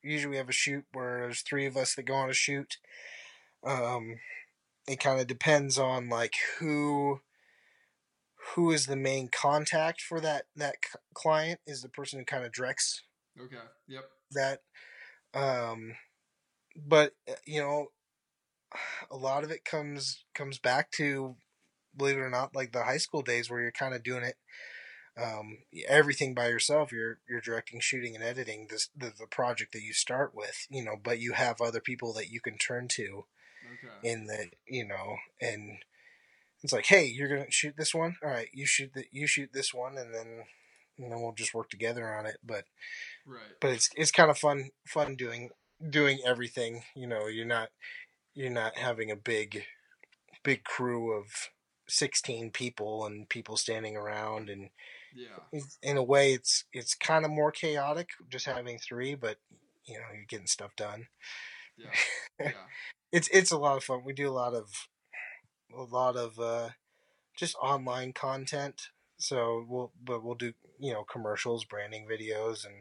[0.04, 2.78] usually we have a shoot where there's three of us that go on a shoot.
[3.66, 4.18] Um,
[4.88, 7.22] it kind of depends on like who
[8.54, 10.76] who is the main contact for that that
[11.14, 13.02] client is the person who kind of directs
[13.40, 14.60] okay yep that
[15.36, 15.94] um
[16.76, 17.88] but uh, you know
[19.12, 21.36] a lot of it comes comes back to
[21.96, 24.36] believe it or not like the high school days where you're kind of doing it
[25.22, 29.82] um, everything by yourself you're you're directing shooting and editing this the, the project that
[29.82, 33.26] you start with you know but you have other people that you can turn to
[33.66, 34.10] okay.
[34.10, 35.78] in the you know and
[36.64, 39.52] it's like hey you're gonna shoot this one all right you shoot the you shoot
[39.54, 40.44] this one and then
[40.98, 42.66] and then we'll just work together on it but
[43.26, 43.60] right.
[43.62, 45.50] but it's it's kind of fun fun doing
[45.90, 47.70] doing everything you know you're not
[48.34, 49.64] you're not having a big
[50.44, 51.50] big crew of
[51.88, 54.70] 16 people and people standing around and
[55.16, 55.60] yeah.
[55.82, 59.38] in a way it's it's kind of more chaotic just having three but
[59.88, 61.08] you know you're getting stuff done.
[61.78, 61.88] Yeah.
[62.38, 62.52] Yeah.
[63.14, 64.02] It's it's a lot of fun.
[64.04, 64.70] We do a lot of
[65.74, 66.72] a lot of uh
[67.38, 68.90] just online content
[69.26, 72.76] so we'll but we'll do you know commercials branding videos and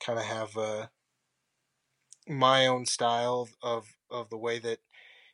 [0.00, 0.86] kind of have uh
[2.26, 4.78] my own style of of the way that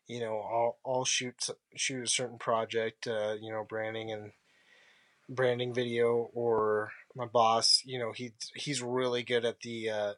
[0.08, 4.32] you know I'll I'll shoot shoot a certain project uh you know branding and
[5.28, 10.12] branding video or my boss you know he he's really good at the uh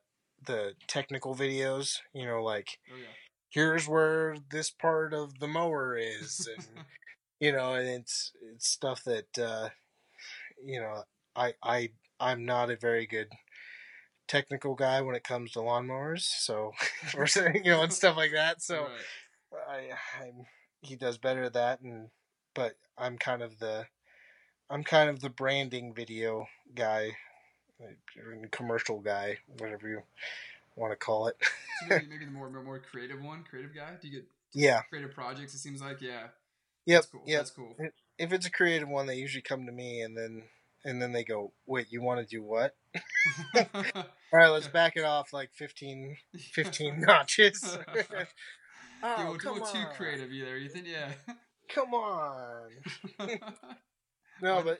[0.47, 3.09] the technical videos you know like oh yeah.
[3.51, 6.67] Here's where this part of the mower is and
[7.41, 9.69] you know and it's it's stuff that uh
[10.65, 11.03] you know
[11.37, 11.91] i i
[12.21, 13.29] i'm not a very good
[14.29, 16.73] technical guy when it comes to lawnmowers so
[17.17, 18.89] or you know and stuff like that so
[19.53, 19.91] right.
[20.19, 20.47] i i'm
[20.81, 22.09] he does better at that and
[22.55, 23.85] but i'm kind of the
[24.71, 27.11] i'm kind of the branding video guy
[28.51, 30.03] commercial guy whatever you
[30.77, 31.37] want to call it
[31.81, 35.13] so maybe, maybe the more more creative one creative guy do you get yeah creative
[35.13, 36.29] projects it seems like yeah
[36.85, 36.97] Yep.
[37.03, 37.39] that's cool Yep.
[37.39, 37.77] that's cool
[38.23, 40.45] If it's a creative one, they usually come to me, and then
[40.85, 42.77] and then they go, "Wait, you want to do what?"
[43.75, 46.17] All right, let's back it off like 15,
[46.53, 47.79] 15 notches.
[47.95, 48.25] yeah,
[49.03, 51.13] oh, we'll, come too creative either think yeah
[51.69, 52.71] Come on.
[54.41, 54.79] No, but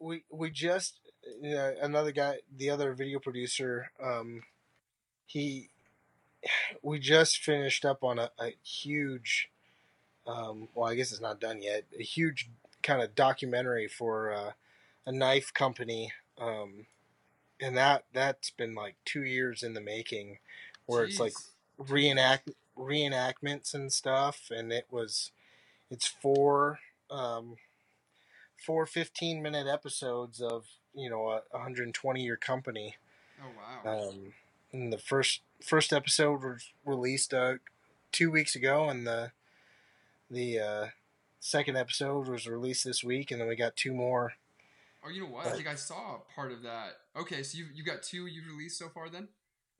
[0.00, 1.00] we we just
[1.40, 4.42] you know, another guy, the other video producer, um,
[5.26, 5.70] he
[6.82, 9.48] we just finished up on a, a huge,
[10.26, 11.84] um, well, I guess it's not done yet.
[11.98, 12.48] A huge
[12.82, 14.52] kind of documentary for uh,
[15.06, 16.86] a knife company, um,
[17.60, 20.38] and that that's been like two years in the making,
[20.86, 21.34] where it's like
[21.78, 25.30] reenact reenactments and stuff, and it was
[25.90, 26.80] it's four
[27.10, 27.56] um,
[28.56, 32.96] four 15 minute episodes of you know a 120 year company.
[33.42, 34.32] oh wow Um,
[34.72, 37.54] and the first first episode was released uh,
[38.12, 39.32] two weeks ago, and the
[40.30, 40.86] the uh,
[41.40, 44.32] second episode was released this week, and then we got two more.
[45.04, 47.84] oh you know what i think i saw part of that okay so you you
[47.84, 49.28] got two you've released so far then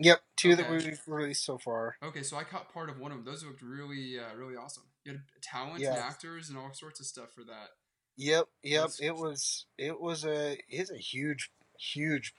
[0.00, 1.94] Yep, two that we've released so far.
[2.02, 3.24] Okay, so I caught part of one of them.
[3.24, 4.82] Those looked really, uh, really awesome.
[5.04, 7.68] You had talent and actors and all sorts of stuff for that.
[8.16, 8.80] Yep, yep.
[8.80, 12.34] That's- It was it was a it's a huge huge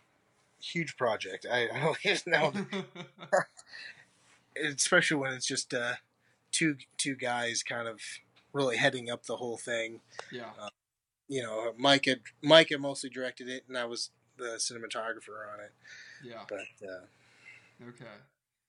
[0.62, 1.46] huge project.
[1.50, 2.54] I, I don't even know,
[4.62, 5.94] especially when it's just uh,
[6.56, 8.00] two two guys kind of
[8.54, 10.00] really heading up the whole thing.
[10.32, 10.52] yeah.
[11.28, 15.60] You know, Mike had Mike had mostly directed it, and I was the cinematographer on
[15.60, 15.72] it.
[16.24, 16.44] Yeah.
[16.48, 18.06] But uh, Okay.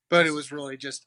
[0.08, 1.06] but it was really just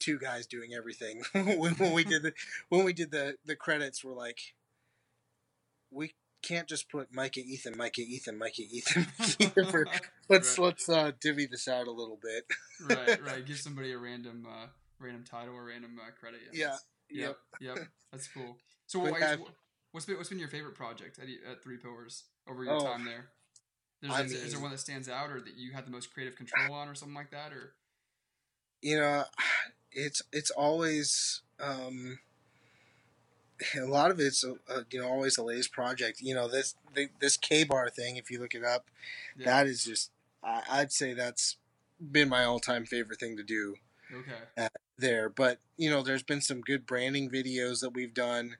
[0.00, 1.22] two guys doing everything.
[1.32, 2.32] when, when we did the
[2.68, 4.40] when we did the the credits, we're like,
[5.90, 9.06] we can't just put Micah Ethan, Micah Ethan, Micah Ethan.
[9.40, 9.86] Ethan for,
[10.28, 10.64] let's Right.
[10.66, 12.44] let's uh, divvy this out a little bit.
[12.84, 13.46] Right, right.
[13.46, 14.66] Give somebody a random, uh,
[14.98, 16.40] random title or random uh, credit.
[16.52, 16.64] Yeah.
[16.64, 17.38] that's- Yep.
[17.60, 17.76] Yep.
[17.76, 17.88] Yep.
[18.12, 18.56] That's cool.
[18.88, 19.36] So, what, yeah.
[19.92, 23.04] what's been what's been your favorite project at, at Three Pillars over your Oh, time
[23.04, 23.26] there?
[24.00, 26.12] There's, I is, is there one that stands out, or that you had the most
[26.12, 27.74] creative control on, or something like that, or?
[28.82, 29.24] You know,
[29.92, 32.18] it's it's always um,
[33.76, 36.20] a lot of it's uh, you know always the latest project.
[36.20, 38.16] You know this the, this KA-BAR thing.
[38.16, 38.86] If you look it up,
[39.38, 39.46] Yeah.
[39.46, 40.10] that is just
[40.42, 41.56] I, I'd say that's
[42.00, 43.76] been my all time favorite thing to do.
[44.14, 44.68] Okay.
[44.98, 45.28] there.
[45.28, 48.56] But you know, there's been some good branding videos that we've done.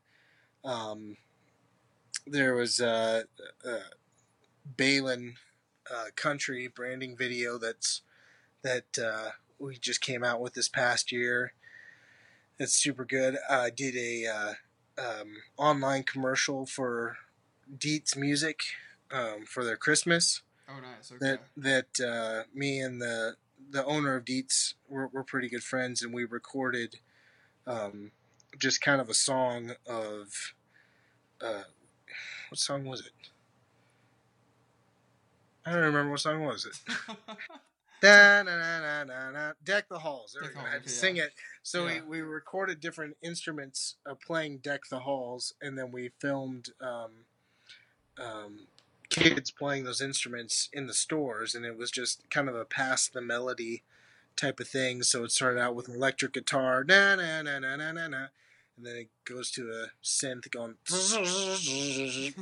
[0.64, 1.16] Um,
[2.26, 3.22] there was uh,
[3.64, 3.90] uh,
[4.76, 5.34] Balin
[5.90, 8.02] uh, Country branding video that's
[8.62, 11.52] that uh, we just came out with this past year.
[12.58, 13.36] That's super good.
[13.48, 14.54] I did a uh,
[14.98, 17.18] um, online commercial for
[17.78, 18.60] Dietz Music
[19.10, 20.42] um, for their Christmas.
[20.68, 21.12] Oh, nice.
[21.12, 21.38] Okay.
[21.56, 23.36] That that uh, me and the
[23.70, 26.96] the owner of Dietz we're pretty good friends, and we recorded
[27.66, 28.12] um,
[28.58, 30.54] just kind of a song of
[31.40, 31.62] uh,
[32.48, 33.12] what song was it?
[35.64, 36.78] I don't remember what song was it.
[38.02, 40.34] Da, na, na, na, na, na, Deck the Halls.
[40.34, 40.68] There Deck we go.
[40.68, 41.32] I had to okay, sing it.
[41.62, 42.02] So Yeah.
[42.02, 47.10] we, we recorded different instruments uh, playing Deck the Halls, and then we filmed um,
[48.18, 48.66] um,
[49.08, 53.08] kids playing those instruments in the stores, and it was just kind of a pass
[53.08, 53.82] the melody
[54.36, 55.02] type of thing.
[55.02, 58.26] So it started out with an electric guitar, na na na na na na na,
[58.76, 60.74] and then it goes to a synth going,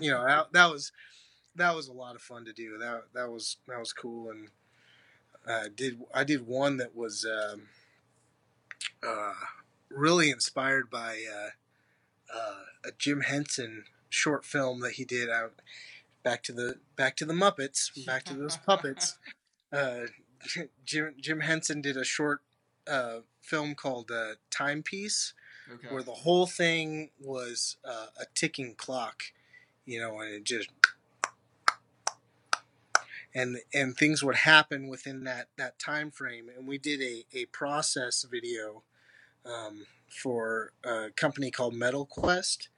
[0.01, 0.93] you know, that, that was
[1.57, 2.79] that was a lot of fun to do.
[2.79, 4.49] That that was that was cool, and
[5.47, 7.63] uh, did I did one that was um,
[9.07, 9.35] uh,
[9.91, 15.55] really inspired by uh, uh, a Jim Henson short film that he did out
[16.25, 19.19] back to the back to the Muppets, back to those puppets.
[19.73, 20.07] Uh,
[20.85, 22.43] Jim Jim Henson did a short
[22.87, 25.35] uh, film called uh, Timepiece,
[25.69, 25.89] okay.
[25.93, 29.25] where the whole thing was uh, a ticking clock,
[29.85, 30.69] you know, and it just
[33.35, 36.49] and and things would happen within that that time frame.
[36.57, 38.85] And we did a a process video
[39.45, 42.69] um, for a company called Metal Quest,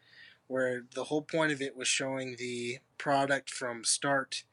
[0.48, 4.44] where the whole point of it was showing the product from start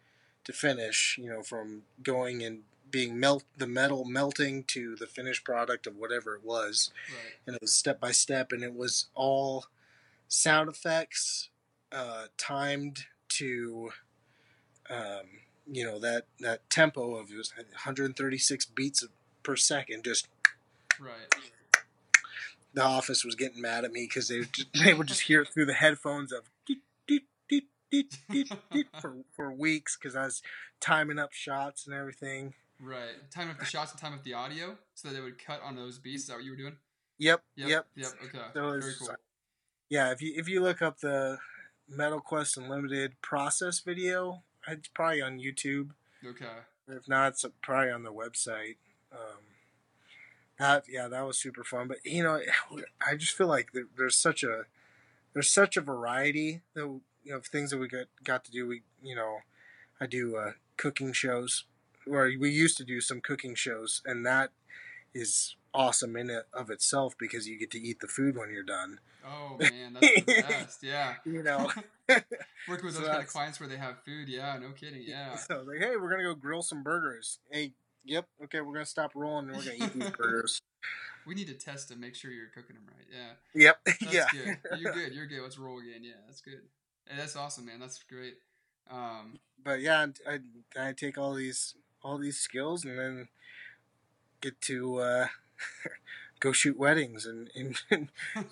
[0.44, 1.18] to finish.
[1.22, 5.96] You know, from going and being melt the metal melting to the finished product of
[5.96, 7.34] whatever it was right.
[7.48, 9.66] and it was step by step, and it was all
[10.28, 11.50] sound effects
[11.92, 13.92] uh, timed to,
[14.90, 15.26] um,
[15.72, 19.06] you know, that that tempo of it was 136 beats
[19.42, 20.04] per second.
[20.04, 20.28] Just
[21.00, 21.36] Right.
[22.74, 25.42] The office was getting mad at me because they would just, they would just hear
[25.42, 27.24] it through the headphones of deet, deet,
[28.30, 28.48] deet,
[29.02, 30.42] for for weeks because I was
[30.80, 32.54] timing up shots and everything.
[32.80, 33.30] Right.
[33.32, 35.76] Time up the shots and time up the audio so that they would cut on
[35.76, 36.24] those beats.
[36.24, 36.76] Is that what you were doing?
[37.20, 37.70] Yep, Yep.
[37.70, 37.86] yep.
[37.96, 38.12] Yep.
[38.26, 38.46] Okay.
[38.54, 39.16] So Very cool.
[39.90, 41.38] Yeah, if you if you look up the
[41.88, 45.92] Metal Quest Unlimited process video, it's probably on YouTube.
[46.26, 46.46] Okay.
[46.88, 48.78] If not, it's probably on the website.
[49.12, 49.40] Um,
[50.60, 51.88] that yeah, that was super fun.
[51.88, 52.40] But you know,
[53.06, 54.64] I just feel like there, there's such a
[55.34, 57.02] there's such a variety that you
[57.32, 58.68] know, of things that we got got to do.
[58.68, 59.40] We you know,
[60.00, 61.66] I do uh, cooking shows,
[62.10, 64.52] or we used to do some cooking shows, and that
[65.14, 68.64] is awesome in it of itself because you get to eat the food when you're
[68.64, 69.00] done.
[69.26, 70.84] Oh man, that's the best.
[70.84, 71.16] Yeah.
[71.26, 71.70] You know.
[72.68, 74.28] Working with So those kind of clients where they have food.
[74.28, 74.58] Yeah.
[74.62, 75.04] No kidding.
[75.06, 75.36] Yeah.
[75.48, 77.40] So like, hey, we're gonna go grill some burgers.
[77.50, 77.72] Hey,
[78.06, 80.62] yep, okay, we're gonna stop rolling and we're gonna eat these burgers.
[81.26, 83.08] We need to test to make sure you're cooking them right.
[83.12, 83.34] Yeah.
[83.54, 84.26] Yep, That's yeah.
[84.32, 84.58] good.
[84.80, 85.14] You're good.
[85.14, 85.42] You're good.
[85.42, 86.04] Let's roll again.
[86.04, 86.20] Yeah.
[86.28, 86.60] That's good.
[87.08, 87.80] Hey, that's awesome, man.
[87.80, 88.36] That's great.
[88.92, 90.40] Um, But yeah, I
[90.78, 93.28] I take all these all these skills and then
[94.42, 95.28] get to uh,
[96.44, 97.50] go shoot weddings and,
[97.90, 98.10] and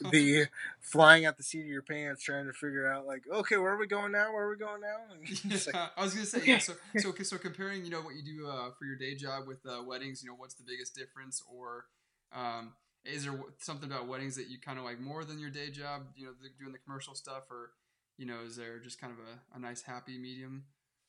[0.10, 0.46] be
[0.80, 3.78] flying out the seat of your pants trying to figure out like, okay, where are
[3.78, 4.32] we going now?
[4.32, 4.96] Where are we going now?
[5.12, 5.22] And
[5.54, 6.60] it's like, I was gonna say yeah.
[6.60, 9.60] So, so, so comparing, you know, what you do uh, for your day job with
[9.66, 11.86] uh, weddings, you know, what's the biggest difference, or
[12.34, 12.74] um,
[13.04, 16.04] is there something about weddings that you kind of like more than your day job?
[16.16, 17.72] You know, the, doing the commercial stuff, or
[18.18, 20.64] you know, is there just kind of a, a nice happy medium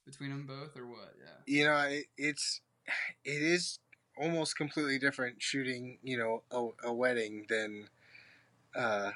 [0.04, 1.14] between them both, or what?
[1.16, 1.54] Yeah.
[1.54, 2.60] you know, it, it's
[3.24, 3.78] it is
[4.16, 7.88] almost completely different shooting, you know, a, a wedding than
[8.74, 9.12] uh,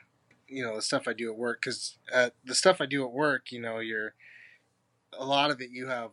[0.48, 1.60] you know the stuff I do at work.
[1.62, 4.14] Because uh, the stuff I do at work, you know, you're
[5.18, 6.12] a lot of it you have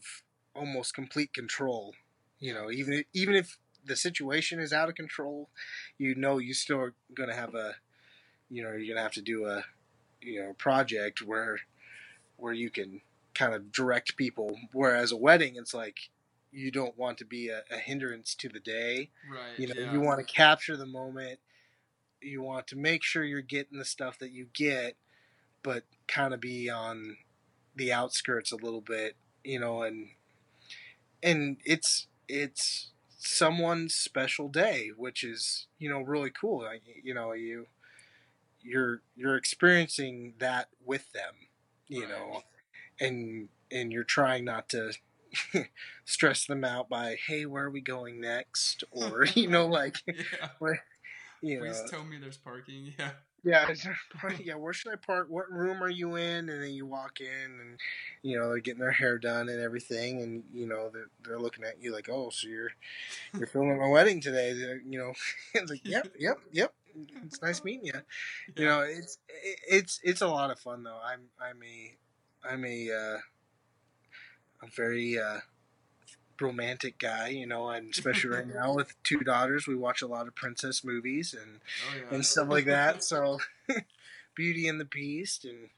[0.55, 1.93] almost complete control.
[2.39, 5.49] You know, even even if the situation is out of control,
[5.97, 7.75] you know you still are going to have a,
[8.49, 9.63] you know, you're going to have to do a,
[10.21, 11.59] you know, project where
[12.37, 13.01] where you can
[13.33, 14.57] kind of direct people.
[14.71, 16.09] Whereas a wedding, it's like
[16.53, 19.09] you don't want to be a, a hindrance to the day.
[19.29, 19.57] Right.
[19.57, 19.91] You know, yeah.
[19.91, 21.39] you want to capture the moment.
[22.21, 24.95] You want to make sure you're getting the stuff that you get,
[25.63, 27.17] but kind of be on
[27.75, 30.09] the outskirts a little bit, you know, and
[31.21, 36.65] and it's it's someone's special day, which is you know really cool.
[37.03, 37.67] You know, you
[38.61, 41.33] you're you're experiencing that with them,
[41.87, 42.09] you Right.
[42.09, 42.41] know,
[42.99, 44.93] and and you're trying not to
[46.05, 48.83] stress them out by hey where are we going next?
[48.91, 50.49] Or you know like yeah.
[50.59, 50.83] where
[51.41, 51.65] you know.
[51.65, 52.93] Please tell me there's parking.
[52.97, 53.11] Yeah.
[53.43, 53.97] yeah is there
[54.43, 55.27] yeah where should i park?
[55.29, 56.49] What room are you in?
[56.49, 57.79] And then you walk in and
[58.21, 61.63] you know they're getting their hair done and everything and you know they're, they're looking
[61.65, 62.71] at you like oh so you're
[63.37, 64.53] you're filming my wedding today.
[64.53, 65.13] They're, you know
[65.53, 66.73] it's like yep yep yep.
[67.25, 67.93] It's nice meeting you
[68.55, 70.99] you know it's it- it's it's a lot of fun though.
[71.03, 71.97] I'm i'm a
[72.49, 73.17] i'm a uh
[74.63, 75.39] a very uh
[76.41, 80.27] romantic guy, you know, and especially right now with two daughters, we watch a lot
[80.27, 81.59] of princess movies and
[81.89, 82.15] Oh yeah.
[82.15, 83.03] and stuff like that.
[83.03, 83.39] So,
[84.35, 85.69] Beauty and the Beast, and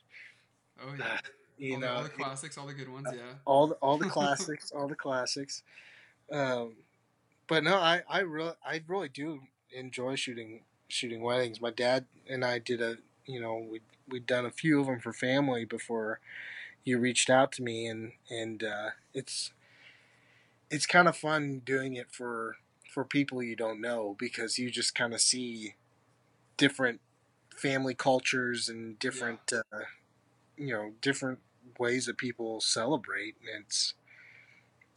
[0.82, 1.20] oh yeah.
[1.58, 3.08] you all, the, know, all the classics, all the good ones.
[3.14, 3.22] Yeah.
[3.46, 5.64] all the all the classics, all the classics.
[6.32, 6.78] Um,
[7.48, 9.42] but no, I I really I really do
[9.72, 11.62] enjoy shooting shooting weddings.
[11.62, 15.00] My dad and I did a you know we we'd done a few of them
[15.00, 16.20] for family before
[16.86, 19.52] you reached out to me, and and uh, it's
[20.70, 22.58] it's kind of fun doing it for
[22.94, 25.76] for people you don't know because you just kind of see
[26.56, 27.02] different
[27.58, 29.80] family cultures and different uh,
[30.58, 31.40] you know different
[31.80, 33.96] ways that people celebrate and it's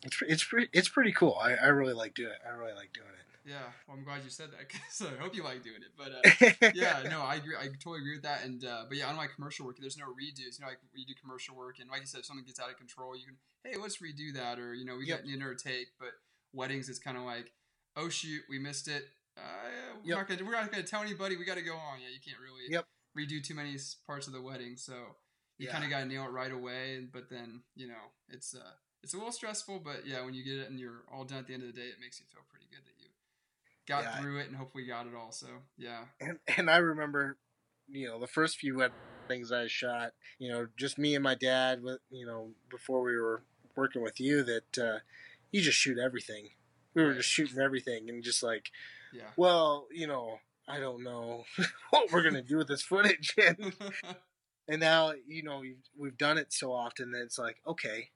[0.05, 1.37] it's it's pretty it's pretty cool.
[1.41, 3.09] I, I really like doing it I really like doing
[3.49, 3.73] Yeah.
[3.87, 5.93] Well, I'm glad you said that because I hope you like doing it.
[5.97, 6.29] But uh,
[6.73, 7.57] yeah, no, I agree.
[7.59, 8.45] I totally agree with that.
[8.45, 10.59] And uh, but yeah, on my commercial work, there's no redos.
[10.59, 12.71] You know, like we do commercial work, and like you said, if something gets out
[12.71, 15.25] of control, you can, hey, let's redo that, or you know, we Yep.
[15.25, 15.89] got another take.
[15.99, 16.13] But
[16.53, 17.53] weddings, it's kind of like,
[17.97, 19.05] oh shoot, we missed it.
[19.37, 19.41] Uh,
[20.05, 20.19] we're Yep.
[20.19, 21.37] not gonna we're not gonna tell anybody.
[21.37, 22.01] We got to go on.
[22.03, 22.85] Yeah, you can't really Yep.
[23.17, 23.77] redo too many
[24.07, 24.95] parts of the wedding, so
[25.59, 25.73] you Yeah.
[25.73, 27.01] kind of got to nail it right away.
[27.11, 28.73] But then you know, it's uh,
[29.03, 29.81] it's a little stressful.
[29.81, 31.81] But yeah, when you get it and you're all done at the end of the
[31.81, 32.58] day, it makes you feel pretty good that you
[33.89, 34.21] got Yeah.
[34.21, 35.33] through it and hopefully got it all.
[35.33, 35.47] So
[35.77, 36.05] yeah.
[36.21, 37.39] and, and I remember,
[37.89, 41.83] you know, the first few weddings I shot, you know, just me and my dad,
[41.83, 43.43] with you know, before we were
[43.75, 44.99] working with you, that uh,
[45.51, 46.51] you just shoot everything.
[46.95, 48.71] We were just shooting everything, and just like,
[49.13, 49.31] Yeah.
[49.37, 51.45] well, you know, I don't know
[51.91, 53.73] what we're gonna do with this footage, and
[54.69, 58.11] and now you know we've, we've done it so often that it's like, okay,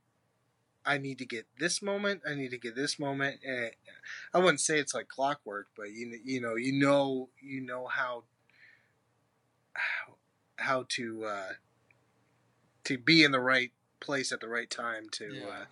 [0.85, 3.71] I need to get this moment, I need to get this moment, and
[4.35, 8.25] I wouldn't say it's like clockwork, but you you know you know you know how
[9.73, 10.15] how,
[10.57, 11.53] how to uh,
[12.85, 15.47] to be in the right place at the right time to yeah.
[15.47, 15.65] uh,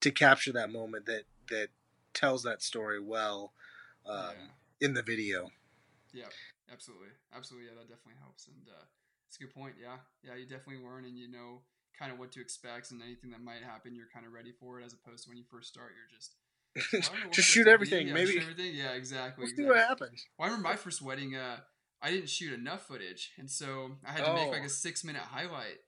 [0.00, 1.68] to capture that moment that that
[2.12, 3.52] tells that story well
[4.06, 4.34] um,
[4.80, 5.50] in the video.
[6.12, 6.22] yeah.
[6.22, 6.28] Yeah.
[6.72, 7.08] Absolutely.
[7.34, 7.68] Absolutely.
[7.68, 8.46] Yeah, that definitely helps.
[8.48, 8.84] And uh,
[9.26, 9.74] it's a good point.
[9.80, 9.96] Yeah.
[10.22, 10.34] Yeah.
[10.36, 11.62] You definitely learn and you know
[11.98, 14.80] kind of what to expect and anything that might happen, you're kind of ready for
[14.80, 16.32] it as opposed to when you first start, you're just.
[16.76, 18.08] "I don't know what's Just shoot everything.
[18.08, 18.74] Yeah, Maybe shoot everything.
[18.74, 19.44] Yeah, exactly.
[19.44, 20.24] we'll see what happens.
[20.38, 21.34] Well, I remember my first wedding.
[21.34, 21.56] Uh,
[22.00, 24.66] I didn't shoot enough footage, and so I had to make like Oh.
[24.66, 25.78] a six-minute highlight.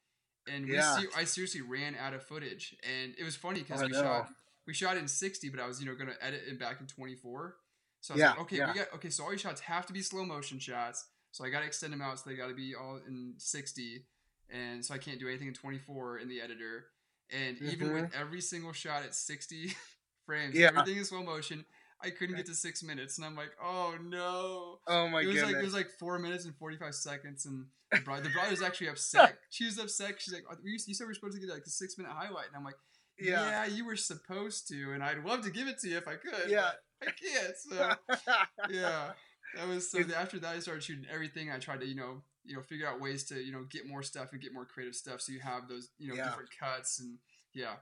[0.48, 0.98] And we, Yeah.
[0.98, 4.28] se- I seriously ran out of footage, and it was funny because we shot
[4.66, 7.56] we shot in sixty, but I was you know gonna edit it back in twenty-four.
[8.00, 8.72] So I was Yeah, like, okay, yeah.
[8.72, 9.10] we got okay.
[9.10, 11.06] So all these shots have to be slow motion shots.
[11.32, 14.06] So I got to extend them out, so they got to be all in sixty,
[14.52, 16.86] and so I can't do anything in twenty-four in the editor.
[17.32, 19.74] And even with every single shot at sixty
[20.26, 20.60] frames, Mm-hmm.
[20.60, 20.68] Yeah.
[20.68, 21.64] everything is slow motion,
[22.02, 24.78] I couldn't get to six minutes, and I'm like, oh no.
[24.86, 25.52] Oh my it was goodness!
[25.52, 28.50] like it was like four minutes and forty five seconds, and the bride, the bride
[28.50, 29.36] was actually upset.
[29.50, 30.14] She was upset.
[30.18, 32.46] She's like, "You you said we are supposed to get like a six minute highlight,"
[32.48, 32.76] and I'm like,
[33.18, 33.66] yeah.
[33.66, 36.14] "Yeah, you were supposed to, and I'd love to give it to you if I
[36.14, 36.48] could.
[36.50, 36.70] Yeah.
[37.02, 37.92] I can't." So
[38.70, 39.10] yeah,
[39.56, 40.00] that was so.
[40.16, 41.50] After that, I started shooting everything.
[41.50, 44.02] I tried to you know you know figure out ways to you know get more
[44.02, 46.24] stuff and get more creative stuff, so you have those you know Yeah.
[46.28, 47.18] different cuts and
[47.52, 47.74] yeah.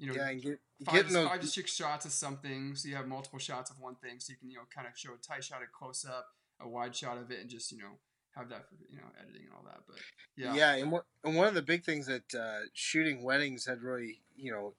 [0.00, 1.28] You know, yeah, and get, five, getting to, those.
[1.28, 4.30] five to six shots of something, so you have multiple shots of one thing, so
[4.30, 6.28] you can you know kind of show a tight shot, a close up,
[6.60, 7.98] a wide shot of it, and just you know
[8.36, 9.80] have that for you know editing and all that.
[9.88, 9.96] But
[10.36, 13.82] yeah, Yeah, and, one, and one of the big things that uh, shooting weddings had
[13.82, 14.74] really, you know,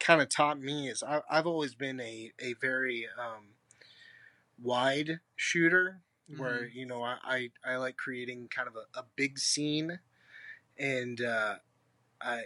[0.00, 3.50] kind of taught me is I, I've always been a, a very um,
[4.60, 6.00] wide shooter
[6.36, 6.78] where, Mm-hmm.
[6.78, 9.98] you know, I, I, I like creating kind of a, a big scene.
[10.78, 11.56] And uh,
[12.20, 12.44] I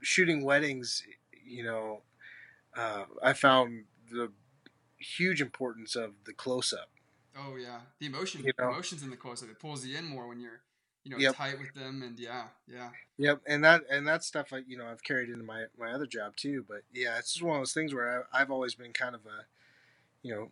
[0.00, 1.02] shooting weddings,
[1.44, 2.02] you know,
[2.76, 4.32] uh, I found the
[4.98, 6.90] huge importance of the close up.
[7.36, 8.68] oh yeah, the emotion, You know?
[8.70, 10.60] emotions in the close up, it pulls you in more when you're
[11.04, 11.36] you know Yep.
[11.36, 14.86] tight with them, and yeah, yeah, Yep, and that and that stuff I you know
[14.86, 16.64] I've carried into my my other job too.
[16.68, 19.22] But yeah, it's just one of those things where I, I've always been kind of
[19.26, 19.46] a,
[20.22, 20.50] you know,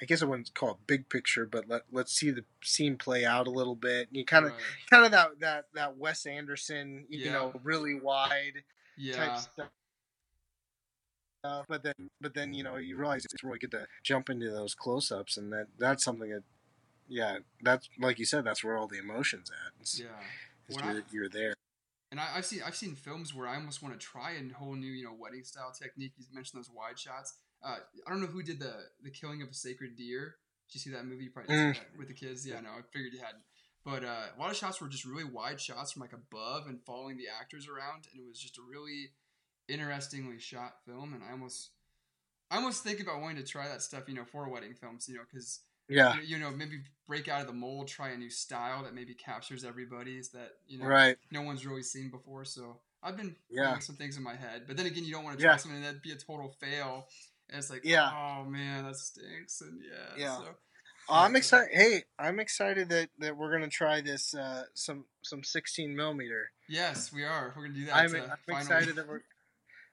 [0.00, 3.24] I guess I wouldn't call it big picture, but let let's see the scene play
[3.24, 4.08] out a little bit.
[4.12, 4.60] You kind of right.
[4.90, 7.32] kind of that that that Wes Anderson, you Yeah.
[7.32, 8.62] know, really wide type
[8.96, 9.68] yeah, stuff.
[11.44, 14.50] Uh, but then, but then you know, you realize it's really good to jump into
[14.50, 16.42] those close-ups, and that that's something that,
[17.08, 19.72] yeah, that's like you said, that's where all the emotions at.
[19.80, 20.06] It's, yeah.
[20.68, 21.54] it's you're, you're there.
[22.10, 24.74] And I, I've seen I've seen films where I almost want to try a whole
[24.74, 26.12] new you know wedding style technique.
[26.18, 27.34] You mentioned those wide shots.
[27.62, 27.76] Uh,
[28.06, 30.36] I don't know who did the the killing of a sacred deer.
[30.68, 31.24] Did you see that movie?
[31.24, 32.46] You probably that with the kids.
[32.46, 33.42] Yeah, no, I figured you hadn't.
[33.84, 36.78] But uh, a lot of shots were just really wide shots from like above and
[36.84, 39.10] following the actors around, and it was just a really
[39.68, 41.14] interestingly shot film.
[41.14, 41.70] And I almost
[42.50, 45.16] I almost think about wanting to try that stuff, you know, for wedding films, you
[45.16, 48.30] know, because Yeah, you, you know maybe break out of the mold, try a new
[48.30, 51.16] style that maybe captures everybody's that you know right.
[51.30, 52.44] no one's really seen before.
[52.44, 53.78] So I've been Yeah.
[53.78, 55.56] some things in my head, but then again, you don't want to try Yeah.
[55.56, 57.06] something that'd be a total fail.
[57.50, 58.10] And it's like, Yeah.
[58.12, 59.60] oh man, that stinks.
[59.60, 60.36] And yeah, Yeah.
[60.38, 60.44] So,
[61.08, 61.38] I'm Yeah.
[61.38, 61.68] excited.
[61.74, 66.50] Hey, I'm excited that, that we're gonna try this uh, some some 16 millimeter.
[66.68, 67.52] yes, we are.
[67.56, 67.96] We're gonna do that.
[67.96, 69.22] I'm, I'm excited that we're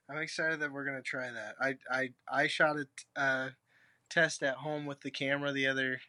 [0.10, 1.56] I'm excited that we're gonna try that.
[1.61, 3.49] I I I shot a t- uh,
[4.10, 6.02] test at home with the camera the other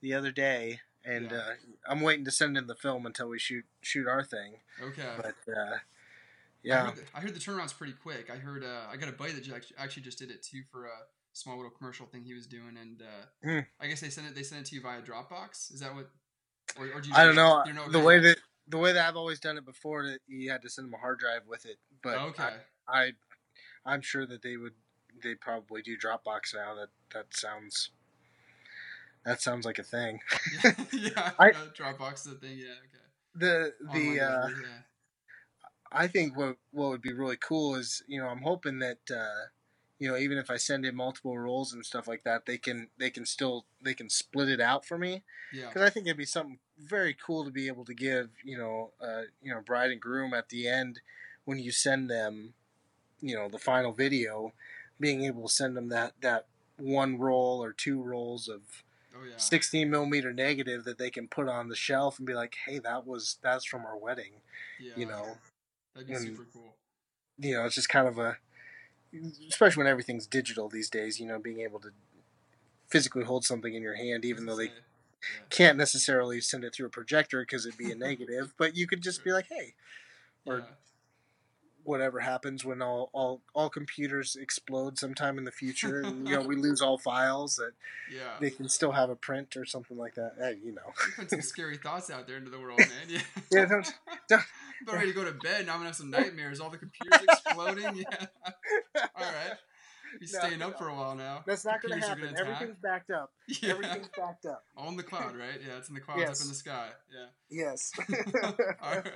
[0.00, 1.36] the other day, and Yeah.
[1.36, 1.54] uh,
[1.86, 4.56] I'm waiting to send in the film until we shoot shoot our thing.
[4.82, 5.08] Okay.
[5.16, 5.76] But uh,
[6.64, 8.30] I yeah, heard, the, I heard the turnaround's pretty quick.
[8.32, 9.48] I heard uh, I got a buddy that
[9.78, 10.90] actually just did it too for a
[11.32, 13.58] small little commercial thing he was doing, and uh, Hmm.
[13.80, 14.34] I guess they sent it.
[14.34, 15.72] They sent it to you via Dropbox.
[15.74, 16.08] Is that what?
[16.78, 18.36] Or, or do you I don't know you the way that
[18.68, 20.98] the way that I've always done it before that you had to send them a
[20.98, 21.78] hard drive with it.
[22.02, 22.44] But okay.
[22.88, 23.12] I, I
[23.84, 24.74] I'm sure that they would
[25.22, 26.74] they probably do Dropbox now.
[26.74, 27.90] That that sounds
[29.24, 30.20] that sounds like a thing.
[30.92, 32.58] yeah, I- uh, Dropbox is a thing.
[32.58, 32.66] Yeah.
[32.66, 33.02] Okay.
[33.34, 34.78] The Online the uh, library, yeah.
[35.94, 39.48] I think what what would be really cool is you know I'm hoping that uh,
[39.98, 42.88] you know even if I send in multiple rolls and stuff like that they can
[42.98, 45.68] they can still they can split it out for me Yeah.
[45.68, 48.90] because I think it'd be something very cool to be able to give you know
[49.00, 51.00] uh, you know bride and groom at the end
[51.44, 52.54] when you send them
[53.20, 54.52] you know the final video
[54.98, 56.46] being able to send them that that
[56.78, 58.82] one roll or two rolls of
[59.14, 59.34] Oh yeah.
[59.36, 63.06] 16 millimeter negative that they can put on the shelf and be like hey that
[63.06, 64.32] was that's from our wedding
[64.80, 64.94] Yeah.
[64.96, 65.38] you know
[65.94, 66.74] That'd be and- super cool.
[67.38, 68.36] you know, it's just kind of a,
[69.48, 71.20] especially when everything's digital these days.
[71.20, 71.90] You know, being able to
[72.88, 74.72] physically hold something in your hand, even though they Say,
[75.50, 78.54] can't necessarily send it through a projector because it'd be a negative.
[78.58, 79.74] But you could just be like, hey,
[80.46, 80.64] or- yeah.
[81.84, 86.42] Whatever happens when all all all computers explode sometime in the future, and you know
[86.46, 87.72] we lose all files that
[88.14, 88.36] yeah.
[88.40, 90.32] they can still have a print or something like that.
[90.38, 92.88] Hey, you know, You put some scary thoughts out there into the world, man.
[93.08, 93.20] Yeah.
[93.50, 93.94] Yeah, don't-
[94.28, 94.42] don't-
[94.88, 95.66] I'm ready to go to bed.
[95.66, 96.58] Now I'm gonna have some nightmares.
[96.60, 97.96] All the computers exploding.
[97.96, 98.26] Yeah.
[99.16, 99.52] All right.
[100.20, 100.76] Be No, staying up no.
[100.76, 101.42] for a while now.
[101.46, 102.24] that's not going to happen.
[102.24, 102.38] gonna.
[102.38, 103.30] Everything's backed up.
[103.48, 103.70] Yeah.
[103.70, 104.62] Everything's backed up.
[104.76, 105.58] All in the cloud, right?
[105.66, 106.40] Yeah, it's in the clouds Yes.
[106.40, 106.88] up in the sky.
[107.10, 107.26] Yeah.
[107.64, 107.92] Yes.
[108.82, 109.06] All right.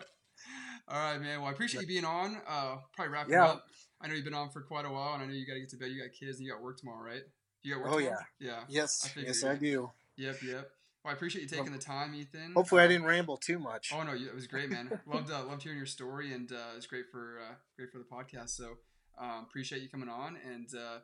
[0.88, 1.40] All right, man.
[1.40, 2.40] Well, I appreciate you being on.
[2.46, 3.46] Uh, probably wrapping Yeah.
[3.46, 3.66] up.
[4.00, 5.60] I know you've been on for quite a while, and I know you got to
[5.60, 5.90] get to bed.
[5.90, 7.22] You got kids, and you got work tomorrow, right?
[7.62, 8.18] You got work Oh, tomorrow?
[8.38, 8.60] Yeah.
[8.60, 9.08] I yes.
[9.08, 9.50] figured, Yes, yeah.
[9.50, 9.90] I do.
[10.16, 10.42] Yep.
[10.42, 10.70] Yep.
[11.04, 12.52] Well, I appreciate you taking the time, Ethan.
[12.54, 13.92] Hopefully, I Uh, didn't ramble too much.
[13.92, 15.00] Oh no, it was great, man.
[15.06, 18.04] loved uh, loved hearing your story, and uh, it's great for uh, great for the
[18.04, 18.50] podcast.
[18.50, 18.78] So
[19.18, 20.98] um, appreciate you coming on, and uh,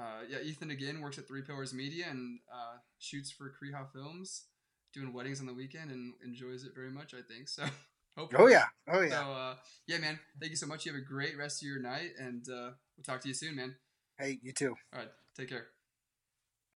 [0.00, 4.44] uh, yeah, Ethan again works at Three Pillars Media and uh, shoots for Kriha Films,
[4.94, 7.12] doing weddings on the weekend, and enjoys it very much.
[7.12, 7.64] I think so.
[8.16, 8.42] Hopefully.
[8.42, 8.64] Oh yeah.
[8.88, 9.10] Oh yeah.
[9.10, 9.54] So uh,
[9.86, 10.18] yeah, man.
[10.40, 10.84] Thank you so much.
[10.84, 13.56] You have a great rest of your night, and uh, we'll talk to you soon,
[13.56, 13.76] man.
[14.18, 14.74] Hey, you too.
[14.92, 15.66] All right, take care.